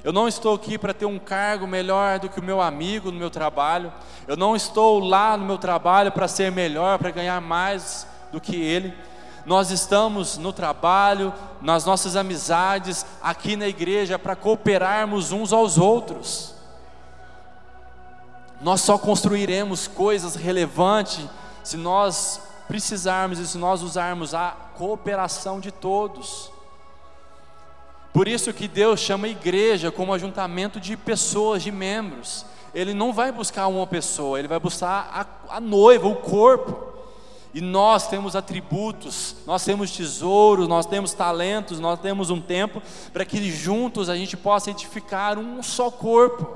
Eu 0.04 0.12
não 0.12 0.28
estou 0.28 0.56
aqui 0.56 0.78
para 0.78 0.94
ter 0.94 1.06
um 1.06 1.20
cargo 1.20 1.68
melhor 1.68 2.20
do 2.20 2.30
que 2.30 2.40
o 2.40 2.44
meu 2.44 2.60
amigo 2.62 3.12
no 3.12 3.20
meu 3.20 3.30
trabalho. 3.30 3.94
Eu 4.28 4.36
não 4.36 4.56
estou 4.56 5.00
lá 5.00 5.38
no 5.38 5.46
meu 5.46 5.58
trabalho 5.58 6.12
para 6.12 6.28
ser 6.28 6.52
melhor, 6.52 6.98
para 6.98 7.12
ganhar 7.12 7.40
mais 7.42 8.08
do 8.32 8.42
que 8.42 8.56
ele. 8.56 8.94
Nós 9.46 9.70
estamos 9.70 10.38
no 10.38 10.52
trabalho, 10.52 11.32
nas 11.62 11.86
nossas 11.86 12.16
amizades, 12.16 13.06
aqui 13.22 13.56
na 13.56 13.68
igreja, 13.68 14.18
para 14.18 14.36
cooperarmos 14.36 15.32
uns 15.32 15.54
aos 15.54 15.78
outros. 15.78 16.56
Nós 18.62 18.82
só 18.82 18.98
construiremos 18.98 19.88
coisas 19.88 20.36
relevantes 20.36 21.26
se 21.64 21.78
nós 21.78 22.49
precisarmos 22.70 23.40
e 23.40 23.48
se 23.48 23.58
nós 23.58 23.82
usarmos 23.82 24.36
a 24.36 24.52
cooperação 24.76 25.60
de 25.60 25.72
todos. 25.72 26.52
Por 28.14 28.28
isso 28.28 28.54
que 28.54 28.68
Deus 28.68 29.00
chama 29.00 29.26
a 29.26 29.32
igreja 29.32 29.92
como 29.92 30.14
ajuntamento 30.14 30.80
de 30.80 30.96
pessoas, 30.96 31.64
de 31.64 31.72
membros. 31.72 32.46
Ele 32.72 32.94
não 32.94 33.12
vai 33.12 33.32
buscar 33.32 33.66
uma 33.66 33.88
pessoa, 33.88 34.38
ele 34.38 34.48
vai 34.48 34.60
buscar 34.60 35.10
a, 35.50 35.56
a 35.56 35.60
noiva, 35.60 36.08
o 36.08 36.18
corpo. 36.18 36.94
E 37.56 37.60
nós 37.60 38.08
temos 38.08 38.36
atributos, 38.36 39.38
nós 39.48 39.66
temos 39.66 39.90
tesouros, 39.90 40.68
nós 40.68 40.86
temos 40.86 41.12
talentos, 41.12 41.80
nós 41.80 42.00
temos 42.00 42.30
um 42.30 42.40
tempo 42.40 42.84
para 43.12 43.26
que 43.26 43.52
juntos 43.52 44.10
a 44.10 44.16
gente 44.16 44.38
possa 44.38 44.70
edificar 44.70 45.40
um 45.40 45.64
só 45.64 45.90
corpo, 45.90 46.48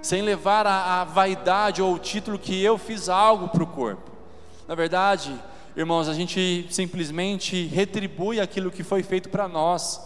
sem 0.00 0.22
levar 0.22 0.66
a, 0.66 1.02
a 1.02 1.04
vaidade 1.04 1.82
ou 1.82 1.92
o 1.92 1.98
título 1.98 2.38
que 2.38 2.64
eu 2.64 2.78
fiz 2.78 3.10
algo 3.10 3.48
para 3.48 3.62
o 3.62 3.66
corpo. 3.66 4.11
Na 4.68 4.74
verdade, 4.74 5.34
irmãos, 5.76 6.08
a 6.08 6.14
gente 6.14 6.66
simplesmente 6.70 7.66
retribui 7.66 8.40
aquilo 8.40 8.70
que 8.70 8.84
foi 8.84 9.02
feito 9.02 9.28
para 9.28 9.48
nós. 9.48 10.00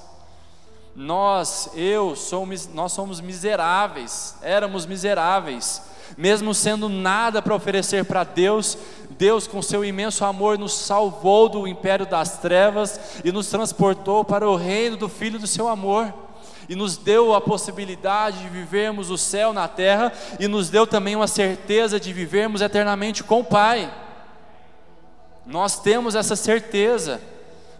Nós, 0.94 1.70
eu, 1.74 2.16
somos, 2.16 2.68
nós 2.72 2.92
somos 2.92 3.20
miseráveis, 3.20 4.34
éramos 4.40 4.86
miseráveis, 4.86 5.82
mesmo 6.16 6.54
sendo 6.54 6.88
nada 6.88 7.42
para 7.42 7.54
oferecer 7.54 8.06
para 8.06 8.24
Deus, 8.24 8.78
Deus, 9.10 9.46
com 9.46 9.60
seu 9.60 9.84
imenso 9.84 10.24
amor, 10.24 10.58
nos 10.58 10.72
salvou 10.72 11.50
do 11.50 11.68
império 11.68 12.06
das 12.06 12.38
trevas 12.38 12.98
e 13.22 13.30
nos 13.30 13.48
transportou 13.48 14.24
para 14.24 14.48
o 14.48 14.56
reino 14.56 14.96
do 14.96 15.08
Filho 15.08 15.38
do 15.38 15.46
seu 15.46 15.68
amor. 15.68 16.12
E 16.68 16.74
nos 16.74 16.96
deu 16.96 17.34
a 17.34 17.40
possibilidade 17.40 18.38
de 18.38 18.48
vivermos 18.48 19.10
o 19.10 19.16
céu 19.16 19.52
na 19.52 19.68
terra, 19.68 20.12
e 20.40 20.48
nos 20.48 20.68
deu 20.68 20.86
também 20.86 21.14
uma 21.14 21.28
certeza 21.28 22.00
de 22.00 22.12
vivermos 22.12 22.60
eternamente 22.60 23.22
com 23.22 23.40
o 23.40 23.44
Pai. 23.44 23.88
Nós 25.46 25.78
temos 25.78 26.14
essa 26.14 26.34
certeza. 26.34 27.20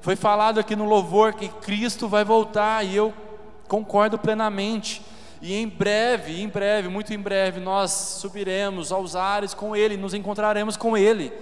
Foi 0.01 0.15
falado 0.15 0.61
aqui 0.61 0.77
no 0.77 0.85
louvor 0.85 1.35
que 1.35 1.49
Cristo 1.49 2.09
vai 2.09 2.25
voltar 2.25 2.85
e 2.85 2.95
eu 2.95 3.13
concordo 3.67 4.17
plenamente. 4.17 5.03
E 5.43 5.55
em 5.55 5.69
breve, 5.69 6.41
em 6.41 6.49
breve, 6.49 6.89
muito 6.89 7.13
em 7.13 7.19
breve, 7.19 7.61
nós 7.61 7.91
subiremos 7.91 8.93
aos 8.93 9.17
ares 9.17 9.53
com 9.53 9.75
Ele, 9.75 9.97
nos 9.97 10.15
encontraremos 10.15 10.77
com 10.77 10.97
Ele. 10.97 11.33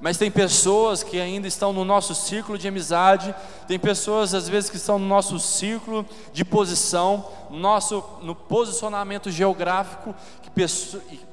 Mas 0.00 0.18
tem 0.18 0.30
pessoas 0.30 1.04
que 1.04 1.20
ainda 1.20 1.46
estão 1.46 1.72
no 1.72 1.84
nosso 1.84 2.14
círculo 2.14 2.58
de 2.58 2.66
amizade, 2.66 3.32
tem 3.68 3.78
pessoas 3.78 4.34
às 4.34 4.48
vezes 4.48 4.68
que 4.68 4.76
estão 4.76 4.98
no 4.98 5.06
nosso 5.06 5.38
círculo 5.38 6.04
de 6.32 6.44
posição, 6.44 7.28
nosso, 7.50 8.02
no 8.22 8.34
posicionamento 8.34 9.30
geográfico, 9.30 10.12
que, 10.42 10.66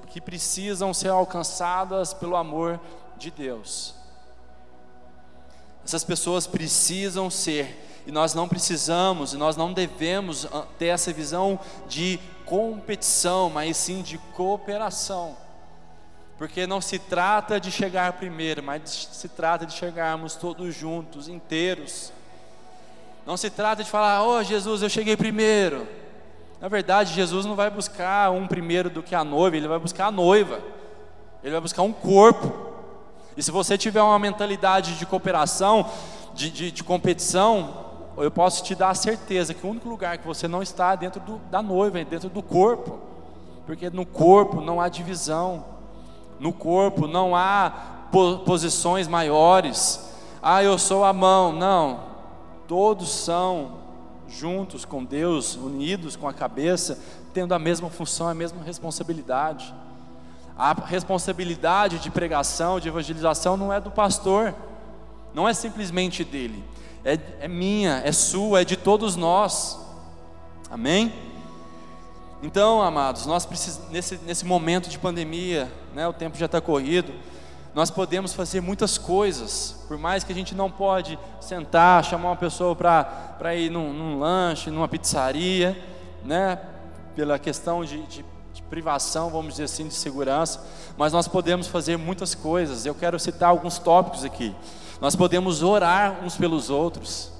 que 0.07 0.21
precisam 0.21 0.93
ser 0.93 1.09
alcançadas 1.09 2.13
pelo 2.13 2.35
amor 2.35 2.79
de 3.17 3.31
Deus. 3.31 3.98
Essas 5.89 6.03
pessoas 6.03 6.45
precisam 6.45 7.31
ser, 7.31 8.03
e 8.05 8.11
nós 8.11 8.35
não 8.35 8.47
precisamos, 8.47 9.33
e 9.33 9.37
nós 9.37 9.57
não 9.57 9.73
devemos 9.73 10.45
ah, 10.53 10.63
ter 10.77 10.85
essa 10.85 11.11
visão 11.11 11.59
de 11.87 12.19
competição, 12.45 13.49
mas 13.49 13.75
sim 13.75 14.03
de 14.03 14.19
cooperação. 14.35 15.35
Porque 16.37 16.67
não 16.67 16.79
se 16.79 16.99
trata 16.99 17.59
de 17.59 17.71
chegar 17.71 18.13
primeiro, 18.13 18.61
mas 18.61 19.09
se 19.11 19.27
trata 19.27 19.65
de 19.65 19.73
chegarmos 19.73 20.35
todos 20.35 20.75
juntos, 20.75 21.27
inteiros. 21.27 22.13
Não 23.25 23.35
se 23.35 23.49
trata 23.49 23.83
de 23.83 23.89
falar, 23.89 24.23
oh 24.23 24.43
Jesus, 24.43 24.83
eu 24.83 24.89
cheguei 24.89 25.17
primeiro. 25.17 25.87
Na 26.61 26.67
verdade, 26.67 27.15
Jesus 27.15 27.47
não 27.47 27.55
vai 27.55 27.71
buscar 27.71 28.29
um 28.29 28.45
primeiro 28.45 28.91
do 28.91 29.01
que 29.01 29.15
a 29.15 29.23
noiva, 29.23 29.57
ele 29.57 29.67
vai 29.67 29.79
buscar 29.79 30.05
a 30.05 30.11
noiva. 30.11 30.61
Ele 31.43 31.53
vai 31.53 31.61
buscar 31.61 31.81
um 31.81 31.91
corpo. 31.91 32.68
E 33.39 33.41
se 33.41 33.51
você 33.51 33.77
tiver 33.77 34.01
uma 34.01 34.19
mentalidade 34.19 34.97
de 34.97 35.05
cooperação, 35.05 35.89
de, 36.33 36.51
de, 36.51 36.71
de 36.71 36.83
competição, 36.83 37.85
eu 38.17 38.29
posso 38.29 38.61
te 38.61 38.75
dar 38.75 38.89
a 38.89 38.93
certeza 38.93 39.53
que 39.53 39.65
o 39.65 39.69
único 39.69 39.87
lugar 39.87 40.17
que 40.17 40.27
você 40.27 40.45
não 40.45 40.61
está 40.61 40.91
é 40.91 40.97
dentro 40.97 41.21
do, 41.21 41.37
da 41.49 41.61
noiva, 41.61 42.01
é 42.01 42.03
dentro 42.03 42.27
do 42.27 42.43
corpo. 42.43 42.99
Porque 43.65 43.89
no 43.89 44.05
corpo 44.05 44.59
não 44.59 44.81
há 44.81 44.89
divisão, 44.89 45.63
no 46.37 46.51
corpo 46.51 47.07
não 47.07 47.33
há 47.33 47.71
posições 48.45 49.07
maiores. 49.07 50.11
Ah, 50.43 50.61
eu 50.61 50.77
sou 50.77 51.05
a 51.05 51.13
mão. 51.13 51.53
Não, 51.53 52.01
todos 52.67 53.09
são 53.09 53.77
juntos 54.27 54.83
com 54.83 55.01
Deus, 55.01 55.55
unidos 55.55 56.17
com 56.17 56.27
a 56.27 56.33
cabeça, 56.33 56.99
tendo 57.33 57.53
a 57.53 57.59
mesma 57.59 57.89
função, 57.89 58.27
a 58.27 58.33
mesma 58.33 58.61
responsabilidade. 58.61 59.73
A 60.59 60.73
responsabilidade 60.73 61.99
de 61.99 62.11
pregação, 62.11 62.81
de 62.81 62.89
evangelização 62.89 63.55
não 63.55 63.71
é 63.71 63.79
do 63.79 63.89
pastor, 63.89 64.53
não 65.33 65.47
é 65.47 65.53
simplesmente 65.53 66.21
dele, 66.25 66.61
é, 67.05 67.17
é 67.39 67.47
minha, 67.47 68.01
é 68.03 68.11
sua, 68.11 68.59
é 68.59 68.65
de 68.65 68.75
todos 68.75 69.15
nós. 69.15 69.79
Amém? 70.69 71.13
Então, 72.43 72.81
amados, 72.81 73.25
nós 73.25 73.45
precisamos, 73.45 73.89
nesse, 73.89 74.17
nesse 74.17 74.45
momento 74.45 74.89
de 74.89 74.99
pandemia, 74.99 75.71
né, 75.95 76.05
o 76.05 76.11
tempo 76.11 76.37
já 76.37 76.45
está 76.45 76.59
corrido, 76.59 77.13
nós 77.73 77.89
podemos 77.89 78.33
fazer 78.33 78.59
muitas 78.59 78.97
coisas, 78.97 79.85
por 79.87 79.97
mais 79.97 80.25
que 80.25 80.33
a 80.33 80.35
gente 80.35 80.53
não 80.53 80.69
pode 80.69 81.17
sentar, 81.39 82.03
chamar 82.03 82.31
uma 82.31 82.35
pessoa 82.35 82.75
para 82.75 83.55
ir 83.55 83.69
num, 83.69 83.93
num, 83.93 84.19
lanche, 84.19 84.69
numa 84.69 84.89
pizzaria, 84.89 85.81
né, 86.25 86.59
pela 87.15 87.39
questão 87.39 87.85
de, 87.85 88.01
de 88.07 88.25
privação, 88.69 89.29
vamos 89.29 89.53
dizer 89.53 89.63
assim, 89.63 89.87
de 89.87 89.93
segurança, 89.93 90.63
mas 90.97 91.11
nós 91.11 91.27
podemos 91.27 91.67
fazer 91.67 91.97
muitas 91.97 92.35
coisas. 92.35 92.85
Eu 92.85 92.95
quero 92.95 93.19
citar 93.19 93.49
alguns 93.49 93.79
tópicos 93.79 94.23
aqui. 94.23 94.55
Nós 95.01 95.15
podemos 95.15 95.63
orar 95.63 96.23
uns 96.23 96.37
pelos 96.37 96.69
outros. 96.69 97.31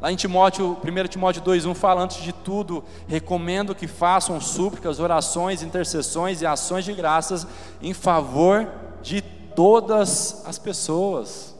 Lá 0.00 0.12
em 0.12 0.16
Timóteo, 0.16 0.76
1 0.84 1.08
Timóteo 1.08 1.42
2,1 1.42 1.74
fala: 1.74 2.02
Antes 2.02 2.22
de 2.22 2.32
tudo, 2.32 2.84
recomendo 3.08 3.74
que 3.74 3.88
façam 3.88 4.40
súplicas, 4.40 5.00
orações, 5.00 5.62
intercessões 5.62 6.40
e 6.40 6.46
ações 6.46 6.84
de 6.84 6.92
graças 6.92 7.46
em 7.82 7.92
favor 7.92 8.68
de 9.02 9.20
todas 9.22 10.44
as 10.46 10.58
pessoas. 10.58 11.56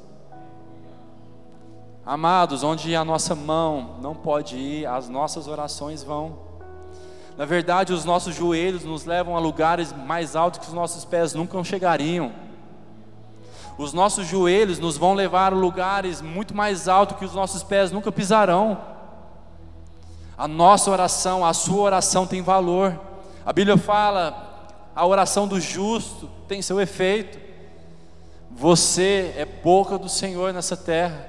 Amados, 2.07 2.63
onde 2.63 2.95
a 2.95 3.05
nossa 3.05 3.35
mão 3.35 3.97
não 4.01 4.15
pode 4.15 4.57
ir, 4.57 4.87
as 4.87 5.09
nossas 5.09 5.47
orações 5.47 6.03
vão. 6.03 6.48
Na 7.39 7.45
verdade, 7.45 7.93
os 7.93 8.05
nossos 8.05 8.35
joelhos 8.35 8.83
nos 8.83 9.05
levam 9.05 9.37
a 9.37 9.39
lugares 9.39 9.93
mais 9.93 10.35
altos 10.35 10.59
que 10.59 10.67
os 10.67 10.75
nossos 10.75 11.05
pés 11.05 11.35
nunca 11.35 11.63
chegariam. 11.63 12.33
Os 13.79 13.93
nossos 13.93 14.27
joelhos 14.27 14.81
nos 14.81 14.97
vão 14.97 15.15
levar 15.15 15.53
a 15.53 15.57
lugares 15.57 16.21
muito 16.21 16.53
mais 16.53 16.89
altos 16.89 17.17
que 17.17 17.25
os 17.25 17.35
nossos 17.35 17.63
pés 17.63 17.93
nunca 17.93 18.11
pisarão. 18.11 18.77
A 20.37 20.49
nossa 20.49 20.91
oração, 20.91 21.47
a 21.47 21.55
sua 21.55 21.83
oração 21.83 22.27
tem 22.27 22.43
valor. 22.43 22.99
A 23.47 23.53
Bíblia 23.53 23.79
fala: 23.79 24.75
a 24.93 25.07
oração 25.07 25.47
do 25.47 25.61
justo 25.61 26.29
tem 26.49 26.61
seu 26.61 26.81
efeito. 26.81 27.39
Você 28.51 29.33
é 29.37 29.45
boca 29.45 29.97
do 29.97 30.09
Senhor 30.09 30.53
nessa 30.53 30.77
terra, 30.77 31.25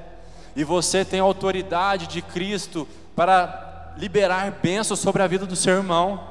e 0.55 0.63
você 0.63 1.05
tem 1.05 1.19
a 1.19 1.23
autoridade 1.23 2.07
de 2.07 2.23
Cristo 2.23 2.87
para 3.15 3.68
liberar 3.99 4.59
bênçãos 4.63 4.99
sobre 4.99 5.21
a 5.21 5.27
vida 5.27 5.45
do 5.45 5.57
seu 5.57 5.75
irmão. 5.75 6.23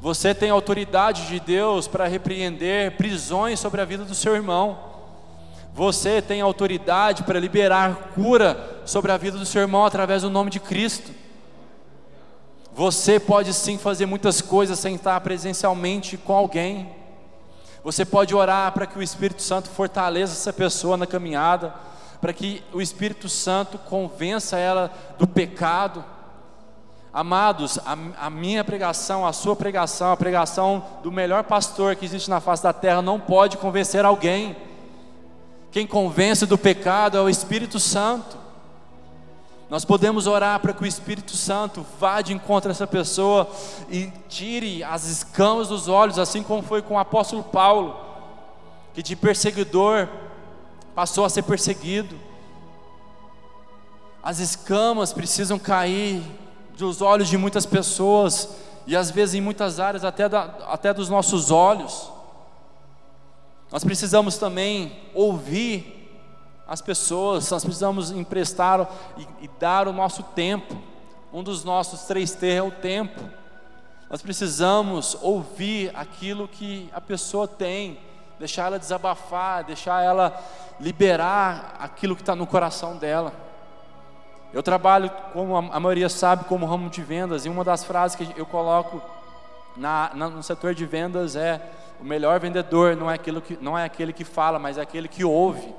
Você 0.00 0.34
tem 0.34 0.48
autoridade 0.48 1.26
de 1.26 1.38
Deus 1.38 1.86
para 1.86 2.06
repreender 2.06 2.96
prisões 2.96 3.60
sobre 3.60 3.82
a 3.82 3.84
vida 3.84 4.04
do 4.04 4.14
seu 4.14 4.34
irmão. 4.34 4.78
Você 5.74 6.22
tem 6.22 6.40
autoridade 6.40 7.22
para 7.22 7.38
liberar 7.38 8.12
cura 8.14 8.80
sobre 8.86 9.12
a 9.12 9.18
vida 9.18 9.36
do 9.36 9.44
seu 9.44 9.60
irmão 9.60 9.84
através 9.84 10.22
do 10.22 10.30
nome 10.30 10.50
de 10.50 10.58
Cristo. 10.58 11.10
Você 12.72 13.20
pode 13.20 13.52
sim 13.52 13.76
fazer 13.76 14.06
muitas 14.06 14.40
coisas 14.40 14.78
sem 14.78 14.94
estar 14.94 15.20
presencialmente 15.20 16.16
com 16.16 16.32
alguém. 16.32 16.90
Você 17.82 18.04
pode 18.04 18.34
orar 18.34 18.72
para 18.72 18.86
que 18.86 18.98
o 18.98 19.02
Espírito 19.02 19.42
Santo 19.42 19.68
fortaleça 19.68 20.32
essa 20.32 20.52
pessoa 20.54 20.96
na 20.96 21.06
caminhada, 21.06 21.74
para 22.18 22.32
que 22.32 22.62
o 22.72 22.80
Espírito 22.80 23.28
Santo 23.28 23.76
convença 23.76 24.56
ela 24.56 24.90
do 25.18 25.26
pecado, 25.26 26.02
Amados, 27.14 27.78
a, 27.86 27.96
a, 28.26 28.28
minha 28.28 28.64
pregação, 28.64 29.24
a 29.24 29.32
sua 29.32 29.54
pregação, 29.54 30.10
a 30.10 30.16
pregação 30.16 30.84
do 31.00 31.12
melhor 31.12 31.44
pastor 31.44 31.94
que 31.94 32.04
existe 32.04 32.28
na 32.28 32.40
face 32.40 32.64
da 32.64 32.72
terra 32.72 33.00
não 33.00 33.20
pode 33.20 33.56
convencer 33.56 34.04
alguém. 34.04 34.56
Quem 35.70 35.86
convence 35.86 36.44
do 36.44 36.58
pecado 36.58 37.16
é 37.16 37.20
o 37.20 37.28
Espírito 37.28 37.78
Santo. 37.78 38.36
Nós 39.70 39.84
podemos 39.84 40.26
orar 40.26 40.58
para 40.58 40.72
que 40.72 40.82
o 40.82 40.86
Espírito 40.86 41.36
Santo 41.36 41.86
vá 42.00 42.20
de 42.20 42.32
encontro 42.32 42.68
a 42.68 42.72
essa 42.72 42.84
pessoa 42.86 43.48
e 43.88 44.12
tire 44.28 44.82
as 44.82 45.04
escamas 45.06 45.68
dos 45.68 45.86
olhos, 45.86 46.18
assim 46.18 46.42
como 46.42 46.64
foi 46.64 46.82
com 46.82 46.94
o 46.94 46.98
apóstolo 46.98 47.44
Paulo, 47.44 47.96
que 48.92 49.04
de 49.04 49.14
perseguidor 49.14 50.08
passou 50.96 51.24
a 51.24 51.30
ser 51.30 51.42
perseguido. 51.42 52.18
As 54.20 54.40
escamas 54.40 55.12
precisam 55.12 55.60
cair 55.60 56.20
dos 56.76 57.00
olhos 57.00 57.28
de 57.28 57.36
muitas 57.36 57.66
pessoas 57.66 58.56
e 58.86 58.96
às 58.96 59.10
vezes 59.10 59.34
em 59.34 59.40
muitas 59.40 59.80
áreas 59.80 60.04
até, 60.04 60.28
da, 60.28 60.42
até 60.68 60.92
dos 60.92 61.08
nossos 61.08 61.50
olhos. 61.50 62.10
Nós 63.70 63.82
precisamos 63.82 64.38
também 64.38 65.00
ouvir 65.14 66.04
as 66.66 66.80
pessoas, 66.80 67.50
nós 67.50 67.64
precisamos 67.64 68.10
emprestar 68.10 68.88
e, 69.16 69.44
e 69.44 69.50
dar 69.58 69.88
o 69.88 69.92
nosso 69.92 70.22
tempo. 70.22 70.76
Um 71.32 71.42
dos 71.42 71.64
nossos 71.64 72.02
três 72.02 72.32
T 72.34 72.48
é 72.48 72.62
o 72.62 72.70
tempo. 72.70 73.20
Nós 74.08 74.22
precisamos 74.22 75.16
ouvir 75.22 75.90
aquilo 75.94 76.46
que 76.46 76.88
a 76.92 77.00
pessoa 77.00 77.48
tem, 77.48 77.98
deixar 78.38 78.66
ela 78.66 78.78
desabafar, 78.78 79.64
deixar 79.64 80.02
ela 80.02 80.40
liberar 80.78 81.76
aquilo 81.80 82.14
que 82.14 82.22
está 82.22 82.36
no 82.36 82.46
coração 82.46 82.96
dela. 82.96 83.32
Eu 84.54 84.62
trabalho, 84.62 85.10
como 85.32 85.56
a 85.56 85.80
maioria 85.80 86.08
sabe, 86.08 86.44
como 86.44 86.64
ramo 86.64 86.88
de 86.88 87.02
vendas, 87.02 87.44
e 87.44 87.48
uma 87.48 87.64
das 87.64 87.82
frases 87.82 88.16
que 88.16 88.32
eu 88.36 88.46
coloco 88.46 89.02
na, 89.76 90.12
na, 90.14 90.28
no 90.28 90.44
setor 90.44 90.76
de 90.76 90.86
vendas 90.86 91.34
é: 91.34 91.60
o 92.00 92.04
melhor 92.04 92.38
vendedor 92.38 92.94
não 92.94 93.10
é, 93.10 93.14
aquilo 93.14 93.42
que, 93.42 93.58
não 93.60 93.76
é 93.76 93.84
aquele 93.84 94.12
que 94.12 94.22
fala, 94.22 94.56
mas 94.60 94.78
é 94.78 94.82
aquele 94.82 95.08
que 95.08 95.24
ouve. 95.24 95.74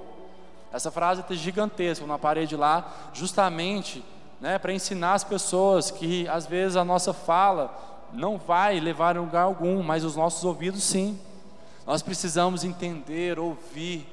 Essa 0.74 0.92
frase 0.92 1.22
está 1.22 1.34
gigantesca 1.34 2.06
na 2.06 2.20
parede 2.20 2.58
lá, 2.58 2.86
justamente 3.14 4.04
né, 4.42 4.60
para 4.60 4.74
ensinar 4.74 5.14
as 5.14 5.24
pessoas 5.24 5.90
que 5.90 6.28
às 6.28 6.46
vezes 6.46 6.76
a 6.76 6.84
nossa 6.84 7.14
fala 7.14 7.74
não 8.12 8.38
vai 8.38 8.78
levar 8.82 9.16
a 9.16 9.22
lugar 9.22 9.44
algum, 9.44 9.82
mas 9.82 10.04
os 10.04 10.18
nossos 10.18 10.44
ouvidos 10.44 10.84
sim. 10.84 11.18
Nós 11.88 12.02
precisamos 12.02 12.66
entender, 12.66 13.40
ouvir. 13.40 14.06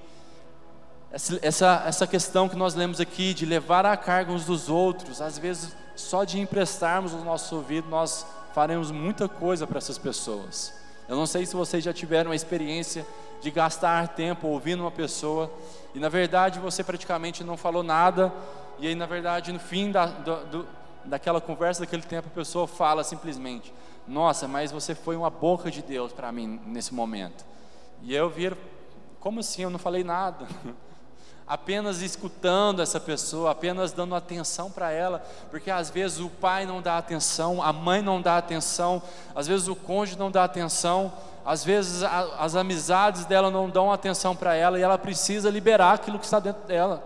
Essa, 1.12 1.82
essa, 1.84 2.06
questão 2.06 2.48
que 2.48 2.56
nós 2.56 2.74
lemos 2.74 2.98
aqui 2.98 3.34
de 3.34 3.44
levar 3.44 3.84
a 3.84 3.94
carga 3.98 4.32
uns 4.32 4.46
dos 4.46 4.70
outros, 4.70 5.20
às 5.20 5.36
vezes 5.36 5.76
só 5.94 6.24
de 6.24 6.40
emprestarmos 6.40 7.12
o 7.12 7.18
nosso 7.18 7.54
ouvido, 7.54 7.86
nós 7.90 8.24
faremos 8.54 8.90
muita 8.90 9.28
coisa 9.28 9.66
para 9.66 9.76
essas 9.76 9.98
pessoas. 9.98 10.72
Eu 11.06 11.14
não 11.14 11.26
sei 11.26 11.44
se 11.44 11.54
vocês 11.54 11.84
já 11.84 11.92
tiveram 11.92 12.30
a 12.30 12.34
experiência 12.34 13.06
de 13.42 13.50
gastar 13.50 14.08
tempo 14.08 14.46
ouvindo 14.46 14.80
uma 14.80 14.90
pessoa 14.90 15.52
e 15.94 15.98
na 15.98 16.08
verdade 16.08 16.58
você 16.58 16.82
praticamente 16.82 17.44
não 17.44 17.58
falou 17.58 17.82
nada, 17.82 18.32
e 18.78 18.86
aí 18.86 18.94
na 18.94 19.04
verdade 19.04 19.52
no 19.52 19.60
fim 19.60 19.90
da, 19.90 20.06
do, 20.06 20.66
daquela 21.04 21.42
conversa, 21.42 21.80
daquele 21.80 22.02
tempo, 22.02 22.28
a 22.28 22.34
pessoa 22.34 22.66
fala 22.66 23.04
simplesmente: 23.04 23.72
Nossa, 24.08 24.48
mas 24.48 24.72
você 24.72 24.94
foi 24.94 25.14
uma 25.14 25.28
boca 25.28 25.70
de 25.70 25.82
Deus 25.82 26.10
para 26.10 26.32
mim 26.32 26.58
nesse 26.64 26.94
momento. 26.94 27.44
E 28.02 28.14
eu 28.14 28.30
viro, 28.30 28.56
como 29.20 29.40
assim? 29.40 29.62
Eu 29.62 29.70
não 29.70 29.78
falei 29.78 30.02
nada. 30.02 30.46
apenas 31.46 32.00
escutando 32.00 32.80
essa 32.80 33.00
pessoa, 33.00 33.50
apenas 33.50 33.92
dando 33.92 34.14
atenção 34.14 34.70
para 34.70 34.90
ela, 34.90 35.24
porque 35.50 35.70
às 35.70 35.90
vezes 35.90 36.20
o 36.20 36.28
pai 36.28 36.64
não 36.64 36.80
dá 36.80 36.98
atenção, 36.98 37.62
a 37.62 37.72
mãe 37.72 38.00
não 38.00 38.20
dá 38.22 38.36
atenção, 38.36 39.02
às 39.34 39.46
vezes 39.46 39.68
o 39.68 39.76
cônjuge 39.76 40.18
não 40.18 40.30
dá 40.30 40.44
atenção, 40.44 41.12
às 41.44 41.64
vezes 41.64 42.02
a, 42.02 42.36
as 42.38 42.54
amizades 42.54 43.24
dela 43.24 43.50
não 43.50 43.68
dão 43.68 43.92
atenção 43.92 44.34
para 44.34 44.54
ela 44.54 44.78
e 44.78 44.82
ela 44.82 44.96
precisa 44.96 45.50
liberar 45.50 45.94
aquilo 45.94 46.18
que 46.18 46.24
está 46.24 46.38
dentro 46.38 46.66
dela. 46.66 47.02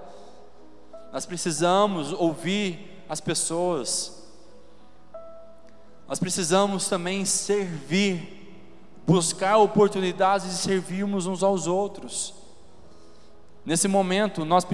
Nós 1.12 1.24
precisamos 1.24 2.12
ouvir 2.12 3.04
as 3.08 3.20
pessoas, 3.20 4.22
nós 6.06 6.18
precisamos 6.18 6.88
também 6.88 7.24
servir, 7.24 8.54
buscar 9.06 9.56
oportunidades 9.56 10.46
de 10.48 10.54
servirmos 10.54 11.26
uns 11.26 11.42
aos 11.42 11.66
outros. 11.66 12.35
Nesse 13.66 13.88
momento, 13.88 14.44
nós, 14.44 14.64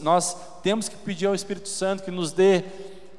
nós 0.00 0.34
temos 0.62 0.88
que 0.88 0.96
pedir 0.96 1.26
ao 1.26 1.34
Espírito 1.34 1.68
Santo 1.68 2.02
que 2.02 2.10
nos 2.10 2.32
dê 2.32 2.64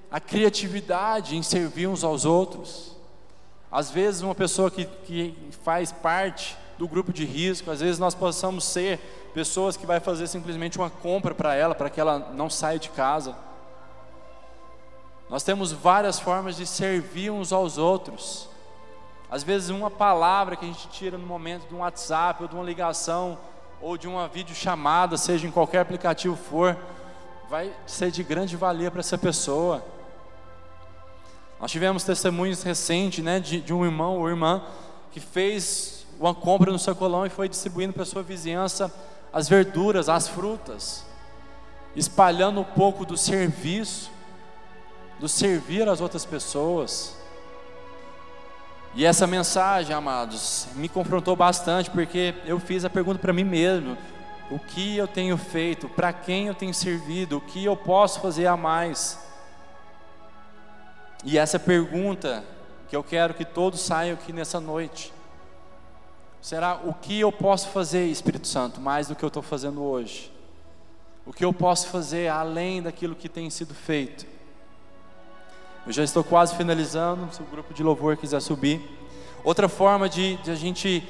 a 0.10 0.20
criatividade 0.20 1.38
em 1.38 1.44
servir 1.44 1.86
uns 1.86 2.04
aos 2.04 2.26
outros. 2.26 2.98
Às 3.72 3.92
vezes, 3.92 4.24
uma 4.24 4.34
pessoa 4.34 4.72
que, 4.72 4.86
que 4.86 5.38
faz 5.64 5.92
parte 5.92 6.58
do 6.80 6.88
grupo 6.88 7.14
de 7.14 7.26
risco, 7.26 7.70
às 7.70 7.80
vezes 7.80 8.00
nós 8.00 8.16
possamos 8.16 8.64
ser 8.64 9.00
pessoas 9.36 9.78
que 9.78 9.86
vai 9.86 10.00
fazer 10.00 10.26
simplesmente 10.26 10.80
uma 10.80 10.90
compra 10.90 11.36
para 11.36 11.54
ela, 11.54 11.76
para 11.76 11.92
que 11.92 12.02
ela 12.02 12.32
não 12.34 12.50
saia 12.50 12.80
de 12.80 12.90
casa. 12.90 13.36
Nós 15.30 15.44
temos 15.44 15.72
várias 15.72 16.20
formas 16.20 16.56
de 16.56 16.66
servir 16.66 17.30
uns 17.30 17.54
aos 17.54 17.78
outros. 17.78 18.50
Às 19.30 19.44
vezes, 19.44 19.70
uma 19.70 19.92
palavra 19.92 20.56
que 20.56 20.66
a 20.66 20.68
gente 20.68 20.88
tira 20.88 21.20
no 21.20 21.28
momento 21.28 21.68
de 21.68 21.76
um 21.76 21.80
WhatsApp 21.80 22.42
ou 22.42 22.50
de 22.50 22.56
uma 22.56 22.64
ligação 22.64 23.38
ou 23.84 23.98
de 23.98 24.08
uma 24.08 24.30
videochamada, 24.30 25.18
seja 25.18 25.46
em 25.46 25.52
qualquer 25.52 25.80
aplicativo 25.80 26.38
for, 26.38 26.78
vai 27.50 27.70
ser 27.86 28.10
de 28.12 28.24
grande 28.24 28.56
valia 28.56 28.90
para 28.90 29.02
essa 29.02 29.18
pessoa. 29.18 29.84
Nós 31.60 31.70
tivemos 31.70 32.06
testemunhos 32.06 32.64
recentes 32.64 33.22
né, 33.22 33.42
de, 33.42 33.60
de 33.60 33.74
um 33.74 33.84
irmão 33.84 34.20
ou 34.20 34.30
irmã 34.30 34.64
que 35.12 35.20
fez 35.20 36.06
uma 36.18 36.34
compra 36.34 36.72
no 36.72 36.80
sacolão 36.80 37.26
e 37.26 37.30
foi 37.30 37.50
distribuindo 37.50 37.92
para 37.92 38.06
sua 38.06 38.24
vizinhança 38.24 38.92
as 39.34 39.50
verduras, 39.50 40.08
as 40.08 40.30
frutas, 40.30 41.06
espalhando 41.94 42.62
um 42.62 42.64
pouco 42.64 43.06
do 43.06 43.18
serviço, 43.18 44.10
do 45.20 45.28
servir 45.28 45.90
às 45.90 46.00
outras 46.00 46.24
pessoas. 46.24 47.18
E 48.96 49.06
essa 49.06 49.26
mensagem, 49.26 49.96
amados, 49.96 50.68
me 50.76 50.88
confrontou 50.88 51.36
bastante, 51.36 51.90
porque 51.90 52.36
eu 52.46 52.60
fiz 52.60 52.86
a 52.86 52.90
pergunta 52.90 53.20
para 53.20 53.34
mim 53.34 53.44
mesmo: 53.44 53.98
o 54.52 54.60
que 54.60 54.96
eu 54.96 55.08
tenho 55.08 55.36
feito, 55.36 55.90
para 55.90 56.14
quem 56.14 56.48
eu 56.48 56.54
tenho 56.54 56.74
servido, 56.74 57.38
o 57.38 57.42
que 57.42 57.66
eu 57.66 57.76
posso 57.76 58.20
fazer 58.20 58.46
a 58.46 58.56
mais? 58.56 59.20
E 61.26 61.38
essa 61.38 61.58
pergunta 61.58 62.44
que 62.88 62.96
eu 62.96 63.04
quero 63.04 63.34
que 63.34 63.46
todos 63.46 63.80
saiam 63.80 64.14
aqui 64.14 64.32
nessa 64.32 64.60
noite. 64.60 65.12
Será 66.40 66.76
o 66.84 66.94
que 66.94 67.20
eu 67.20 67.32
posso 67.32 67.70
fazer, 67.70 68.06
Espírito 68.06 68.48
Santo, 68.48 68.80
mais 68.80 69.08
do 69.08 69.16
que 69.16 69.24
eu 69.24 69.28
estou 69.28 69.42
fazendo 69.42 69.82
hoje? 69.82 70.32
O 71.26 71.32
que 71.32 71.44
eu 71.44 71.54
posso 71.54 71.88
fazer 71.88 72.28
além 72.28 72.82
daquilo 72.82 73.16
que 73.16 73.30
tem 73.30 73.50
sido 73.50 73.74
feito? 73.74 74.33
Eu 75.86 75.92
já 75.92 76.04
estou 76.04 76.24
quase 76.24 76.56
finalizando. 76.56 77.34
Se 77.34 77.42
o 77.42 77.46
grupo 77.46 77.74
de 77.74 77.84
louvor 77.84 78.16
quiser 78.16 78.40
subir. 78.42 78.82
Outra 79.44 79.68
forma 79.68 80.08
de, 80.08 80.38
de 80.38 80.52
a 80.52 80.56
gente 80.56 81.04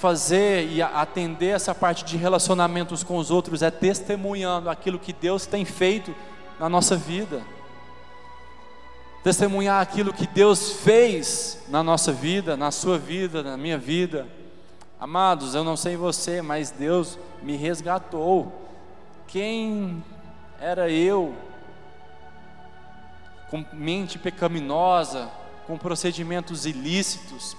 fazer 0.00 0.66
e 0.66 0.82
atender 0.82 1.54
essa 1.54 1.72
parte 1.72 2.04
de 2.04 2.16
relacionamentos 2.16 3.04
com 3.04 3.16
os 3.18 3.30
outros 3.30 3.62
é 3.62 3.70
testemunhando 3.70 4.68
aquilo 4.68 4.98
que 4.98 5.12
Deus 5.12 5.46
tem 5.46 5.64
feito 5.64 6.12
na 6.58 6.68
nossa 6.68 6.96
vida. 6.96 7.40
Testemunhar 9.22 9.80
aquilo 9.80 10.12
que 10.12 10.26
Deus 10.26 10.72
fez 10.72 11.60
na 11.68 11.84
nossa 11.84 12.10
vida, 12.10 12.56
na 12.56 12.72
sua 12.72 12.98
vida, 12.98 13.44
na 13.44 13.56
minha 13.56 13.78
vida. 13.78 14.26
Amados, 14.98 15.54
eu 15.54 15.62
não 15.62 15.76
sei 15.76 15.96
você, 15.96 16.42
mas 16.42 16.72
Deus 16.72 17.16
me 17.40 17.54
resgatou. 17.54 18.52
Quem 19.28 20.02
era 20.60 20.90
eu 20.90 21.32
com 23.52 23.62
mente 23.70 24.18
pecaminosa, 24.18 25.28
com 25.66 25.76
procedimentos 25.76 26.64
ilícitos, 26.64 27.54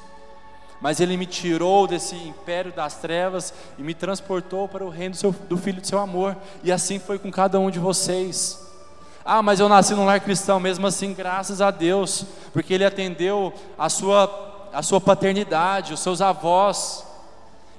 mas 0.81 0.99
Ele 0.99 1.15
me 1.15 1.27
tirou 1.27 1.85
desse 1.85 2.15
império 2.15 2.73
das 2.73 2.95
trevas 2.95 3.53
e 3.77 3.83
me 3.83 3.93
transportou 3.93 4.67
para 4.67 4.83
o 4.83 4.89
reino 4.89 5.13
do, 5.13 5.17
seu, 5.19 5.31
do 5.31 5.55
Filho 5.55 5.79
do 5.79 5.85
seu 5.85 5.99
amor, 5.99 6.35
e 6.63 6.71
assim 6.71 6.97
foi 6.97 7.19
com 7.19 7.29
cada 7.29 7.59
um 7.59 7.69
de 7.69 7.77
vocês. 7.77 8.59
Ah, 9.23 9.43
mas 9.43 9.59
eu 9.59 9.69
nasci 9.69 9.93
num 9.93 10.03
lar 10.03 10.19
cristão, 10.19 10.59
mesmo 10.59 10.87
assim, 10.87 11.13
graças 11.13 11.61
a 11.61 11.69
Deus, 11.69 12.25
porque 12.51 12.73
Ele 12.73 12.85
atendeu 12.85 13.53
a 13.77 13.87
sua, 13.87 14.71
a 14.73 14.81
sua 14.81 14.99
paternidade, 14.99 15.93
os 15.93 15.99
seus 15.99 16.21
avós, 16.21 17.05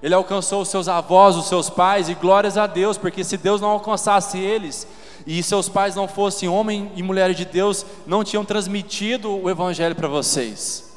Ele 0.00 0.14
alcançou 0.14 0.62
os 0.62 0.68
seus 0.68 0.86
avós, 0.86 1.34
os 1.34 1.48
seus 1.48 1.68
pais, 1.68 2.08
e 2.08 2.14
glórias 2.14 2.56
a 2.56 2.68
Deus, 2.68 2.96
porque 2.96 3.24
se 3.24 3.36
Deus 3.36 3.60
não 3.60 3.70
alcançasse 3.70 4.38
eles, 4.38 4.86
e 5.26 5.42
seus 5.42 5.68
pais 5.68 5.94
não 5.94 6.06
fossem 6.06 6.48
homem 6.48 6.92
e 6.94 7.02
mulher 7.02 7.32
de 7.32 7.44
Deus, 7.44 7.84
não 8.06 8.22
tinham 8.22 8.44
transmitido 8.44 9.30
o 9.30 9.48
evangelho 9.48 9.94
para 9.94 10.08
vocês. 10.08 10.92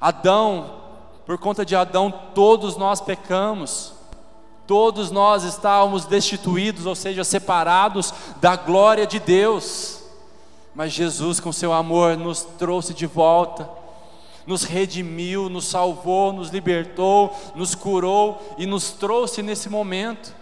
Adão, 0.00 0.82
por 1.24 1.38
conta 1.38 1.64
de 1.64 1.74
Adão, 1.74 2.12
todos 2.34 2.76
nós 2.76 3.00
pecamos. 3.00 3.94
Todos 4.66 5.10
nós 5.10 5.44
estávamos 5.44 6.06
destituídos, 6.06 6.86
ou 6.86 6.94
seja, 6.94 7.22
separados 7.24 8.12
da 8.40 8.56
glória 8.56 9.06
de 9.06 9.18
Deus. 9.18 10.02
Mas 10.74 10.92
Jesus, 10.92 11.38
com 11.38 11.52
seu 11.52 11.72
amor, 11.72 12.16
nos 12.16 12.42
trouxe 12.42 12.92
de 12.92 13.06
volta, 13.06 13.68
nos 14.46 14.64
redimiu, 14.64 15.48
nos 15.48 15.66
salvou, 15.66 16.32
nos 16.32 16.50
libertou, 16.50 17.34
nos 17.54 17.74
curou 17.74 18.40
e 18.58 18.66
nos 18.66 18.90
trouxe 18.90 19.42
nesse 19.42 19.68
momento. 19.68 20.34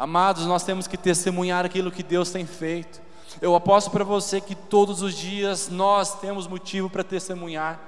Amados, 0.00 0.46
nós 0.46 0.62
temos 0.62 0.86
que 0.86 0.96
testemunhar 0.96 1.66
aquilo 1.66 1.90
que 1.90 2.02
Deus 2.02 2.30
tem 2.30 2.46
feito. 2.46 3.02
Eu 3.38 3.54
aposto 3.54 3.90
para 3.90 4.02
você 4.02 4.40
que 4.40 4.54
todos 4.54 5.02
os 5.02 5.14
dias 5.14 5.68
nós 5.68 6.18
temos 6.18 6.46
motivo 6.46 6.88
para 6.88 7.04
testemunhar, 7.04 7.78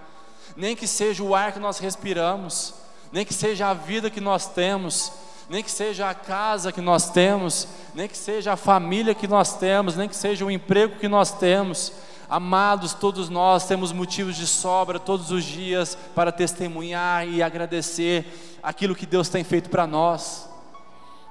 nem 0.55 0.77
que 0.77 0.87
seja 0.87 1.23
o 1.23 1.35
ar 1.35 1.53
que 1.53 1.59
nós 1.59 1.79
respiramos, 1.79 2.75
nem 3.11 3.25
que 3.25 3.33
seja 3.33 3.71
a 3.71 3.73
vida 3.73 4.11
que 4.11 4.21
nós 4.21 4.47
temos, 4.47 5.11
nem 5.49 5.63
que 5.63 5.71
seja 5.71 6.11
a 6.11 6.13
casa 6.15 6.71
que 6.71 6.83
nós 6.83 7.09
temos, 7.09 7.67
nem 7.95 8.07
que 8.07 8.19
seja 8.19 8.53
a 8.53 8.57
família 8.59 9.15
que 9.15 9.27
nós 9.27 9.57
temos, 9.57 9.97
nem 9.97 10.07
que 10.07 10.15
seja 10.15 10.45
o 10.45 10.51
emprego 10.51 10.99
que 10.99 11.09
nós 11.09 11.33
temos. 11.33 11.95
Amados, 12.29 12.93
todos 12.93 13.31
nós 13.31 13.65
temos 13.65 13.91
motivos 13.91 14.37
de 14.37 14.47
sobra 14.47 15.01
todos 15.01 15.31
os 15.31 15.45
dias 15.45 15.97
para 16.15 16.31
testemunhar 16.31 17.27
e 17.27 17.43
agradecer 17.43 18.59
aquilo 18.63 18.95
que 18.95 19.07
Deus 19.07 19.31
tem 19.31 19.43
feito 19.43 19.71
para 19.71 19.87
nós. 19.87 20.52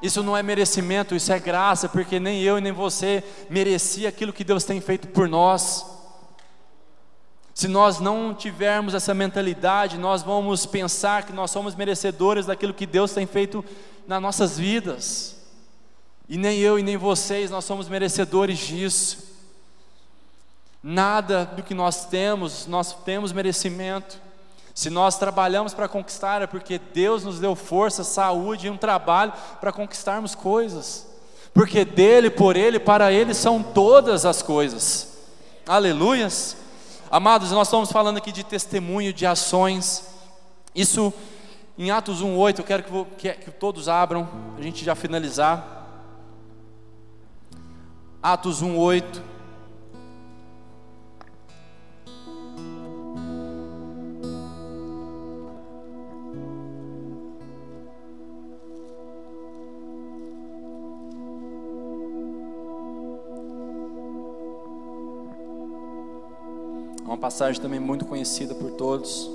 Isso 0.02 0.24
não 0.24 0.36
é 0.36 0.42
merecimento, 0.42 1.16
isso 1.16 1.32
é 1.32 1.40
graça, 1.40 1.88
porque 1.88 2.20
nem 2.20 2.42
eu 2.42 2.58
e 2.58 2.62
nem 2.62 2.72
você 2.72 3.24
merecia 3.50 4.10
aquilo 4.10 4.34
que 4.34 4.44
Deus 4.44 4.64
tem 4.64 4.82
feito 4.82 5.08
por 5.08 5.28
nós. 5.28 5.86
Se 7.54 7.68
nós 7.68 8.00
não 8.00 8.34
tivermos 8.34 8.94
essa 8.94 9.14
mentalidade, 9.14 9.98
nós 9.98 10.24
vamos 10.24 10.66
pensar 10.66 11.26
que 11.26 11.34
nós 11.34 11.52
somos 11.52 11.76
merecedores 11.76 12.48
daquilo 12.48 12.74
que 12.74 12.88
Deus 12.88 13.12
tem 13.14 13.28
feito 13.28 13.64
nas 14.08 14.22
nossas 14.22 14.58
vidas. 14.58 15.36
E 16.28 16.38
nem 16.38 16.60
eu 16.60 16.80
e 16.80 16.84
nem 16.84 16.98
vocês 16.98 17.52
nós 17.52 17.66
somos 17.66 17.88
merecedores 17.88 18.58
disso. 18.58 19.30
Nada 20.82 21.46
do 21.46 21.62
que 21.62 21.76
nós 21.76 22.06
temos, 22.06 22.66
nós 22.66 22.94
temos 23.04 23.32
merecimento. 23.32 24.20
Se 24.74 24.90
nós 24.90 25.18
trabalhamos 25.18 25.74
para 25.74 25.88
conquistar, 25.88 26.42
é 26.42 26.48
porque 26.48 26.80
Deus 26.80 27.24
nos 27.24 27.40
deu 27.40 27.56
força, 27.56 28.04
saúde 28.04 28.68
e 28.68 28.70
um 28.70 28.78
trabalho 28.78 29.34
para 29.60 29.72
conquistarmos 29.72 30.36
coisas. 30.36 31.08
porque 31.54 31.84
dele, 31.84 32.30
por 32.30 32.56
ele, 32.56 32.80
para 32.80 33.12
ele 33.12 33.34
são 33.34 33.62
todas 33.62 34.26
as 34.26 34.42
coisas. 34.42 35.18
Aleluias. 35.68 36.56
Amados, 37.10 37.52
nós 37.52 37.68
estamos 37.68 37.92
falando 37.92 38.18
aqui 38.18 38.32
de 38.32 38.42
testemunho, 38.42 39.12
de 39.12 39.26
ações. 39.26 40.08
Isso 40.74 41.14
em 41.78 41.92
Atos 41.92 42.22
1:8, 42.22 42.60
eu 42.60 42.64
quero 42.64 42.84
que, 42.84 43.06
que, 43.18 43.34
que 43.34 43.52
todos 43.52 43.90
abram, 43.90 44.30
a 44.58 44.62
gente 44.62 44.86
já 44.86 44.96
finalizar. 44.96 45.88
Atos 48.24 48.64
1:8 48.64 49.22
uma 67.12 67.18
passagem 67.18 67.62
também 67.62 67.78
muito 67.78 68.06
conhecida 68.06 68.56
por 68.56 68.72
todos. 68.72 69.30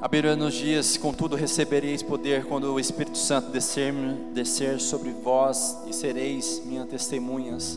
A 0.00 0.06
Bíblia 0.06 0.36
nos 0.36 0.54
diz: 0.54 0.96
Contudo, 0.96 1.34
recebereis 1.34 2.04
poder 2.04 2.44
quando 2.44 2.72
o 2.72 2.78
Espírito 2.78 3.18
Santo 3.18 3.50
descer, 3.50 3.92
descer 4.32 4.78
sobre 4.78 5.10
vós 5.10 5.76
e 5.88 5.92
sereis 5.92 6.62
minhas 6.64 6.88
testemunhas, 6.88 7.76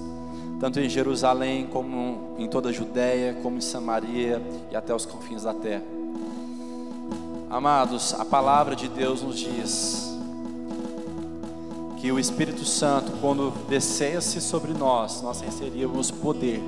tanto 0.60 0.80
em 0.80 0.88
Jerusalém 0.88 1.66
como 1.66 2.36
em 2.38 2.48
toda 2.48 2.70
a 2.70 2.72
Judéia, 2.72 3.40
como 3.42 3.58
em 3.58 3.62
Samaria 3.62 4.40
e 4.72 4.76
até 4.76 4.94
os 4.94 5.04
confins 5.04 5.42
da 5.42 5.54
terra. 5.54 5.84
Amados, 7.50 8.14
a 8.14 8.24
palavra 8.24 8.76
de 8.76 8.88
Deus 8.88 9.24
nos 9.24 9.40
diz 9.40 10.14
que 11.98 12.12
o 12.12 12.20
Espírito 12.20 12.64
Santo, 12.64 13.14
quando 13.20 13.50
descesse 13.68 14.40
sobre 14.40 14.74
nós, 14.74 15.24
nós 15.24 15.42
receberíamos 15.42 16.12
poder 16.12 16.62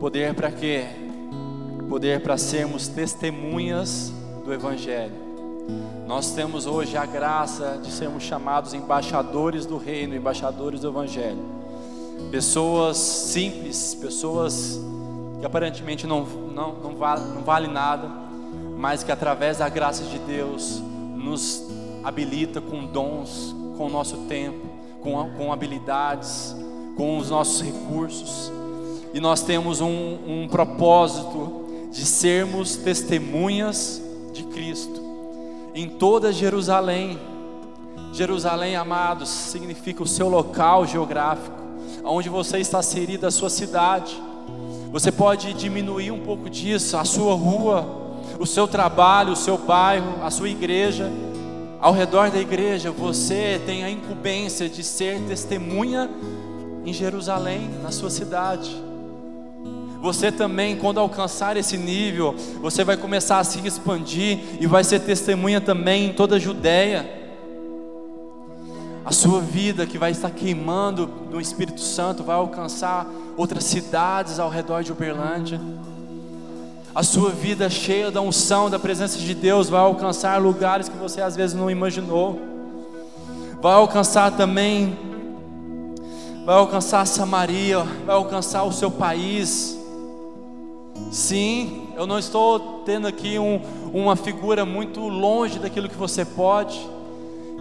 Poder 0.00 0.32
para 0.32 0.52
quê? 0.52 0.86
Poder 1.88 2.22
para 2.22 2.38
sermos 2.38 2.86
testemunhas 2.86 4.12
do 4.44 4.54
Evangelho. 4.54 5.12
Nós 6.06 6.30
temos 6.30 6.66
hoje 6.66 6.96
a 6.96 7.04
graça 7.04 7.80
de 7.82 7.90
sermos 7.90 8.22
chamados 8.22 8.74
embaixadores 8.74 9.66
do 9.66 9.76
Reino, 9.76 10.14
embaixadores 10.14 10.82
do 10.82 10.88
Evangelho. 10.88 11.42
Pessoas 12.30 12.96
simples, 12.96 13.92
pessoas 13.96 14.78
que 15.40 15.44
aparentemente 15.44 16.06
não, 16.06 16.24
não, 16.24 16.74
não, 16.74 16.94
vale, 16.94 17.24
não 17.34 17.42
vale 17.42 17.66
nada, 17.66 18.08
mas 18.76 19.02
que 19.02 19.10
através 19.10 19.58
da 19.58 19.68
graça 19.68 20.04
de 20.04 20.18
Deus 20.20 20.80
nos 21.16 21.68
habilita 22.04 22.60
com 22.60 22.86
dons, 22.86 23.52
com 23.76 23.86
o 23.86 23.90
nosso 23.90 24.18
tempo, 24.28 24.64
com, 25.02 25.28
com 25.36 25.52
habilidades, 25.52 26.54
com 26.96 27.18
os 27.18 27.30
nossos 27.30 27.62
recursos 27.62 28.52
e 29.12 29.20
nós 29.20 29.42
temos 29.42 29.80
um, 29.80 30.18
um 30.26 30.48
propósito 30.48 31.88
de 31.90 32.04
sermos 32.04 32.76
testemunhas 32.76 34.02
de 34.32 34.44
Cristo 34.44 35.08
em 35.74 35.88
toda 35.88 36.32
Jerusalém. 36.32 37.18
Jerusalém, 38.12 38.74
amados, 38.74 39.28
significa 39.28 40.02
o 40.02 40.06
seu 40.06 40.28
local 40.28 40.84
geográfico, 40.86 41.56
onde 42.04 42.28
você 42.28 42.58
está 42.58 42.80
inserido, 42.80 43.26
a 43.26 43.30
sua 43.30 43.48
cidade. 43.48 44.20
Você 44.90 45.12
pode 45.12 45.52
diminuir 45.52 46.10
um 46.10 46.20
pouco 46.20 46.50
disso, 46.50 46.96
a 46.96 47.04
sua 47.04 47.34
rua, 47.34 47.86
o 48.40 48.46
seu 48.46 48.66
trabalho, 48.66 49.34
o 49.34 49.36
seu 49.36 49.56
bairro, 49.56 50.24
a 50.24 50.30
sua 50.30 50.48
igreja. 50.48 51.12
Ao 51.80 51.92
redor 51.92 52.30
da 52.30 52.40
igreja, 52.40 52.90
você 52.90 53.60
tem 53.64 53.84
a 53.84 53.90
incumbência 53.90 54.68
de 54.68 54.82
ser 54.82 55.20
testemunha 55.28 56.10
em 56.84 56.92
Jerusalém, 56.92 57.70
na 57.82 57.92
sua 57.92 58.10
cidade. 58.10 58.87
Você 60.00 60.30
também, 60.30 60.76
quando 60.76 61.00
alcançar 61.00 61.56
esse 61.56 61.76
nível, 61.76 62.34
você 62.60 62.84
vai 62.84 62.96
começar 62.96 63.38
a 63.38 63.44
se 63.44 63.66
expandir 63.66 64.38
e 64.60 64.66
vai 64.66 64.84
ser 64.84 65.00
testemunha 65.00 65.60
também 65.60 66.06
em 66.06 66.12
toda 66.12 66.36
a 66.36 66.38
Judéia. 66.38 67.18
A 69.04 69.12
sua 69.12 69.40
vida 69.40 69.86
que 69.86 69.98
vai 69.98 70.10
estar 70.10 70.30
queimando 70.30 71.08
no 71.30 71.40
Espírito 71.40 71.80
Santo 71.80 72.22
vai 72.22 72.36
alcançar 72.36 73.06
outras 73.36 73.64
cidades 73.64 74.38
ao 74.38 74.50
redor 74.50 74.82
de 74.82 74.92
Uberlândia. 74.92 75.60
A 76.94 77.02
sua 77.02 77.30
vida 77.30 77.68
cheia 77.68 78.10
da 78.10 78.20
unção, 78.20 78.68
da 78.70 78.78
presença 78.78 79.18
de 79.18 79.34
Deus 79.34 79.68
vai 79.68 79.80
alcançar 79.80 80.40
lugares 80.40 80.88
que 80.88 80.96
você 80.96 81.20
às 81.20 81.34
vezes 81.34 81.56
não 81.56 81.70
imaginou. 81.70 82.38
Vai 83.60 83.74
alcançar 83.74 84.30
também 84.32 84.96
vai 86.48 86.56
alcançar 86.56 87.06
Samaria, 87.06 87.80
vai 88.06 88.16
alcançar 88.16 88.62
o 88.62 88.72
seu 88.72 88.90
país. 88.90 89.77
Sim, 91.10 91.88
eu 91.96 92.06
não 92.06 92.18
estou 92.18 92.82
tendo 92.84 93.06
aqui 93.08 93.38
um, 93.38 93.60
uma 93.92 94.14
figura 94.14 94.64
muito 94.64 95.00
longe 95.00 95.58
daquilo 95.58 95.88
que 95.88 95.96
você 95.96 96.24
pode. 96.24 96.78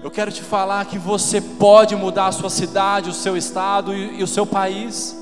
Eu 0.03 0.11
quero 0.11 0.31
te 0.31 0.41
falar 0.41 0.85
que 0.85 0.97
você 0.97 1.41
pode 1.41 1.95
mudar 1.95 2.27
a 2.27 2.31
sua 2.31 2.49
cidade, 2.49 3.09
o 3.09 3.13
seu 3.13 3.35
estado 3.35 3.93
e, 3.93 4.19
e 4.19 4.23
o 4.23 4.27
seu 4.27 4.45
país. 4.45 5.17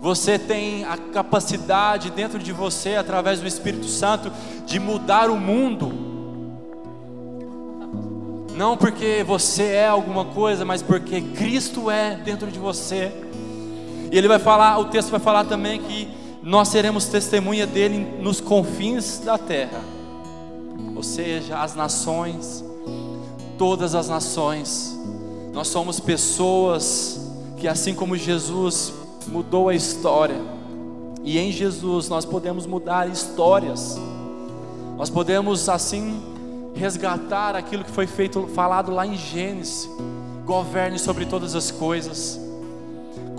Você 0.00 0.38
tem 0.38 0.84
a 0.84 0.96
capacidade 0.96 2.10
dentro 2.10 2.38
de 2.38 2.52
você, 2.52 2.96
através 2.96 3.40
do 3.40 3.46
Espírito 3.46 3.86
Santo, 3.86 4.32
de 4.64 4.78
mudar 4.78 5.28
o 5.28 5.36
mundo. 5.36 5.92
Não 8.56 8.76
porque 8.76 9.24
você 9.26 9.64
é 9.64 9.88
alguma 9.88 10.24
coisa, 10.24 10.64
mas 10.64 10.82
porque 10.82 11.20
Cristo 11.20 11.90
é 11.90 12.16
dentro 12.16 12.50
de 12.50 12.58
você. 12.58 13.12
E 14.10 14.16
ele 14.16 14.28
vai 14.28 14.38
falar, 14.38 14.78
o 14.78 14.86
texto 14.86 15.10
vai 15.10 15.20
falar 15.20 15.44
também 15.44 15.80
que 15.80 16.19
nós 16.42 16.68
seremos 16.68 17.06
testemunha 17.06 17.66
dele 17.66 17.98
nos 18.20 18.40
confins 18.40 19.18
da 19.18 19.36
terra, 19.36 19.80
ou 20.96 21.02
seja, 21.02 21.58
as 21.58 21.74
nações, 21.74 22.64
todas 23.58 23.94
as 23.94 24.08
nações. 24.08 24.98
Nós 25.52 25.68
somos 25.68 26.00
pessoas 26.00 27.20
que, 27.56 27.68
assim 27.68 27.94
como 27.94 28.16
Jesus 28.16 28.92
mudou 29.26 29.68
a 29.68 29.74
história, 29.74 30.40
e 31.22 31.38
em 31.38 31.52
Jesus 31.52 32.08
nós 32.08 32.24
podemos 32.24 32.64
mudar 32.64 33.08
histórias, 33.08 33.98
nós 34.96 35.10
podemos 35.10 35.68
assim 35.68 36.22
resgatar 36.74 37.54
aquilo 37.54 37.84
que 37.84 37.90
foi 37.90 38.06
feito, 38.06 38.46
falado 38.54 38.90
lá 38.90 39.06
em 39.06 39.16
Gênesis. 39.16 39.88
Governe 40.44 40.98
sobre 40.98 41.26
todas 41.26 41.54
as 41.54 41.70
coisas. 41.70 42.40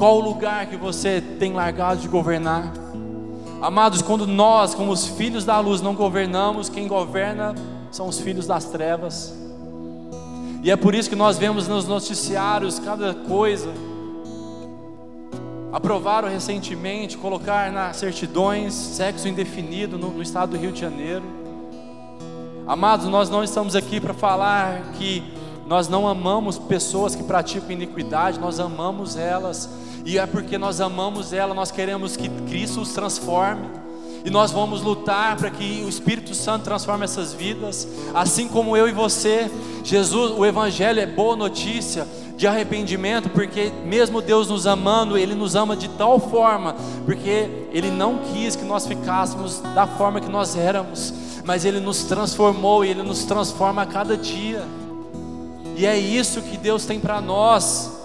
Qual 0.02 0.18
o 0.18 0.20
lugar 0.20 0.66
que 0.66 0.76
você 0.76 1.22
tem 1.22 1.54
largado 1.54 2.02
de 2.02 2.08
governar? 2.08 2.74
Amados, 3.62 4.02
quando 4.02 4.26
nós, 4.26 4.74
como 4.74 4.92
os 4.92 5.06
filhos 5.06 5.46
da 5.46 5.60
luz, 5.60 5.80
não 5.80 5.94
governamos, 5.94 6.70
quem 6.70 6.88
governa 6.88 7.54
são 7.92 8.08
os 8.08 8.20
filhos 8.20 8.48
das 8.48 8.66
trevas. 8.66 9.32
E 10.64 10.72
é 10.72 10.76
por 10.76 10.96
isso 10.96 11.08
que 11.08 11.16
nós 11.16 11.38
vemos 11.38 11.68
nos 11.68 11.88
noticiários 11.88 12.80
cada 12.80 13.14
coisa. 13.14 13.70
Aprovaram 15.72 16.30
recentemente 16.30 17.16
colocar 17.16 17.72
nas 17.72 17.98
certidões 17.98 18.74
sexo 18.74 19.28
indefinido 19.28 20.00
no, 20.00 20.10
no 20.10 20.24
estado 20.24 20.54
do 20.54 20.58
Rio 20.58 20.72
de 20.72 20.82
Janeiro. 20.82 21.26
Amados, 22.66 23.06
nós 23.06 23.30
não 23.30 23.44
estamos 23.44 23.76
aqui 23.76 24.02
para 24.02 24.16
falar 24.16 24.94
que 24.94 25.24
nós 25.68 25.88
não 25.88 26.08
amamos 26.08 26.58
pessoas 26.58 27.14
que 27.14 27.22
praticam 27.22 27.70
iniquidade, 27.70 28.40
nós 28.40 28.60
amamos 28.60 29.16
elas 29.16 29.70
e 30.06 30.18
é 30.18 30.26
porque 30.26 30.58
nós 30.58 30.82
amamos 30.82 31.34
ela, 31.34 31.54
nós 31.54 31.72
queremos 31.72 32.18
que 32.18 32.30
Cristo 32.48 32.82
os 32.82 32.94
transforme. 32.94 33.82
E 34.24 34.30
nós 34.30 34.52
vamos 34.52 34.84
lutar 34.84 35.36
para 35.36 35.50
que 35.50 35.84
o 35.84 35.90
Espírito 35.90 36.36
Santo 36.36 36.64
transforme 36.64 37.04
essas 37.04 37.34
vidas, 37.34 37.88
assim 38.14 38.48
como 38.48 38.78
eu 38.78 38.88
e 38.88 38.92
você. 38.92 39.50
Jesus, 39.84 40.38
o 40.38 40.46
Evangelho 40.46 41.00
é 41.00 41.08
boa 41.08 41.36
notícia 41.36 42.08
de 42.38 42.46
arrependimento, 42.46 43.30
porque 43.30 43.72
mesmo 43.84 44.22
Deus 44.22 44.48
nos 44.48 44.68
amando, 44.68 45.18
Ele 45.18 45.34
nos 45.34 45.56
ama 45.56 45.76
de 45.76 45.88
tal 45.90 46.20
forma, 46.20 46.76
porque 47.04 47.50
Ele 47.72 47.90
não 47.90 48.20
quis 48.20 48.56
que 48.56 48.64
nós 48.64 48.86
ficássemos 48.86 49.60
da 49.74 49.88
forma 49.88 50.22
que 50.22 50.30
nós 50.30 50.56
éramos, 50.56 51.14
mas 51.44 51.66
Ele 51.66 51.80
nos 51.80 52.04
transformou 52.04 52.86
e 52.86 52.90
Ele 52.90 53.02
nos 53.02 53.24
transforma 53.26 53.82
a 53.82 53.86
cada 53.88 54.16
dia. 54.16 54.64
E 55.76 55.84
é 55.84 55.98
isso 55.98 56.44
que 56.44 56.58
Deus 56.58 56.86
tem 56.86 57.00
para 57.00 57.20
nós 57.20 58.01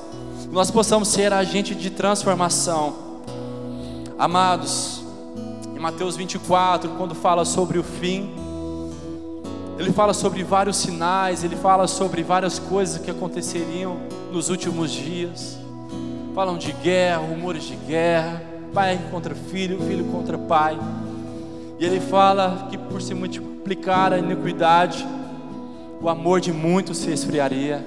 nós 0.57 0.70
possamos 0.70 1.09
ser 1.09 1.34
agente 1.34 1.74
de 1.74 1.90
transformação. 1.90 2.94
Amados, 4.18 5.02
em 5.76 5.78
Mateus 5.78 6.16
24, 6.16 6.92
quando 6.92 7.14
fala 7.14 7.44
sobre 7.44 7.78
o 7.78 7.82
fim, 7.82 8.30
ele 9.78 9.92
fala 9.92 10.14
sobre 10.14 10.42
vários 10.42 10.78
sinais, 10.78 11.44
ele 11.44 11.57
fala 11.57 11.86
sobre 11.86 12.22
várias 12.22 12.59
coisas 12.59 12.96
que 12.96 13.11
aconteceriam 13.11 13.98
nos 14.32 14.48
últimos 14.48 14.90
dias. 14.90 15.59
Falam 16.34 16.57
de 16.57 16.72
guerra, 16.72 17.18
rumores 17.18 17.64
de 17.64 17.76
guerra, 17.76 18.42
pai 18.72 18.98
contra 19.11 19.34
filho, 19.34 19.78
filho 19.82 20.07
contra 20.07 20.38
pai. 20.38 20.78
E 21.78 21.84
ele 21.84 22.00
fala 22.00 22.66
que 22.70 22.78
por 22.78 23.02
se 23.02 23.12
multiplicar 23.12 24.11
a 24.11 24.18
iniquidade, 24.18 25.07
o 26.00 26.09
amor 26.09 26.40
de 26.40 26.50
muitos 26.50 26.96
se 26.96 27.11
esfriaria. 27.11 27.84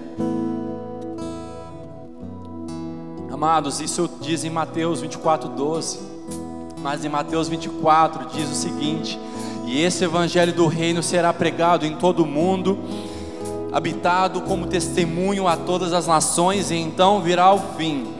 Amados, 3.39 3.79
isso 3.79 4.09
diz 4.19 4.43
em 4.43 4.49
Mateus 4.49 4.99
24, 4.99 5.47
12. 5.47 5.97
Mas 6.81 7.05
em 7.05 7.07
Mateus 7.07 7.47
24 7.47 8.27
diz 8.33 8.51
o 8.51 8.53
seguinte: 8.53 9.17
E 9.65 9.81
esse 9.81 10.03
evangelho 10.03 10.51
do 10.51 10.67
reino 10.67 11.01
será 11.01 11.31
pregado 11.31 11.85
em 11.85 11.95
todo 11.95 12.23
o 12.23 12.25
mundo, 12.25 12.77
habitado 13.71 14.41
como 14.41 14.67
testemunho 14.67 15.47
a 15.47 15.55
todas 15.55 15.93
as 15.93 16.05
nações, 16.05 16.69
e 16.69 16.75
então 16.75 17.21
virá 17.21 17.53
o 17.53 17.59
fim. 17.77 18.13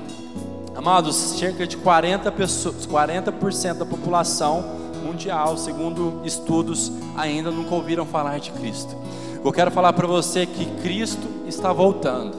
Amados, 0.73 1.17
cerca 1.17 1.67
de 1.67 1.75
40%, 1.75 2.31
pessoas, 2.31 2.85
40 2.85 3.73
da 3.73 3.85
população 3.85 4.63
mundial, 5.03 5.57
segundo 5.57 6.21
estudos, 6.23 6.93
ainda 7.17 7.51
nunca 7.51 7.75
ouviram 7.75 8.05
falar 8.05 8.39
de 8.39 8.51
Cristo. 8.51 8.95
Eu 9.43 9.51
quero 9.51 9.69
falar 9.69 9.91
para 9.91 10.07
você 10.07 10.45
que 10.45 10.65
Cristo 10.81 11.27
está 11.45 11.73
voltando. 11.73 12.37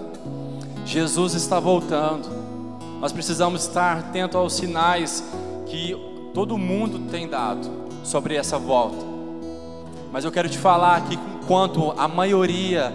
Jesus 0.87 1.35
está 1.35 1.61
voltando. 1.61 2.40
Nós 3.01 3.13
precisamos 3.13 3.63
estar 3.63 3.97
atento 3.97 4.37
aos 4.37 4.53
sinais 4.53 5.25
que 5.67 5.97
todo 6.35 6.59
mundo 6.59 7.11
tem 7.11 7.27
dado 7.27 7.67
sobre 8.05 8.37
essa 8.37 8.59
volta. 8.59 9.05
Mas 10.13 10.25
eu 10.25 10.31
quero 10.31 10.49
te 10.49 10.59
falar 10.59 11.03
que 11.07 11.15
enquanto 11.15 11.93
a 11.97 12.07
maioria, 12.07 12.93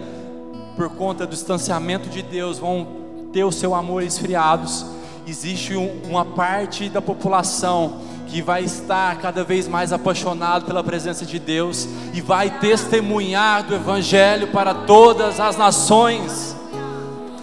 por 0.76 0.90
conta 0.90 1.26
do 1.26 1.30
distanciamento 1.30 2.08
de 2.08 2.22
Deus, 2.22 2.58
vão 2.58 2.86
ter 3.32 3.42
o 3.42 3.50
seu 3.50 3.74
amor 3.74 4.02
esfriados, 4.02 4.86
existe 5.26 5.74
uma 5.74 6.24
parte 6.24 6.88
da 6.88 7.02
população 7.02 8.00
que 8.28 8.40
vai 8.40 8.62
estar 8.64 9.18
cada 9.18 9.42
vez 9.42 9.66
mais 9.66 9.92
apaixonado 9.92 10.66
pela 10.66 10.84
presença 10.84 11.26
de 11.26 11.38
Deus 11.38 11.88
e 12.14 12.20
vai 12.20 12.58
testemunhar 12.60 13.64
do 13.64 13.74
Evangelho 13.74 14.48
para 14.48 14.72
todas 14.72 15.40
as 15.40 15.56
nações. 15.56 16.55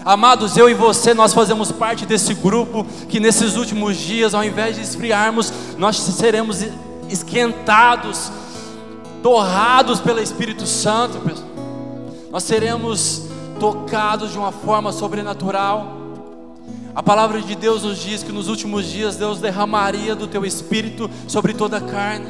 Amados, 0.05 0.57
eu 0.57 0.69
e 0.69 0.73
você, 0.73 1.13
nós 1.13 1.33
fazemos 1.33 1.71
parte 1.71 2.05
desse 2.05 2.33
grupo 2.33 2.85
que 3.07 3.21
nesses 3.21 3.55
últimos 3.55 3.95
dias, 3.95 4.33
ao 4.33 4.43
invés 4.43 4.75
de 4.75 4.81
esfriarmos, 4.81 5.53
nós 5.77 5.95
seremos 5.97 6.61
esquentados, 7.09 8.29
torrados 9.21 10.01
pelo 10.01 10.19
Espírito 10.19 10.67
Santo. 10.67 11.21
Nós 12.29 12.43
seremos 12.43 13.27
tocados 13.61 14.33
de 14.33 14.37
uma 14.37 14.51
forma 14.51 14.91
sobrenatural. 14.91 15.95
A 16.93 17.01
palavra 17.01 17.41
de 17.41 17.55
Deus 17.55 17.83
nos 17.83 17.97
diz 17.97 18.23
que 18.23 18.31
nos 18.33 18.49
últimos 18.49 18.85
dias 18.85 19.15
Deus 19.15 19.39
derramaria 19.39 20.15
do 20.15 20.27
teu 20.27 20.45
espírito 20.45 21.09
sobre 21.29 21.53
toda 21.53 21.77
a 21.77 21.81
carne. 21.81 22.29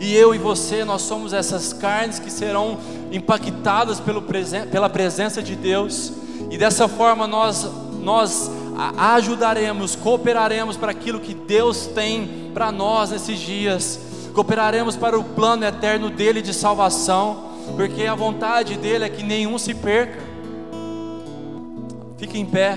E 0.00 0.14
eu 0.14 0.34
e 0.34 0.38
você, 0.38 0.82
nós 0.82 1.02
somos 1.02 1.34
essas 1.34 1.74
carnes 1.74 2.18
que 2.18 2.30
serão 2.30 2.78
impactadas 3.12 4.00
pela 4.00 4.88
presença 4.88 5.42
de 5.42 5.54
Deus. 5.54 6.12
E 6.50 6.56
dessa 6.56 6.88
forma 6.88 7.26
nós, 7.26 7.68
nós 8.00 8.50
ajudaremos, 8.96 9.96
cooperaremos 9.96 10.76
para 10.76 10.92
aquilo 10.92 11.20
que 11.20 11.34
Deus 11.34 11.86
tem 11.86 12.50
para 12.54 12.70
nós 12.70 13.10
nesses 13.10 13.38
dias. 13.38 14.00
Cooperaremos 14.32 14.96
para 14.96 15.18
o 15.18 15.24
plano 15.24 15.64
eterno 15.64 16.10
dele 16.10 16.40
de 16.40 16.54
salvação, 16.54 17.44
porque 17.76 18.04
a 18.04 18.14
vontade 18.14 18.76
dele 18.76 19.04
é 19.04 19.08
que 19.08 19.22
nenhum 19.22 19.58
se 19.58 19.74
perca. 19.74 20.22
Fique 22.16 22.38
em 22.38 22.46
pé. 22.46 22.76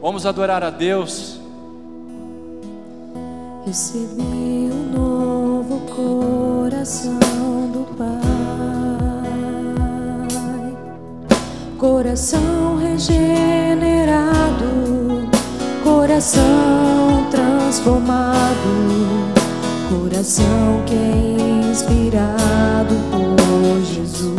Vamos 0.00 0.24
adorar 0.24 0.62
a 0.62 0.70
Deus. 0.70 1.38
Recebi 3.66 4.22
um 4.22 4.92
novo 4.92 5.80
coração 5.94 7.18
do 7.72 7.96
Pai. 7.96 8.39
Coração 11.80 12.76
regenerado, 12.76 13.30
coração 15.82 17.26
transformado, 17.30 18.52
coração 19.88 20.82
que 20.84 20.94
é 20.94 21.70
inspirado 21.70 22.94
por 23.10 23.80
Jesus. 23.82 24.36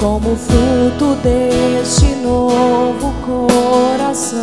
Como 0.00 0.34
fruto 0.34 1.14
deste 1.22 2.16
novo 2.16 3.14
coração, 3.24 4.40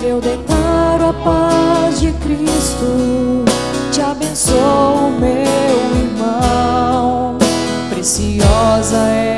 eu 0.00 0.20
declaro 0.20 1.08
a 1.08 1.12
paz 1.24 1.98
de 1.98 2.12
Cristo 2.12 3.44
te 3.90 4.00
abençoo, 4.00 5.10
meu. 5.18 5.47
Preciosa 7.98 9.08
é 9.08 9.37